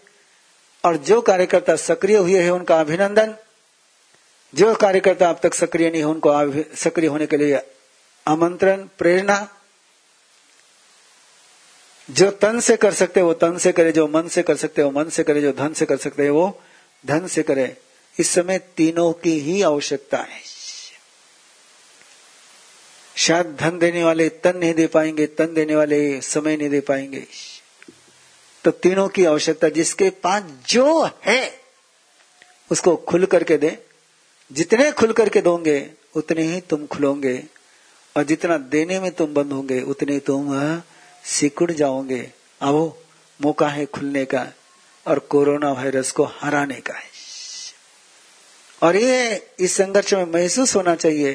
और 0.85 0.97
जो 0.99 1.21
कार्यकर्ता 1.23 1.77
सक्रिय 1.79 2.17
हुए 2.17 2.41
हैं 2.41 2.51
उनका 2.51 2.81
अभिनंदन। 2.81 3.35
जो 4.55 4.75
कार्यकर्ता 4.77 5.29
अब 5.31 5.39
तक 5.43 5.55
सक्रिय 5.55 5.91
नहीं 5.91 6.01
है, 6.01 6.07
उनको 6.07 6.75
सक्रिय 6.77 7.09
होने 7.09 7.27
के 7.27 7.37
लिए 7.37 7.61
आमंत्रण, 8.27 8.87
प्रेरणा 8.99 9.37
जो 12.13 12.31
तन 12.31 12.61
से 12.61 12.77
कर 12.77 12.93
सकते 12.93 13.23
वो 13.23 13.35
तन 13.35 13.59
से 13.59 13.73
करे, 13.73 13.93
जो 13.93 14.09
मन 14.09 14.29
से 14.29 14.43
कर 14.43 14.57
सकते 14.57 14.83
वो 14.83 14.91
मन 14.91 15.09
से 15.11 15.23
करे, 15.23 15.41
जो 15.41 15.53
धन 15.53 15.73
से 15.73 15.87
कर 15.87 15.97
सकते 15.97 16.31
वो 16.31 16.61
धन 17.07 17.27
से 17.27 17.43
करे। 17.43 17.77
इस 18.21 18.29
समय 18.29 18.59
तीनों 18.59 19.13
की 19.13 19.39
ही 19.39 19.63
आवश्यकता 19.63 20.19
है। 20.19 20.41
शायद 23.17 23.57
धन 23.61 23.79
देने 23.79 24.05
वाले 24.05 24.29
तन 24.29 24.57
नहीं 24.57 24.75
दे 24.75 24.87
पाएँगे, 24.87 25.27
तन 25.27 25.55
देने 25.55 25.77
वाले 25.77 26.21
समय 26.21 26.57
नहीं 26.57 26.71
दे 26.71 26.81
पाएँगे। 26.81 27.27
तो 28.65 28.71
तीनों 28.71 29.09
की 29.09 29.25
आवश्यकता, 29.25 29.69
जिसके 29.69 30.11
पास 30.11 30.43
जो 30.69 31.11
है, 31.25 31.61
उसको 32.71 32.97
खुल 32.97 33.27
करके 33.27 33.57
दे। 33.57 33.79
जितने 34.53 34.93
खुल 34.93 35.13
करके 35.13 35.41
दोगे, 35.41 35.91
उतने 36.17 36.43
ही 36.43 36.61
तुम 36.61 36.87
खुलोगे। 36.87 37.45
और 38.17 38.25
जितना 38.25 38.59
देने 38.59 39.01
में 39.01 39.11
तुम 39.11 39.35
बंद 39.35 39.53
होंगे, 39.53 39.81
उतने 39.81 40.19
तुम 40.19 40.55
सिकुड़ 41.25 41.71
जाओगे। 41.73 42.31
आओ, 42.63 42.93
मौका 43.41 43.69
है 43.69 43.87
खुलने 43.87 44.25
का 44.25 44.47
और 45.07 45.19
कोरोना 45.19 45.73
वायरस 45.73 46.11
को 46.13 46.25
हराने 46.25 46.81
का 46.81 46.95
है। 46.95 47.11
और 48.83 48.97
ये 48.97 49.49
इस 49.61 49.77
संघर्ष 49.77 50.15
में 50.15 50.25
महसूस 50.25 50.77
होना 50.77 50.95
चाहिए 50.95 51.33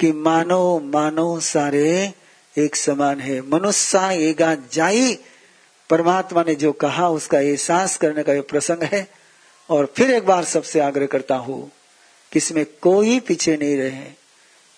कि 0.00 0.12
मानो 0.12 0.80
मानो 0.80 1.40
सारे 1.40 2.14
एक 2.58 2.76
समान 2.76 3.20
है। 3.20 3.40
मनुष्य 3.40 4.14
एगा 4.28 4.54
जाई, 4.72 5.18
परमात्मा 5.90 6.42
ने 6.42 6.54
जो 6.54 6.72
कहा, 6.72 7.08
उसका 7.08 7.40
एहसास 7.40 7.96
करने 7.96 8.22
का 8.22 8.32
ये 8.32 8.40
प्रसंग 8.40 8.82
है। 8.82 9.06
और 9.70 9.92
फिर 9.96 10.10
एक 10.10 10.26
बार 10.26 10.44
सबसे 10.44 10.80
आग्रह 10.80 11.06
करता 11.06 11.36
हूँ 11.36 11.72
कि 12.32 12.38
इसमें 12.38 12.64
कोई 12.82 13.20
पीछे 13.20 13.56
नहीं 13.56 13.76
रहे, 13.76 14.06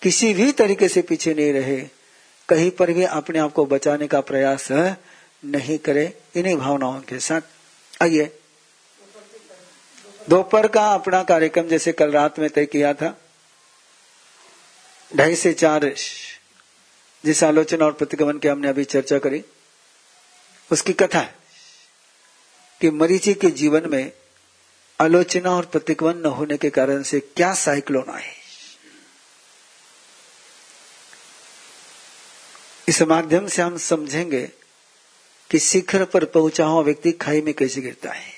किसी 0.01 0.33
भी 0.33 0.51
तरीके 0.51 0.87
से 0.89 1.01
पीछे 1.01 1.33
नहीं 1.33 1.53
रहे 1.53 1.98
कहीं 2.49 2.71
पर 2.71 2.91
भी 2.91 3.03
अपने 3.03 3.39
आप 3.39 3.53
को 3.53 3.65
बचाने 3.65 4.07
का 4.07 4.21
प्रयास 4.21 4.67
नहीं 5.45 5.77
करे, 5.77 6.17
इन्हीं 6.35 6.55
भावनाओं 6.57 6.99
के 7.01 7.19
साथ। 7.19 7.41
आइए। 8.01 8.39
दोपहर 10.29 10.67
का 10.67 10.93
अपना 10.93 11.23
कार्यक्रम 11.23 11.67
जैसे 11.67 11.91
कल 11.91 12.11
रात 12.11 12.39
में 12.39 12.49
तय 12.49 12.65
किया 12.65 12.93
था। 12.93 13.17
ढाई 15.15 15.35
से 15.35 15.53
चार 15.53 15.85
जिस 17.25 17.43
आलोचना 17.43 17.85
और 17.85 17.91
प्रतिगमन 17.91 18.37
की 18.37 18.47
हमने 18.47 18.67
अभी 18.67 18.83
चर्चा 18.83 19.19
करी, 19.19 19.43
उसकी 20.71 20.93
कथा 20.93 21.19
है 21.19 21.35
कि 22.81 22.89
मरीची 22.89 23.33
के 23.33 23.49
जीवन 23.51 23.89
में 23.89 24.11
आलोचना 25.01 25.51
और 25.51 25.65
प्रतिगमन 25.65 26.17
न 26.17 26.25
होने 26.25 26.57
के 26.57 26.69
कारण 26.69 27.03
से 27.03 27.19
क्या 27.19 27.53
साइक्लोन 27.53 28.09
आए। 28.09 28.38
इस 32.89 33.01
माध्यम 33.01 33.47
से 33.47 33.61
हम 33.61 33.77
समझेंगे 33.77 34.41
कि 35.49 35.59
शिखर 35.59 36.03
पर 36.03 36.25
पहुँचा 36.25 36.65
हुआ 36.65 36.81
व्यक्ति 36.81 37.11
खाई 37.11 37.41
में 37.41 37.53
कैसे 37.53 37.81
गिरता 37.81 38.11
है। 38.11 38.31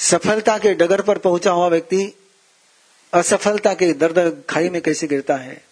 सफलता 0.00 0.56
के 0.58 0.72
डगर 0.74 1.00
पर 1.00 1.18
पहुँचा 1.18 1.50
हुआ 1.50 1.68
व्यक्ति 1.68 2.12
असफलता 3.12 3.74
के 3.74 3.92
दर्द 3.92 4.42
खाई 4.50 4.68
में 4.68 4.80
कैसे 4.82 5.06
गिरता 5.06 5.36
है, 5.36 5.62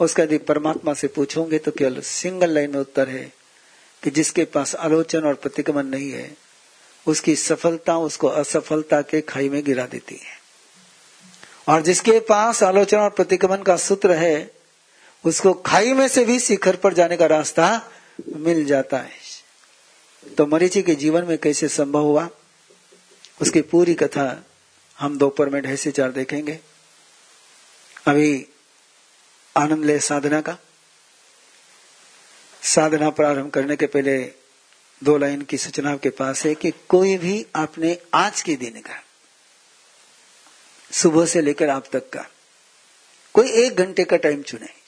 उसका 0.00 0.22
यदि 0.22 0.38
परमात्मा 0.40 0.94
से 0.94 1.08
पूछोगे 1.08 1.58
तो 1.58 1.70
केवल 1.70 2.00
सिंगल 2.00 2.50
लाइन 2.50 2.70
में 2.70 2.78
उत्तर 2.78 3.08
है 3.08 3.32
कि 4.02 4.10
जिसके 4.10 4.44
पास 4.44 4.74
आलोचन 4.74 5.24
और 5.24 5.34
प्रतिक्रमण 5.34 5.86
नहीं 5.86 6.10
है, 6.10 6.30
उसकी 7.06 7.34
सफलता 7.36 7.96
उसको 7.98 8.28
असफलता 8.28 9.00
के 9.02 9.20
खाई 9.22 9.48
में 9.48 9.62
गिरा 9.64 9.86
देती 9.86 10.14
है। 10.14 10.38
और 11.68 11.82
जिसके 11.82 12.18
पास 12.20 12.62
आलोचना 12.62 13.02
और 13.02 13.10
प्रतिक्रमण 13.10 13.62
का 13.62 13.76
सूत्र 13.78 14.12
है 14.12 14.59
उसको 15.24 15.52
खाई 15.54 15.92
में 15.92 16.06
से 16.08 16.24
भी 16.24 16.38
शिखर 16.40 16.76
पर 16.76 16.94
जाने 16.94 17.16
का 17.16 17.26
रास्ता 17.26 17.90
मिल 18.36 18.64
जाता 18.64 18.98
है। 18.98 20.34
तो 20.38 20.46
मरीची 20.46 20.82
के 20.82 20.94
जीवन 20.94 21.24
में 21.24 21.36
कैसे 21.38 21.68
संभव 21.68 22.00
हुआ? 22.00 22.28
उसकी 23.40 23.60
पूरी 23.62 23.94
कथा 23.94 24.44
हम 24.98 25.18
दोपहर 25.18 25.48
में 25.48 25.62
ढाई 25.62 25.76
से 25.76 25.90
चार 25.90 26.10
देखेंगे। 26.10 26.58
अभी 28.06 28.46
आनंद 29.56 29.84
ले 29.84 29.98
साधना 29.98 30.40
का। 30.40 30.56
साधना 32.62 33.10
प्रारंभ 33.10 33.50
करने 33.50 33.76
के 33.76 33.86
पहले 33.86 34.18
दो 35.02 35.16
लाइन 35.18 35.42
की 35.42 35.58
सूचना 35.58 35.96
के 35.96 36.10
पास 36.10 36.44
है 36.46 36.54
कि 36.54 36.70
कोई 36.88 37.16
भी 37.18 37.46
आपने 37.56 37.96
आज 38.14 38.42
के 38.42 38.56
दिन 38.56 38.80
का, 38.80 39.02
सुबह 40.90 41.26
से 41.26 41.40
लेकर 41.40 41.68
आप 41.68 41.86
तक 41.92 42.10
का, 42.10 42.26
कोई 43.34 43.50
एक 43.62 43.76
घंटे 43.76 44.04
का 44.04 44.16
टाइम 44.16 44.42
चुने। 44.42 44.79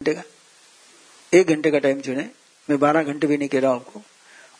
घंटे 0.00 0.14
का। 0.14 0.22
एक 1.32 1.46
घंटे 1.46 1.70
का 1.70 1.78
टाइम 1.78 2.00
चुने। 2.00 2.22
मैं 2.70 2.78
बारह 2.78 3.02
घंटे 3.02 3.26
भी 3.26 3.36
नहीं 3.36 3.48
कह 3.48 3.60
रहा 3.60 3.70
हूँ 3.70 3.80
आपको। 3.80 4.02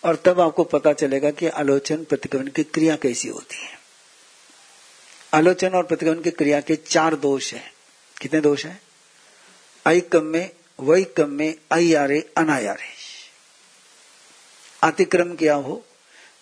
और 0.04 0.16
तब 0.16 0.40
आपको 0.40 0.64
पता 0.64 0.92
चलेगा 0.92 1.30
कि 1.30 1.46
आलोचन 1.46 2.04
प्रतिक्रमण 2.04 2.46
की 2.46 2.62
क्रिया 2.64 2.96
कैसी 2.96 3.28
होती 3.28 3.56
है। 3.56 3.78
आलोचन 5.34 5.74
और 5.74 5.84
प्रतिक्रमण 5.84 6.22
की 6.22 6.30
क्रिया 6.30 6.60
के 6.60 6.76
चार 6.76 7.16
दोष 7.16 7.52
है। 7.54 7.72
कितने 8.20 8.40
दोष 8.40 8.66
है? 8.66 8.80
कम 9.86 10.24
में, 10.24 10.50
वही 10.80 11.04
कम 11.04 11.30
में 11.30 11.54
अयारे 11.70 12.20
अनायारे 12.36 12.90
अतिक्रम 14.82 15.34
किया 15.34 15.54
हो, 15.54 15.84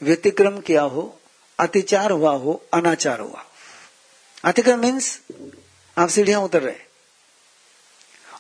व्यतिक्रम 0.02 0.60
किया 0.60 0.82
हो, 0.82 1.18
अतिचार 1.59 2.10
हुआ 2.10 2.32
हो, 2.32 2.62
अनाचार 2.74 3.20
हुआ 3.20 3.44
अतिक्रम 4.44 4.81
मीन्स 4.81 5.20
आप 5.97 6.09
सीढ़ियाँ 6.09 6.40
उतर 6.40 6.62
रहे 6.62 6.85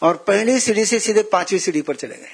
और 0.02 0.16
पहली 0.16 0.60
सीढ़ी 0.60 0.86
से 0.86 1.00
सीधे 1.00 1.22
पांचवी 1.22 1.58
सीढ़ी 1.58 1.82
पर 1.82 1.96
चले 1.96 2.16
गए। 2.16 2.32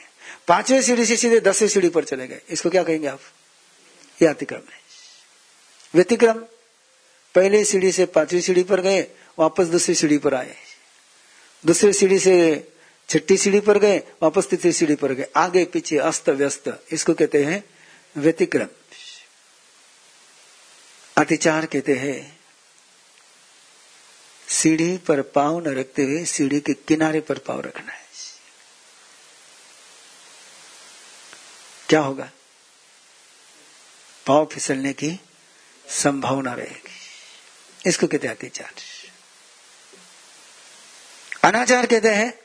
पांचवी 0.48 0.82
सीढ़ी 0.82 1.06
से 1.06 1.16
सीधे 1.16 1.40
दसवीं 1.40 1.68
सीढ़ी 1.68 1.88
पर 1.88 2.04
चले 2.04 2.28
गए। 2.28 2.40
इसको 2.50 2.70
क्या 2.70 2.82
कहेंगे 2.82 3.06
आप? 3.06 3.20
ये 4.22 4.28
अतिक्रम 4.28 4.58
है 4.58 4.82
व्यतिक्रम। 5.94 6.44
पहले 7.34 7.64
सीढ़ी 7.64 7.92
से 7.92 8.06
पांचवी 8.06 8.40
सीढ़ी 8.40 8.62
पर 8.62 8.80
गए, 8.80 9.06
वापस 9.38 9.66
दूसरी 9.66 9.94
सीढ़ी 9.94 10.18
पर 10.18 10.34
आए। 10.34 10.56
दूसरी 11.66 11.92
सीढ़ी 11.92 12.18
से 12.18 12.68
छठी 13.08 13.36
सीढ़ी 13.36 13.60
पर 13.60 13.78
गए, 13.78 14.02
वापस 14.22 14.46
तीसरी 14.46 14.72
सीढ़ी 14.72 14.94
पर 14.94 15.12
गए। 15.12 15.26
आगे, 15.36 15.64
पीछे, 15.64 15.98
अस्त 15.98 16.28
व्यस्त। 16.28 16.86
इसको 16.92 17.14
कहते 17.14 17.44
हैं 17.44 17.64
व्यतिक्रम। 18.16 18.66
अतिचार 21.18 21.66
कहते 21.66 21.94
हैं। 21.94 22.41
सीढ़ी 24.52 24.96
पर 24.98 25.22
पाव 25.22 25.58
न 25.60 25.66
रखते 25.66 26.02
हुए 26.02 26.24
सीढ़ी 26.24 26.60
के 26.60 26.74
किनारे 26.74 27.20
पर 27.20 27.38
पाव 27.38 27.60
रखना 27.60 27.92
है। 27.92 28.02
क्या 31.88 32.00
होगा? 32.00 32.30
पाव 34.26 34.46
फिसलने 34.46 34.92
की 34.92 35.20
संभावना 35.88 36.52
रहेगी। 36.52 36.92
इसको 37.86 38.06
कहते 38.06 38.26
हैं 38.26 38.34
अत्याचार 38.34 38.72
अनाचार 41.44 41.86
कहते 41.86 42.08
हैं 42.08 42.38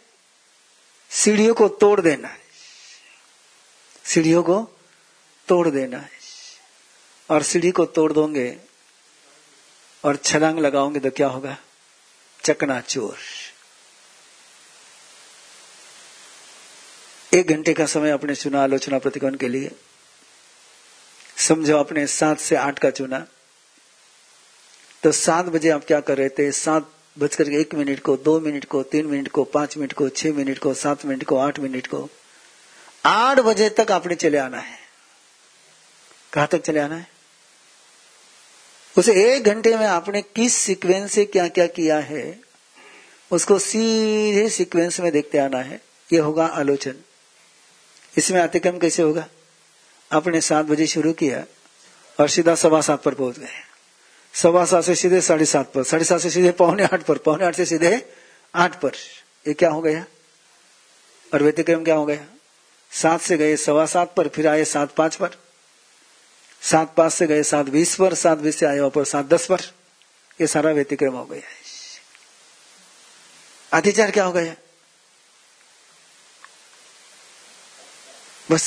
सीढ़ियों 1.09 1.55
को 1.55 1.67
तोड़ 1.67 2.01
देना 2.01 2.27
है। 2.27 2.41
सीढ़ियों 4.05 4.43
को 4.43 4.63
तोड़ 5.47 5.69
देना 5.69 5.97
है। 5.97 6.09
और 7.29 7.43
सीढ़ी 7.43 7.71
को 7.71 7.85
तोड़ 7.85 8.13
दोगे 8.13 8.57
और 10.03 10.15
छलांग 10.15 10.59
लगाओगे 10.59 10.99
तो 10.99 11.09
क्या 11.11 11.27
होगा? 11.27 11.57
चकना 12.48 12.82
चोर 12.82 13.18
एक 17.34 17.48
घंटे 17.48 17.74
का 17.74 17.86
समय 17.86 18.11
आपने 18.11 18.36
चुना 18.36 18.64
आलोचना 18.64 18.99
प्रतिकोण 18.99 19.36
के 19.36 19.48
लिए। 19.48 19.72
समझो 21.38 21.78
आपने 21.78 22.07
सात 22.07 22.40
से 22.40 22.56
आठ 22.56 22.80
का 22.80 22.90
चुना। 22.90 23.28
तो 25.03 25.11
सात 25.11 25.45
बजे 25.45 25.69
आप 25.69 25.86
क्या 25.86 25.99
कर 25.99 26.18
रहे 26.18 26.30
थे? 26.30 26.52
सात 26.52 26.91
बजकर 27.19 27.49
एक 27.49 27.76
मिनट 27.76 27.99
को, 27.99 28.18
दो 28.18 28.40
मिनट 28.40 28.65
को, 28.65 28.84
तीन 28.84 29.06
मिनट 29.06 29.28
को, 29.28 29.44
पाँच 29.44 29.78
मिनट 29.78 29.94
को, 29.94 30.10
छह 30.10 30.34
मिनट 30.34 30.60
को, 30.60 30.74
सात 30.74 31.06
मिनट 31.06 31.24
को, 31.24 31.38
आठ 31.38 31.60
मिनट 31.60 31.88
को। 31.88 32.10
आठ 33.06 33.40
बजे 33.40 33.69
तक 33.69 33.91
आपने 33.91 34.15
चले 34.15 34.38
आना 34.38 34.60
है। 34.60 34.80
कहा 36.34 36.45
तक 36.45 36.61
चले 36.61 36.80
आना 36.80 36.95
है? 36.95 37.16
उस 38.98 39.10
एक 39.10 39.44
घंटे 39.44 39.76
में 39.78 39.86
आपने 39.86 40.22
किस 40.36 40.56
सीक्वेंस 40.56 41.11
से 41.11 41.26
क्या 41.26 41.48
क्या 41.48 41.65
किया 41.68 41.98
है, 41.99 42.40
उसको 43.32 43.60
सीधे 43.60 44.49
सीक्वेंस 44.49 44.99
में 44.99 45.11
देखते 45.11 45.38
आना 45.38 45.60
है। 45.60 45.82
ये 46.14 46.19
होगा 46.19 46.45
आलोचन। 46.45 46.95
इसमें 48.18 48.41
अतिक्रम 48.41 48.78
कैसे 48.78 49.03
होगा? 49.03 49.28
आपने 50.11 50.41
सात 50.41 50.65
बजे 50.65 50.88
शुरू 50.88 51.14
किया 51.14 51.44
और 52.19 52.30
सीधा 52.30 52.56
सवा 52.56 52.82
सात 52.82 53.03
पर 53.03 53.14
पहुँच 53.14 53.40
गए। 53.40 53.48
सवा 54.34 54.65
सात 54.65 54.84
से 54.84 54.95
सीधे 54.95 55.22
साढ़े 55.22 55.45
सात 55.45 55.72
पर, 55.74 55.84
साढ़े 55.84 56.06
सात 56.06 56.22
से 56.22 56.30
सीधे 56.30 56.52
पौने 56.52 56.84
आठ 56.84 57.03
पर, 57.03 57.18
पौने 57.18 57.45
आठ 57.45 57.56
से 57.56 57.65
सीधे 57.65 58.06
आठ 58.56 58.82
पर। 58.82 58.91
ये 59.48 59.53
क्या 59.53 59.69
हो 59.69 59.82
गया? 59.82 60.06
और 61.34 61.44
व्यतिक्रम 61.44 61.84
क्या 61.84 61.95
हो 61.95 62.06
गया? 62.06 62.26
सात 62.91 63.22
से 63.22 63.38
गए 63.38 63.56
सवा 63.57 63.86
सात 63.86 64.14
पर, 64.15 64.28
फिर 64.28 64.48
आए 64.48 64.65
सात 64.65 64.95
पाँच 64.95 65.15
पर। 65.15 65.30
सात 66.61 66.93
पाँच 66.95 67.13
से 67.13 67.27
गए, 67.27 67.43
सात 67.43 67.65
बीस 67.65 67.95
पर, 67.95 68.13
सात 68.13 68.38
बीस 68.38 68.59
से 68.59 68.65
आए 68.65 68.79
वापर 68.79 69.05
सात 69.05 69.25
दस 69.25 69.45
पर। 69.45 69.61
ये 70.41 70.47
सारा 70.47 70.71
व्यतिक्रम 70.71 71.13
हो 71.13 71.25
गया 71.25 71.41
अतिचार 73.73 74.11
क्या 74.11 74.23
हो 74.23 74.31
गया? 74.31 74.55
बस 78.51 78.63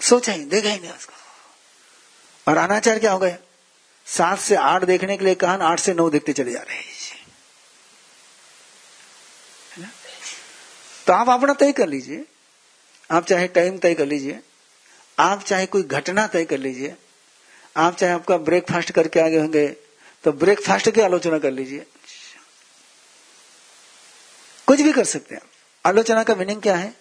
सोचा 0.00 0.32
ही 0.32 0.44
देखा 0.44 0.68
ही 0.68 0.80
नहीं 0.80 0.92
उसको 0.92 1.12
और 2.48 2.56
अनाचार 2.58 2.98
क्या 2.98 3.12
हो 3.12 3.18
गया? 3.18 3.36
सात 4.06 4.38
से 4.38 4.54
आठ 4.54 4.84
देखने 4.84 5.16
के 5.16 5.24
लिए 5.24 5.34
कहा 5.34 5.54
आठ 5.62 5.80
से 5.80 5.94
नौ 5.94 6.08
देखते 6.10 6.32
चले 6.32 6.52
जा 6.52 6.60
रहे 6.60 6.76
हैं। 6.76 6.86
तो 11.06 11.12
आप 11.12 11.28
अपना 11.30 11.52
तय 11.52 11.72
कर 11.72 11.86
लीजिए। 11.86 12.24
आप 13.10 13.26
चाहे 13.26 13.48
टाइम 13.48 13.78
तय 13.78 13.94
कर 13.94 14.06
लीजिए। 14.06 14.40
आप 15.18 15.42
चाहे 15.42 15.66
कोई 15.66 15.82
घटना 15.82 16.26
तय 16.26 16.44
कर 16.44 16.58
लीजिए, 16.58 16.94
आप 17.76 17.96
चाहे 17.96 18.12
आपका 18.12 18.36
ब्रेकफास्ट 18.38 18.92
करके 18.92 19.20
आगे 19.20 19.38
होंगे 19.38 19.66
तो 20.24 20.32
ब्रेकफास्ट 20.34 20.90
की 20.90 21.00
आलोचना 21.00 21.38
कर 21.38 21.50
लीजिए। 21.50 21.86
कुछ 24.68 24.80
भी 24.80 24.92
कर 24.92 25.04
सकते 25.04 25.34
हैं। 25.34 25.42
आलोचना 25.84 26.22
का 26.22 26.34
मीनिंग 26.34 26.62
क्या 26.62 26.76
है? 26.76 26.94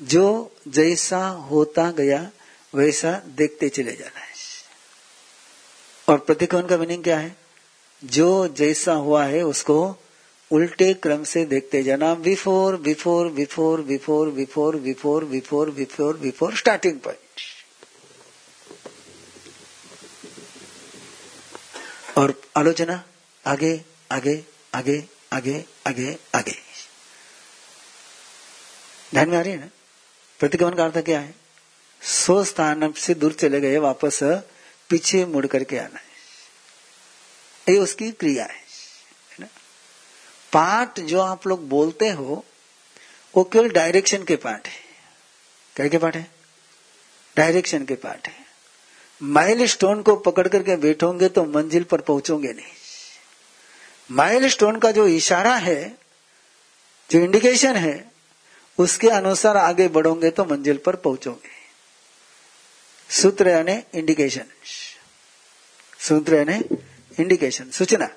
जो 0.00 0.56
जैसा 0.68 1.26
होता 1.50 1.90
गया, 1.90 2.30
वैसा 2.74 3.12
देखते 3.36 3.68
चले 3.68 3.92
जाना 3.92 4.20
है। 4.20 4.32
और 6.08 6.18
प्रतिकोण 6.18 6.66
का 6.66 6.76
मीनिंग 6.78 7.02
क्या 7.04 7.18
है? 7.18 7.36
जो 8.02 8.48
जैसा 8.48 8.92
हुआ 8.94 9.24
है, 9.24 9.42
उसको 9.42 9.96
उल्टे 10.50 10.92
क्रम 10.94 11.24
से 11.24 11.44
देखते 11.44 11.82
जाना। 11.82 12.14
Before 12.14 12.76
before 12.76 13.28
before 13.28 13.80
before 13.82 14.30
before 14.30 14.76
before 14.76 15.24
before 15.24 15.70
before 15.70 16.16
before 16.16 16.56
starting 16.56 16.98
point 17.00 17.18
और 22.16 22.42
आलोचना, 22.56 23.04
आगे 23.46 23.84
आगे 24.12 24.44
आगे 24.74 25.08
आगे 25.32 25.64
आगे 25.86 26.18
आगे। 26.34 26.58
ध्यान 29.12 29.28
में 29.28 29.38
आ 29.38 29.40
रही 29.40 29.52
है 29.52 29.58
ना? 29.58 29.70
प्रतिगमन 30.38 30.74
का 30.74 30.84
अर्थ 30.84 30.98
क्या 30.98 31.20
है? 31.20 31.34
सो 32.02 32.44
स्थान 32.44 32.92
से 32.92 33.14
दूर 33.14 33.32
चले 33.32 33.60
गए, 33.60 33.78
वापस 33.78 34.20
पीछे 34.88 35.24
मुड़ 35.24 35.46
करके 35.46 35.78
आना 35.78 35.98
है। 35.98 36.14
ये 37.68 37.80
उसकी 37.80 38.10
क्रिया 38.10 38.44
है 38.44 38.64
ना? 39.40 39.46
पाठ 40.52 41.00
जो 41.00 41.20
आप 41.20 41.46
लोग 41.46 41.68
बोलते 41.68 42.10
हो, 42.10 42.44
वो 43.36 43.44
केवल 43.44 43.68
डायरेक्शन 43.68 44.24
के 44.24 44.36
पाठ 44.36 44.68
है। 44.68 44.80
क्या 45.76 45.88
के 45.88 45.98
पाठ 45.98 46.16
है? 46.16 46.30
डायरेक्शन 47.36 47.84
के 47.84 47.94
पाठ 47.94 48.28
है। 48.28 48.43
माइल 49.22 49.66
स्टोन 49.66 50.02
को 50.02 50.16
पकड़ 50.16 50.48
करके 50.48 50.76
बैठोगे 50.76 51.28
तो 51.28 51.44
मंजिल 51.44 51.84
पर 51.84 52.00
पहुंचोगे 52.00 52.52
नहीं। 52.52 52.72
माइल 54.10 54.48
स्टोन 54.48 54.78
का 54.78 54.90
जो 54.90 55.08
इशारा 55.08 55.54
है, 55.54 55.98
जो 57.10 57.18
इंडिकेशन 57.18 57.76
है, 57.76 58.12
उसके 58.78 59.08
अनुसार 59.08 59.56
आगे 59.56 59.88
बढ़ोगे 59.88 60.30
तो 60.30 60.44
मंजिल 60.44 60.76
पर 60.76 60.96
पहुंचोगे। 60.96 61.54
सूत्र 63.14 63.48
यानी 63.48 63.84
इंडिकेशन 63.94 64.44
सूत्र 65.98 66.34
यानी 66.34 66.76
इंडिकेशन 67.20 67.70
सूचना। 67.70 68.08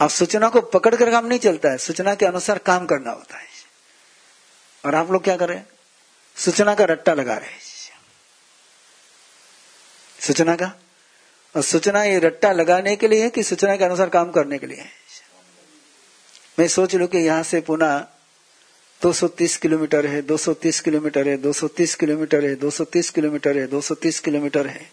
अब 0.00 0.10
सूचना 0.10 0.48
को 0.48 0.60
पकड़ 0.60 0.96
कर 0.96 1.10
काम 1.10 1.26
नहीं 1.26 1.38
चलता 1.38 1.70
है। 1.70 1.78
सूचना 1.78 2.14
के 2.14 2.26
अनुसार 2.26 2.58
काम 2.58 2.86
करना 2.86 3.10
होता 3.10 3.38
है। 3.38 3.46
और 4.86 4.94
आप 4.94 5.10
लोग 5.10 5.24
क्या 5.24 5.36
कर? 5.36 5.48
रहे 5.48 5.58
हैं 5.58 5.68
सूचना 6.36 6.74
का 6.74 6.84
रट्टा 6.84 7.14
लगा 7.14 7.36
रहे 7.36 7.50
हैं। 7.50 7.71
सूचना 10.22 10.56
का? 10.56 10.80
और 11.56 11.62
सूचना 11.62 12.04
ये 12.04 12.18
रट्टा 12.18 12.52
लगाने 12.52 12.96
के 12.96 13.08
लिए 13.08 13.22
है 13.22 13.30
कि 13.30 13.42
सूचना 13.42 13.76
के 13.76 13.84
अनुसार 13.84 14.08
काम 14.08 14.30
करने 14.30 14.58
के 14.58 14.66
लिए 14.66 14.78
है? 14.78 14.90
मैं 16.58 16.68
सोच 16.68 16.94
लू 16.94 17.06
कि 17.06 17.18
यहाँ 17.18 17.42
से 17.42 17.60
पुनः 17.60 18.06
230 19.04 19.56
किलोमीटर 19.56 20.06
है 20.06 20.22
230 20.22 20.80
किलोमीटर 20.80 21.28
है 21.28 21.36
230 21.42 21.94
किलोमीटर 21.94 22.44
है 22.44 22.56
230 22.56 23.10
किलोमीटर 23.10 23.58
है 23.58 23.68
230 23.68 24.18
किलोमीटर 24.18 24.66
है। 24.66 24.92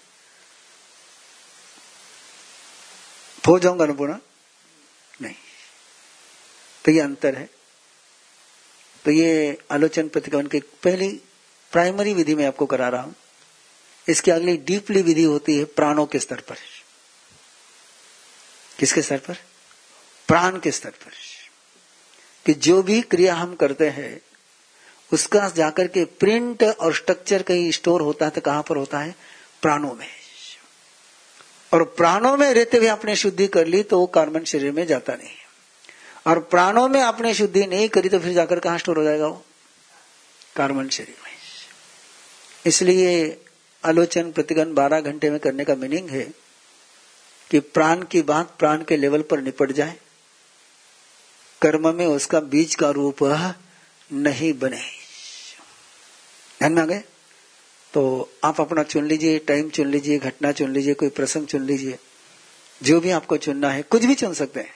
हो 3.47 3.59
जाऊँगा 3.59 3.85
ना 3.85 3.93
पुनः 3.93 4.17
नहीं। 5.21 5.35
तो 6.85 6.91
ये 6.91 6.99
अंतर 6.99 7.35
है। 7.35 7.49
तो 9.05 9.11
ये 9.11 9.57
आलोचन 9.71 10.07
प्रतिगमन 10.07 10.47
की 10.47 10.59
पहली 10.59 11.21
प्राइमरी 11.71 12.13
विधि 12.13 12.35
में 12.35 12.45
आपको 12.45 12.65
करा 12.65 12.89
रहा 12.89 13.01
हूँ। 13.01 13.15
इसकी 14.09 14.31
अगली 14.31 14.57
डीपली 14.57 15.01
विधि 15.01 15.23
होती 15.23 15.57
है 15.57 15.65
प्राणों 15.65 16.05
के 16.05 16.19
स्तर 16.19 16.39
पर। 16.39 16.55
किसके 18.79 19.01
स्तर 19.01 19.17
पर? 19.17 19.37
प्राण 20.27 20.59
के 20.59 20.71
स्तर 20.71 20.89
पर। 20.89 21.11
कि 22.45 22.53
जो 22.53 22.83
भी 22.83 23.01
क्रिया 23.01 23.35
हम 23.35 23.55
करते 23.55 23.89
हैं, 23.89 24.21
उसका 25.13 25.49
जाकर 25.49 25.87
के 25.87 26.05
प्रिंट 26.05 26.63
और 26.63 26.95
स्ट्रक्चर 26.95 27.43
कहीं 27.43 27.71
स्टोर 27.71 28.01
होता 28.01 28.25
है 28.25 28.31
तो 28.31 28.41
कहाँ 28.41 28.63
पर 28.63 28.77
होता 28.77 28.99
है? 28.99 29.15
प्राणों 29.61 29.93
में। 29.93 30.07
और 31.73 31.83
प्राणों 31.83 32.37
में 32.37 32.53
रहते 32.53 32.77
हुए 32.77 32.87
आपने 32.87 33.15
शुद्धि 33.15 33.47
कर 33.47 33.67
ली 33.67 33.83
तो 33.83 33.99
वो 33.99 34.07
कार्बन 34.07 34.43
शरीर 34.43 34.71
में 34.71 34.87
जाता 34.87 35.13
नहीं 35.13 35.35
और 36.27 36.39
प्राणों 36.39 36.87
में 36.89 37.01
आपने 37.01 37.33
शुद्धि 37.33 37.65
नहीं 37.65 37.89
करी 37.89 38.09
तो 38.09 38.19
फिर 38.19 38.33
जाकर 38.33 38.59
कहा 38.59 38.77
स्टोर 38.77 38.97
हो 38.97 39.03
जाएगा 39.03 39.27
वो? 39.27 39.45
कार्बन 40.55 40.89
शरीर 40.89 41.15
में। 41.23 41.31
इसलिए 42.65 43.41
आलोचन 43.85 44.31
प्रतिगन 44.31 44.73
12 44.73 45.01
घंटे 45.01 45.29
में 45.29 45.39
करने 45.39 45.65
का 45.65 45.75
मीनिंग 45.75 46.09
है 46.09 46.33
कि 47.51 47.59
प्राण 47.59 48.05
की 48.05 48.21
बात 48.21 48.55
प्राण 48.59 48.83
के 48.83 48.97
लेवल 48.97 49.21
पर 49.21 49.41
निपट 49.41 49.71
जाए। 49.71 49.97
कर्म 51.61 51.95
में 51.95 52.05
उसका 52.05 52.39
बीज 52.39 52.75
का 52.75 52.89
रूप 52.89 53.55
नहीं 54.13 54.53
बने। 54.53 54.81
ध्यान 56.59 56.73
में 56.73 56.81
आ 56.81 56.85
गए? 56.85 57.03
तो 57.93 58.31
आप 58.43 58.61
अपना 58.61 58.83
चुन 58.83 59.05
लीजिए 59.05 59.39
टाइम 59.39 59.69
चुन 59.69 59.87
लीजिए, 59.87 60.17
घटना 60.17 60.51
चुन 60.51 60.73
लीजिए, 60.73 60.93
कोई 60.93 61.09
प्रसंग 61.09 61.47
चुन 61.47 61.63
लीजिए। 61.63 61.99
जो 62.83 62.99
भी 62.99 63.09
आपको 63.09 63.37
चुनना 63.37 63.69
है, 63.69 63.81
कुछ 63.81 64.05
भी 64.05 64.15
चुन 64.15 64.33
सकते 64.33 64.59
हैं। 64.59 64.75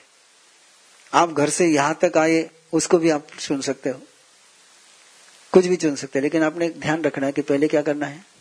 आप 1.14 1.32
घर 1.32 1.50
से 1.50 1.66
यहाँ 1.66 1.98
तक 2.04 2.16
आए, 2.16 2.50
उसको 2.72 2.98
भी 2.98 3.10
आप 3.10 3.26
चुन 3.40 3.60
सकते 3.60 3.90
हो। 3.90 4.00
कुछ 5.52 5.66
भी 5.66 5.76
चुन 5.76 5.96
सकते 5.96 6.18
हैं, 6.18 6.22
लेकिन 6.22 6.42
आपने 6.42 6.70
ध्यान 6.70 7.02
रखना 7.02 7.26
है 7.26 7.32
कि 7.32 7.42
पहले 7.42 7.68
क्या 7.68 7.82
करना 7.82 8.06
है? 8.06 8.33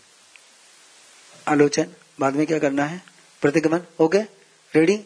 आलोचन। 1.47 1.87
बाद 2.19 2.33
में 2.33 2.45
क्या 2.47 2.59
करना 2.59 2.85
है? 2.85 3.01
प्रतिगमन। 3.41 3.79
हो 3.99 4.07
गए 4.07 4.27
रेडी 4.75 5.05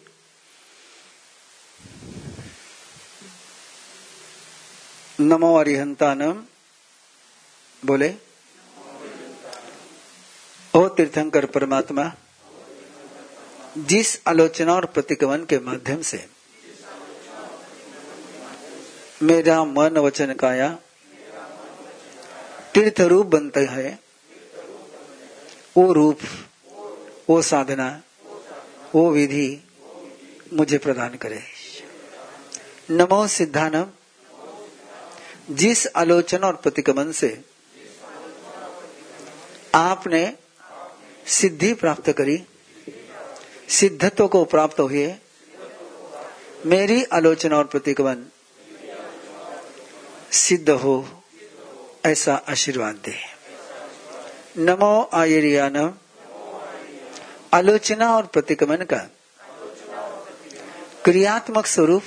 नमो 5.20 5.56
अरिहंतानम। 5.58 6.44
बोले। 7.86 8.14
ओ 10.76 10.88
तीर्थंकर 10.88 11.46
परमात्मा, 11.46 12.14
जिस 13.78 14.22
आलोचना 14.28 14.74
और 14.74 14.86
प्रतिगमन 14.86 15.46
के 15.46 15.60
माध्यम 15.60 16.02
से 16.02 16.30
मेरा 19.24 19.64
मन 19.64 19.98
वचन 19.98 20.34
काया 20.34 20.78
तीर्थ 22.74 23.02
रूप 23.02 23.26
बनता 23.26 23.60
है 23.60 24.07
वो 25.78 25.94
रूप, 25.94 26.20
वो 27.30 27.42
साधना, 27.42 28.04
वो 28.96 29.12
विधि 29.12 29.68
मुझे 30.54 30.78
प्रदान 30.78 31.16
करे। 31.16 31.44
नमो 32.92 33.28
सिद्धानम। 33.28 33.86
जिस 35.50 35.88
आलोचना 35.88 36.48
और 36.48 36.56
प्रतिगमन 36.56 37.12
से 37.12 37.42
आपने 39.76 40.34
सिद्धि 41.28 41.74
प्राप्त 41.74 42.12
करी, 42.12 42.44
सिद्धत्व 43.70 44.28
को 44.28 44.46
प्राप्त 44.46 44.80
हुए, 44.80 45.16
मेरी 46.66 47.04
आलोचना 47.04 47.58
और 47.58 47.66
प्रतिगमन 47.66 48.26
सिद्ध 50.32 50.70
हो, 50.70 51.24
ऐसा 52.06 52.36
आशीर्वाद 52.36 52.96
दे। 52.96 53.37
नमो 54.60 55.10
आयरियानम 55.14 55.94
आलोचना 57.54 58.16
और 58.16 58.26
प्रतिगमन 58.26 58.76
का। 58.76 58.98
क्रियात्मक 61.06 61.66
स्वरूप। 61.66 62.04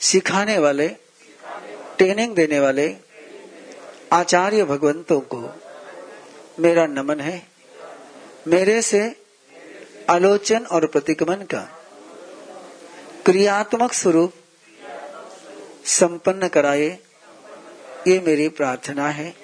सिखाने 0.00 0.58
वाले। 0.58 0.88
ट्रेनिंग 1.98 2.34
देने 2.34 2.60
वाले। 2.60 2.96
आचार्य 4.12 4.64
भगवंतों 4.64 5.20
को। 5.20 5.60
मेरा 6.58 6.86
नमन 6.86 7.20
है। 7.20 7.48
मेरे 8.48 8.82
से 8.82 9.22
आलोचन 10.10 10.66
और 10.66 10.86
प्रतिगमन 10.86 11.34
का। 11.34 11.84
क्रियात्मक 13.26 13.92
स्वरूप। 13.92 14.32
संपन्न 15.84 16.48
कराए। 16.48 16.98
ये 18.06 18.20
मेरी 18.20 18.48
प्रार्थना 18.48 19.08
है। 19.08 19.39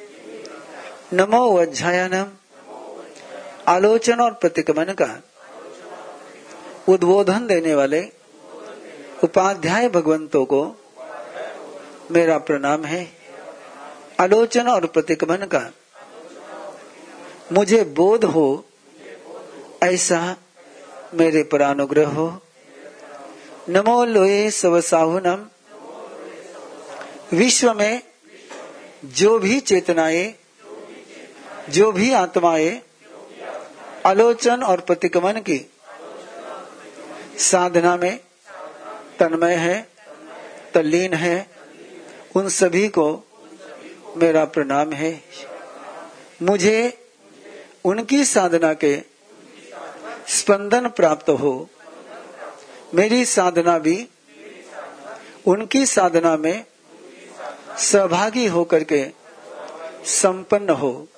नमो 1.13 1.59
वज्जायानम 1.59 2.27
आलोचना 3.69 4.25
और 4.25 4.33
प्रतिगमन 4.33 4.85
का 4.85 5.23
उद्बोधन 6.89 7.47
देने 7.47 7.75
वाले 7.75 8.01
उपाध्याय 9.25 9.89
भगवंतों 9.89 10.45
को 10.45 10.77
मेरा 12.11 12.39
प्रणाम 12.39 12.85
है। 12.85 13.09
आलोचना 14.21 14.73
और 14.73 14.87
प्रतिगमन 14.87 15.37
का 15.37 15.71
मुझे 17.53 17.85
बोध 17.85 18.25
हो, 18.25 18.65
ऐसा 19.83 20.37
मेरे 21.15 21.43
पर 21.43 21.61
अनुग्रह 21.61 22.09
हो। 22.09 22.41
नमो 23.69 24.05
लोए 24.05 24.51
सवसाहुनम 24.51 25.47
विश्व 27.33 27.75
में 27.75 28.03
जो 29.05 29.39
भी 29.39 29.61
चेतनाएँ 29.61 30.35
जो 31.69 31.93
भी 31.93 32.13
आत्माएँ 32.13 32.83
आलोचन 34.07 34.63
और 34.63 34.81
प्रतिगमन 34.81 35.33
की 35.33 35.71
साधना 37.39 37.97
में 37.97 38.21
तन्मय 39.19 39.55
है, 39.55 39.89
तल्लीन 40.75 41.15
है, 41.15 41.47
उन 42.35 42.49
सभी 42.49 42.89
को 42.89 43.29
मेरा 44.17 44.45
प्रणाम 44.45 44.93
है। 44.93 45.25
मुझे 46.43 47.09
उनकी 47.85 48.25
साधना 48.25 48.75
के 48.75 49.03
स्पंदन 50.29 50.89
प्राप्त 50.89 51.29
हो। 51.31 51.69
मेरी 52.95 53.25
साधना 53.25 53.79
भी 53.79 54.09
उनकी 55.47 55.87
साधना 55.87 56.37
में 56.37 56.65
सहभागी 57.79 58.47
होकर 58.47 58.85
के 58.85 59.11
संपन्न 60.05 60.71
हो। 60.71 61.09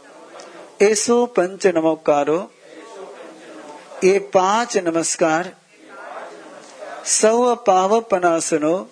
ऐसो 0.83 1.27
पंच 1.27 1.67
नमोकारो। 1.67 2.51
ये 4.05 4.19
पाँच 4.19 4.77
नमस्कार। 4.77 5.57
सव 7.05 7.55
पावपनासनो। 7.55 8.91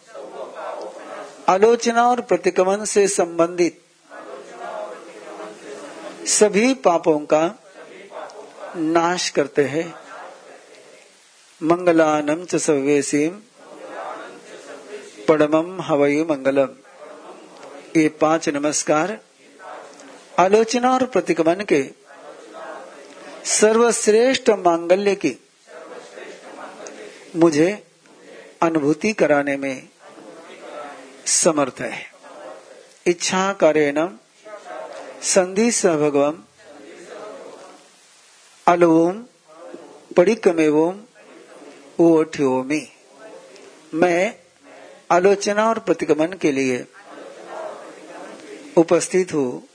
आलोचना 1.49 2.09
और 2.09 2.21
प्रतिक्रमण 2.21 2.85
से 2.85 3.09
संबंधित। 3.09 3.83
सभी 6.27 6.75
पापों 6.75 7.19
का 7.19 7.59
नाश 8.77 9.31
करते 9.31 9.65
हैं। 9.65 9.95
मंगलानम 11.63 12.45
च 12.45 12.57
सव्यसीम 12.57 13.41
पड़मम 15.29 15.81
हवयु 15.81 16.25
मंगलम। 16.25 16.69
ये 17.97 18.09
पाँच 18.09 18.49
नमस्कार। 18.49 19.19
आलोचना 20.39 20.93
और 20.93 21.05
प्रतिगमन 21.07 21.65
के 21.73 21.83
सर्वश्रेष्ठ 23.45 24.51
मांगल्य 24.51 25.15
की 25.15 25.37
मुझे 27.37 27.85
अनुभूति 28.63 29.13
कराने 29.13 29.57
में 29.57 29.89
समर्थ 31.27 31.81
है। 31.81 32.13
इच्छा 33.07 33.53
कार्यण 33.53 34.09
संधि 35.23 35.71
भगवम 35.71 36.43
अलवोम 38.67 39.25
पड़िकमेवोम 40.17 41.01
ओठ्योमी। 42.01 42.89
मैं 43.95 44.35
आलोचना 45.11 45.69
और 45.69 45.79
प्रतिगमन 45.79 46.33
के 46.33 46.53
लिए 46.53 46.85
उपस्थित 48.77 49.35
हूँ। 49.35 49.66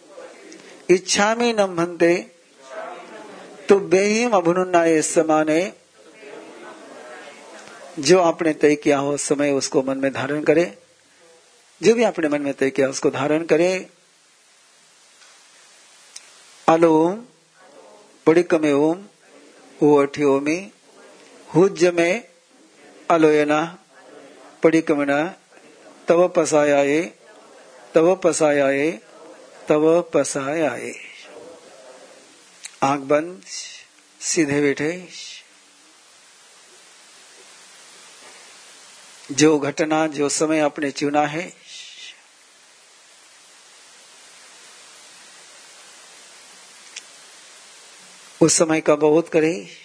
इच्छा 0.91 1.33
में 1.35 1.53
न 1.53 1.69
मनते 1.69 2.15
तो 3.69 3.79
बेहिम 3.79 4.31
अभुनुन्नाय 4.31 5.01
समाने। 5.01 5.61
जो 7.99 8.19
आपने 8.19 8.53
तय 8.53 8.75
किया 8.75 8.97
हो 8.99 9.15
समय 9.17 9.51
उसको 9.51 9.81
मन 9.83 9.97
में 9.97 10.11
धारण 10.13 10.43
करे। 10.43 10.65
जो 11.81 11.93
भी 11.95 12.03
आपने 12.03 12.27
मन 12.27 12.41
में 12.41 12.53
तय 12.53 12.69
किया 12.69 12.87
उसको 12.89 13.09
धारण 13.09 13.45
करे। 13.45 13.69
अलोम 16.67 17.21
पड़िकमे 18.25 18.71
ओम 18.71 19.05
ओ 19.81 19.95
अठ्योमी 19.95 20.57
हुज 21.55 21.85
में 21.85 22.23
अलोयना 23.09 23.61
पड़िकमना 24.63 25.23
तव 26.07 26.27
पसायाए 26.27 27.01
तव 27.93 28.15
पसायाए 28.15 28.91
तव 29.69 30.01
पसाय 30.01 30.61
आए 30.61 30.93
आँख 32.83 33.01
बंद, 33.01 33.41
सीधे 34.21 34.61
बैठे। 34.61 35.09
जो 39.31 39.59
घटना, 39.59 40.07
जो 40.07 40.29
समय 40.29 40.59
आपने 40.59 40.91
चुना 40.91 41.25
है, 41.25 41.53
उस 48.41 48.57
समय 48.57 48.81
का 48.81 48.95
बहुत 48.95 49.29
करे। 49.29 49.80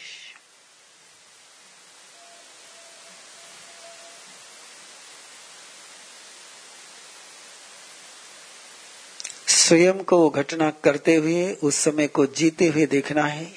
स्वयं 9.68 10.04
को 10.04 10.18
वो 10.18 10.30
घटना 10.30 10.70
करते 10.70 11.14
हुए, 11.14 11.52
उस 11.52 11.74
समय 11.74 12.06
को 12.06 12.26
जीते 12.26 12.66
हुए 12.66 12.86
देखना 12.86 13.24
है। 13.24 13.50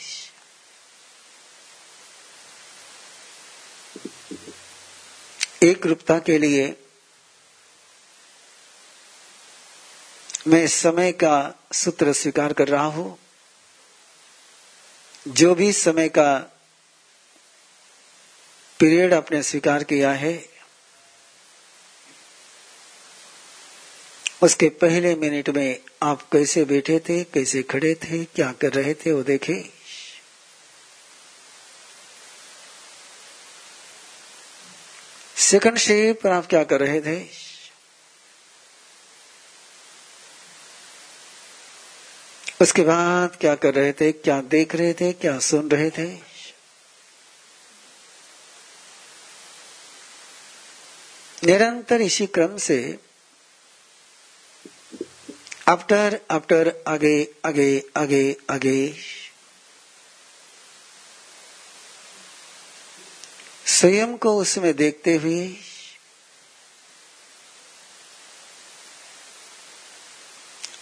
एक 5.63 5.85
रूपता 5.85 6.19
के 6.19 6.37
लिए 6.37 6.75
मैं 10.47 10.67
समय 10.67 11.11
का 11.11 11.53
सूत्र 11.73 12.13
स्वीकार 12.13 12.53
कर 12.53 12.67
रहा 12.67 12.85
हूँ। 12.85 13.19
जो 15.27 15.55
भी 15.55 15.73
समय 15.73 16.09
का 16.09 16.37
पीरियड 18.79 19.13
आपने 19.13 19.43
स्वीकार 19.43 19.83
किया 19.83 20.11
है 20.11 20.48
उसके 24.43 24.69
पहले 24.69 25.15
मिनट 25.15 25.49
में 25.49 25.79
आप 26.03 26.21
कैसे 26.21 26.65
बैठे 26.65 26.99
थे, 26.99 27.23
कैसे 27.23 27.63
खड़े 27.63 27.95
थे, 27.95 28.25
क्या 28.25 28.51
कर 28.51 28.73
रहे 28.73 28.93
थे, 28.93 29.11
वो 29.11 29.23
देखे। 29.23 29.69
सेकंड 35.37 35.77
शेप 35.77 36.21
पर 36.21 36.31
आप 36.31 36.47
क्या 36.47 36.63
कर 36.63 36.79
रहे 36.79 37.01
थे? 37.01 37.25
उसके 42.61 42.81
बाद 42.81 43.35
क्या 43.35 43.55
कर 43.55 43.73
रहे 43.73 43.93
थे, 43.93 44.11
क्या 44.11 44.41
देख 44.41 44.75
रहे 44.75 44.93
थे, 44.93 45.13
क्या 45.13 45.39
सुन 45.39 45.69
रहे 45.71 45.89
थे? 45.89 46.07
निरंतर 51.43 52.01
इसी 52.01 52.27
क्रम 52.27 52.57
से 52.57 53.08
आफ्टर 55.69 56.19
आफ्टर 56.31 56.71
आगे 56.87 57.15
आगे 57.45 57.71
आगे 57.97 58.21
आगे 58.49 58.77
स्वयं 63.69 64.15
को 64.17 64.35
उसमें 64.37 64.73
देखते 64.75 65.15
हुए 65.15 65.41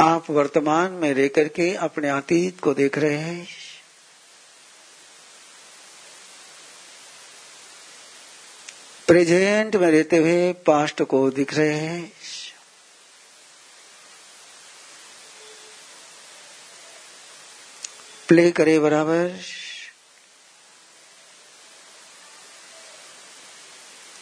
आप 0.02 0.30
वर्तमान 0.30 0.92
में 0.92 1.14
रह 1.14 1.28
करके 1.28 1.74
अपने 1.82 2.10
अतीत 2.10 2.60
को 2.60 2.74
देख 2.74 2.98
रहे 2.98 3.18
हैं 3.18 3.48
प्रेजेंट 9.08 9.76
में 9.76 9.90
रहते 9.92 10.18
हुए 10.18 10.54
पास्ट 10.68 11.02
को 11.02 11.30
दिख 11.32 11.54
रहे 11.54 11.76
हैं 11.76 12.12
प्ले 18.28 18.50
करे 18.52 18.80
बराबर। 18.80 19.40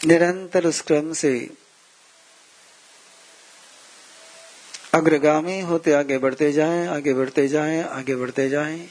निरंतर 0.07 0.65
उस 0.65 0.81
क्रम 0.81 1.13
से 1.13 1.33
अग्रगामी 4.93 5.59
होते 5.59 5.93
आगे 5.93 6.17
बढ़ते 6.17 6.51
जाएँ, 6.51 6.87
आगे 6.87 7.13
बढ़ते 7.13 7.47
जाएँ, 7.47 7.81
आगे 7.83 8.15
बढ़ते 8.15 8.49
जाएँ। 8.49 8.87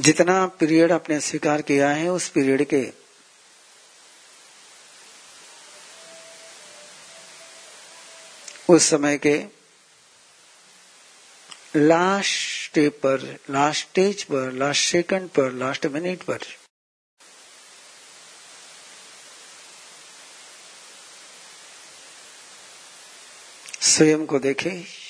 जितना 0.00 0.46
पीरियड 0.46 0.92
आपने 0.92 1.20
स्वीकार 1.20 1.62
किया 1.62 1.88
है 1.88 2.08
उस 2.08 2.28
पीरियड 2.28 2.64
के 2.64 2.92
उस 8.68 8.88
समय 8.90 9.18
के 9.18 9.44
लास्ट 11.76 12.30
स्टेप 12.64 13.00
पर 13.02 13.38
लास्ट 13.50 13.88
स्टेज 13.88 14.22
पर 14.22 14.52
लास्ट 14.52 14.90
सेकंड 14.90 15.28
पर 15.28 15.52
लास्ट 15.52 15.86
मिनट 15.86 16.22
पर 16.22 16.38
स्वयं 23.82 24.26
को 24.26 24.38
देखे। 24.38 25.03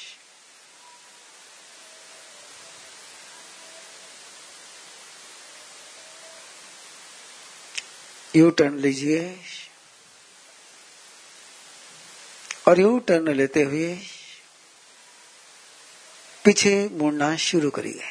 यू 8.37 8.51
टर्न 8.51 8.79
लीजिए। 8.79 9.41
और 12.69 12.81
यू 12.81 12.99
टर्न 12.99 13.29
लेते 13.29 13.63
हुए 13.63 13.95
पीछे 16.45 16.89
मुड़ना 16.93 17.37
शुरू 17.37 17.71
करिए। 17.71 18.03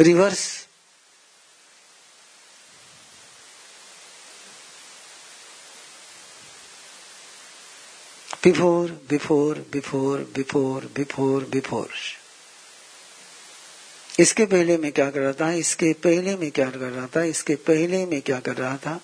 Reverse. 0.00 0.66
Before 8.44 8.90
before 8.90 9.58
before 9.72 10.20
before 10.20 10.84
before 10.86 11.44
before. 11.44 11.88
इसके 14.22 14.44
पहले 14.44 14.78
मैं 14.78 14.92
क्या 14.92 15.10
कर 15.10 15.20
रहा 15.20 15.32
था? 15.32 15.52
इसके 15.52 15.92
पहले 15.92 16.36
मैं 16.36 16.50
क्या 16.50 16.70
कर 16.70 16.78
रहा 16.78 17.06
था? 17.06 17.22
इसके 17.22 17.54
पहले 17.54 18.06
मैं 18.06 18.22
क्या 18.22 18.40
कर 18.40 18.56
रहा 18.56 18.76
था? 18.76 19.00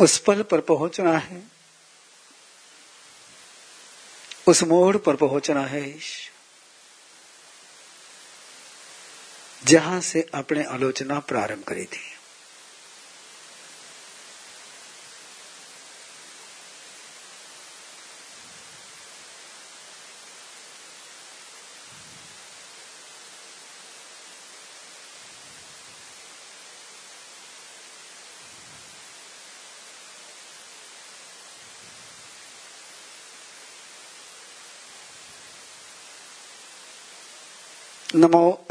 उस 0.00 0.18
पल 0.18 0.42
पर 0.42 0.60
पहुँचना 0.60 1.18
है। 1.18 1.42
उस 4.48 4.62
मोड़ 4.62 4.96
पर 4.96 5.16
पहुँचना 5.16 5.60
है 5.60 5.98
जहाँ 9.64 10.00
से 10.00 10.26
अपने 10.34 10.64
आलोचना 10.64 11.18
प्रारंभ 11.18 11.64
करी 11.64 11.84
थी। 11.84 12.15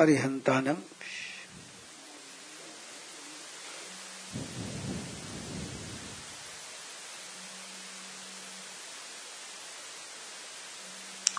नमो 0.06 0.16
अरिहंतानम 0.16 0.76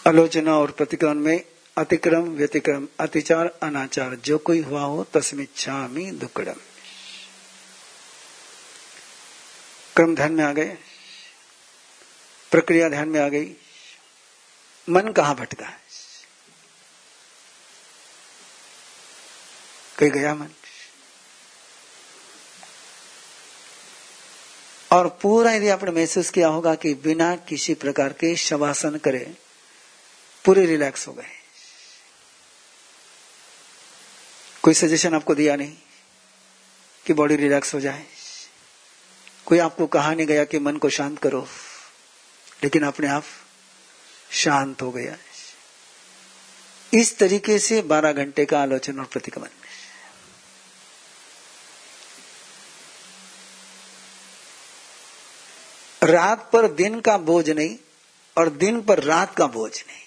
आलोचना 0.06 0.58
और 0.58 0.70
प्रतिक्रमण 0.70 1.14
में 1.14 1.44
अतिक्रम, 1.78 2.22
व्यतिक्रम, 2.22 2.88
अतिचार, 3.00 3.46
अनाचार, 3.62 4.14
जो 4.14 4.38
कोई 4.38 4.60
हुआ 4.60 4.82
हो 4.82 5.04
तस्मिच्छा 5.04 5.88
दुकड़म 5.88 6.54
क्रम 9.96 10.14
ध्यान 10.14 10.32
में 10.32 10.44
आ 10.44 10.52
गए। 10.52 10.78
प्रक्रिया 12.50 12.88
ध्यान 12.88 13.08
में 13.08 13.20
आ 13.20 13.28
गई। 13.28 13.54
मन 14.90 15.12
कहा 15.12 15.34
भटका 15.34 15.66
है? 15.66 15.85
कहीं 19.98 20.10
गया 20.10 20.34
मन 20.34 20.48
और 24.92 25.18
पूरा 25.22 25.52
यदि 25.52 25.68
आपने 25.68 25.90
महसूस 25.90 26.30
किया 26.30 26.48
होगा 26.48 26.74
कि 26.74 26.94
बिना 26.94 27.36
किसी 27.36 27.74
प्रकार 27.74 28.12
के 28.12 28.36
शवासन 28.36 28.96
करे, 28.96 29.36
पूरे 30.44 30.66
रिलैक्स 30.66 31.08
हो 31.08 31.12
गए। 31.12 31.30
कोई 34.62 34.74
सजेशन 34.74 35.14
आपको 35.14 35.34
दिया 35.34 35.56
नहीं 35.56 35.76
कि 37.06 37.12
बॉडी 37.12 37.36
रिलैक्स 37.36 37.74
हो 37.74 37.80
जाए? 37.80 38.06
कोई 39.46 39.58
आपको 39.58 39.86
कहा 39.86 40.14
नहीं 40.14 40.26
गया 40.26 40.44
कि 40.44 40.58
मन 40.58 40.76
को 40.76 40.90
शांत 40.90 41.18
करो, 41.18 41.48
लेकिन 42.62 42.82
अपने 42.82 43.08
आप 43.08 43.24
शांत 44.30 44.82
हो 44.82 44.90
गया। 44.90 45.16
इस 46.94 47.18
तरीके 47.18 47.58
से 47.58 47.82
12 47.82 48.12
घंटे 48.12 48.44
का 48.44 48.62
आलोचना 48.62 49.02
और 49.02 49.08
प्रतिक्रमण। 49.08 49.48
रात 56.06 56.50
पर 56.52 56.68
दिन 56.68 57.00
का 57.00 57.18
बोझ 57.18 57.50
नहीं 57.50 57.76
और 58.36 58.48
दिन 58.48 58.82
पर 58.82 59.02
रात 59.02 59.34
का 59.34 59.46
बोझ 59.46 59.84
नहीं। 59.86 60.02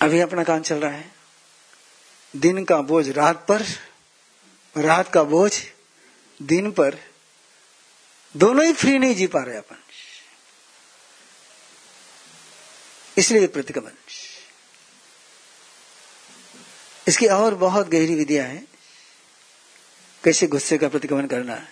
अभी 0.00 0.20
अपना 0.20 0.44
काम 0.44 0.60
चल 0.60 0.76
रहा 0.76 0.90
है। 0.90 1.12
दिन 2.36 2.64
का 2.64 2.80
बोझ 2.80 3.08
रात 3.08 3.46
पर, 3.48 3.62
रात 4.76 5.12
का 5.12 5.22
बोझ 5.22 5.52
दिन 6.42 6.70
पर। 6.70 6.96
दोनों 8.36 8.64
ही 8.64 8.72
फ्री 8.72 8.98
नहीं 8.98 9.14
जी 9.14 9.26
पा 9.26 9.42
रहे 9.42 9.56
अपन। 9.56 9.76
इसलिए 13.18 13.46
प्रतिक्रमण 13.46 13.90
इसकी 17.08 17.26
और 17.26 17.54
बहुत 17.54 17.88
गहरी 17.88 18.14
विधियाँ 18.14 18.46
हैं। 18.46 18.71
कैसे 20.24 20.46
गुस्से 20.46 20.78
का 20.78 20.88
प्रतिक्रमण 20.88 21.26
करना 21.26 21.54
है? 21.54 21.68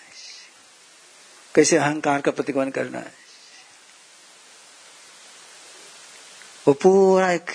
कैसे 1.54 1.76
अहंकार 1.76 2.20
का 2.20 2.30
प्रतिक्रमण 2.30 2.70
करना 2.70 2.98
है? 2.98 3.14
वो 6.68 6.74
पूरा 6.74 7.32
एक 7.32 7.50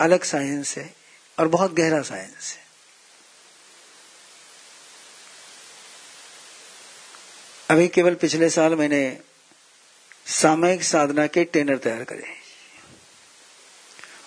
अलग 0.00 0.24
साइंस 0.24 0.78
है 0.78 0.94
और 1.38 1.48
बहुत 1.48 1.72
गहरा 1.72 2.02
साइंस 2.02 2.52
है। 2.52 2.66
अभी 7.70 7.88
केवल 7.88 8.14
पिछले 8.14 8.50
साल 8.50 8.74
मैंने 8.74 9.20
सामयिक 10.26 10.82
साधना 10.82 11.26
के 11.26 11.44
ट्रेनर 11.44 11.78
तैयार 11.78 12.04
करे। 12.04 12.40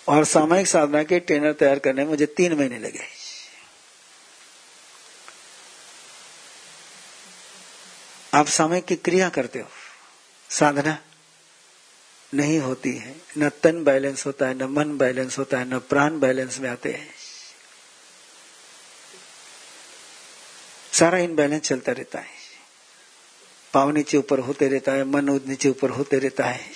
और 0.07 0.25
सामयिक 0.25 0.67
साधना 0.67 1.03
के 1.03 1.19
ट्रेनर 1.19 1.53
तैयार 1.53 1.79
करने 1.79 2.01
में 2.01 2.09
मुझे 2.09 2.25
तीन 2.25 2.53
महीने 2.53 2.79
लगे। 2.79 3.22
आप 8.33 8.47
समय 8.47 8.81
की 8.81 8.95
क्रिया 8.95 9.29
करते 9.29 9.59
हो। 9.59 9.69
साधना 10.49 11.03
नहीं 12.33 12.59
होती 12.59 12.97
है। 12.97 13.15
न 13.37 13.49
तन 13.49 13.83
बैलेंस 13.83 14.25
होता 14.25 14.47
है, 14.47 14.53
न 14.53 14.63
मन 14.63 14.97
बैलेंस 14.97 15.37
होता 15.37 15.57
है, 15.57 15.65
न 15.65 15.79
प्राण 15.79 16.19
बैलेंस 16.19 16.59
में 16.59 16.69
आते 16.69 16.93
हैं। 16.93 17.15
सारा 20.93 21.17
इन 21.17 21.35
बैलेंस 21.35 21.61
चलता 21.61 21.91
रहता 21.91 22.19
है। 22.19 22.43
पाव 23.73 23.89
नीचे 23.89 24.17
ऊपर 24.17 24.39
होते 24.39 24.67
रहता 24.67 24.91
है, 24.91 25.03
मन 25.03 25.41
नीचे 25.47 25.69
ऊपर 25.69 25.89
होते 25.89 26.19
रहता 26.19 26.43
है। 26.45 26.71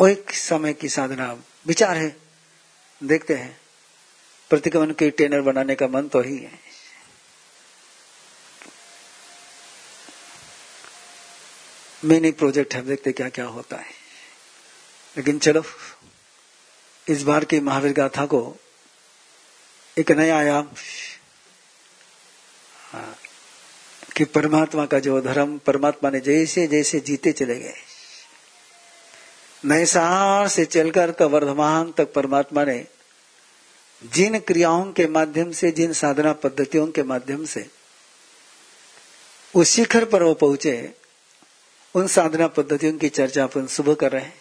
वो 0.00 0.08
एक 0.08 0.30
समय 0.30 0.72
की 0.72 0.88
साधना। 0.88 1.44
विचार 1.66 1.96
है। 1.96 2.16
देखते 3.02 3.34
हैं। 3.34 3.61
प्रतिक्रमण 4.52 4.92
के 4.92 5.10
ट्रेनर 5.10 5.40
बनाने 5.40 5.74
का 5.74 5.86
मन 5.88 6.08
तो 6.08 6.20
ही 6.20 6.36
है। 6.38 6.58
मिनी 12.04 12.30
प्रोजेक्ट 12.32 12.74
है 12.74 12.82
देखते 12.82 13.12
क्या 13.12 13.28
क्या 13.28 13.44
होता 13.44 13.76
है। 13.76 13.90
लेकिन 15.16 15.38
चलो 15.38 15.64
इस 17.08 17.22
बार 17.22 17.44
की 17.44 17.60
महावीर 17.60 17.92
गाथा 17.92 18.26
को 18.26 18.56
एक 19.98 20.10
नया 20.12 20.38
आयाम 20.38 20.68
हाँ, 22.92 23.18
कि 24.16 24.24
परमात्मा 24.24 24.86
का 24.86 24.98
जो 24.98 25.20
धर्म 25.20 25.58
परमात्मा 25.58 26.10
ने 26.10 26.20
जैसे 26.20 26.66
जैसे 26.66 27.00
जीते 27.00 27.32
चले 27.32 27.58
गए 27.60 27.74
नए 29.64 29.84
सार 29.86 30.48
से 30.48 30.64
चलकर 30.64 31.10
तो 31.10 31.28
वर्धमान 31.28 31.92
तक 31.92 32.12
परमात्मा 32.12 32.64
ने 32.64 33.01
जिन 34.14 34.38
क्रियाओं 34.38 34.92
के 34.92 35.06
माध्यम 35.06 35.52
से, 35.52 35.70
जिन 35.70 35.92
साधना 35.92 36.32
पद्धतियों 36.32 36.86
के 36.86 37.02
माध्यम 37.02 37.44
से 37.44 37.70
उस 39.54 39.68
शिखर 39.68 40.04
पर 40.04 40.22
वो 40.22 40.34
पहुँचे, 40.34 40.94
उन 41.94 42.06
साधना 42.06 42.46
पद्धतियों 42.46 42.98
की 42.98 43.08
चर्चा 43.08 43.44
अपन 43.44 43.66
सुबह 43.66 43.94
कर 43.94 44.12
रहे 44.12 44.22
हैं। 44.22 44.34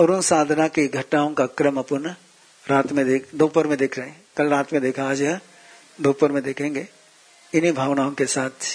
और 0.00 0.10
उन 0.10 0.20
साधना 0.20 0.68
की 0.68 0.86
घटनाओं 0.86 1.34
का 1.34 1.46
क्रम 1.46 1.76
अपन 1.76 2.14
रात 2.66 2.92
में 2.92 3.06
देख, 3.06 3.28
दोपहर 3.34 3.66
में 3.66 3.78
देख 3.78 3.98
रहे 3.98 4.08
हैं। 4.08 4.24
कल 4.36 4.48
रात 4.48 4.72
में 4.72 4.82
देखा, 4.82 5.10
आज 5.10 5.22
दोपहर 6.00 6.32
में 6.32 6.42
देखेंगे। 6.42 6.88
इन्हीं 7.54 7.72
भावनाओं 7.72 8.10
के 8.10 8.26
साथ 8.26 8.66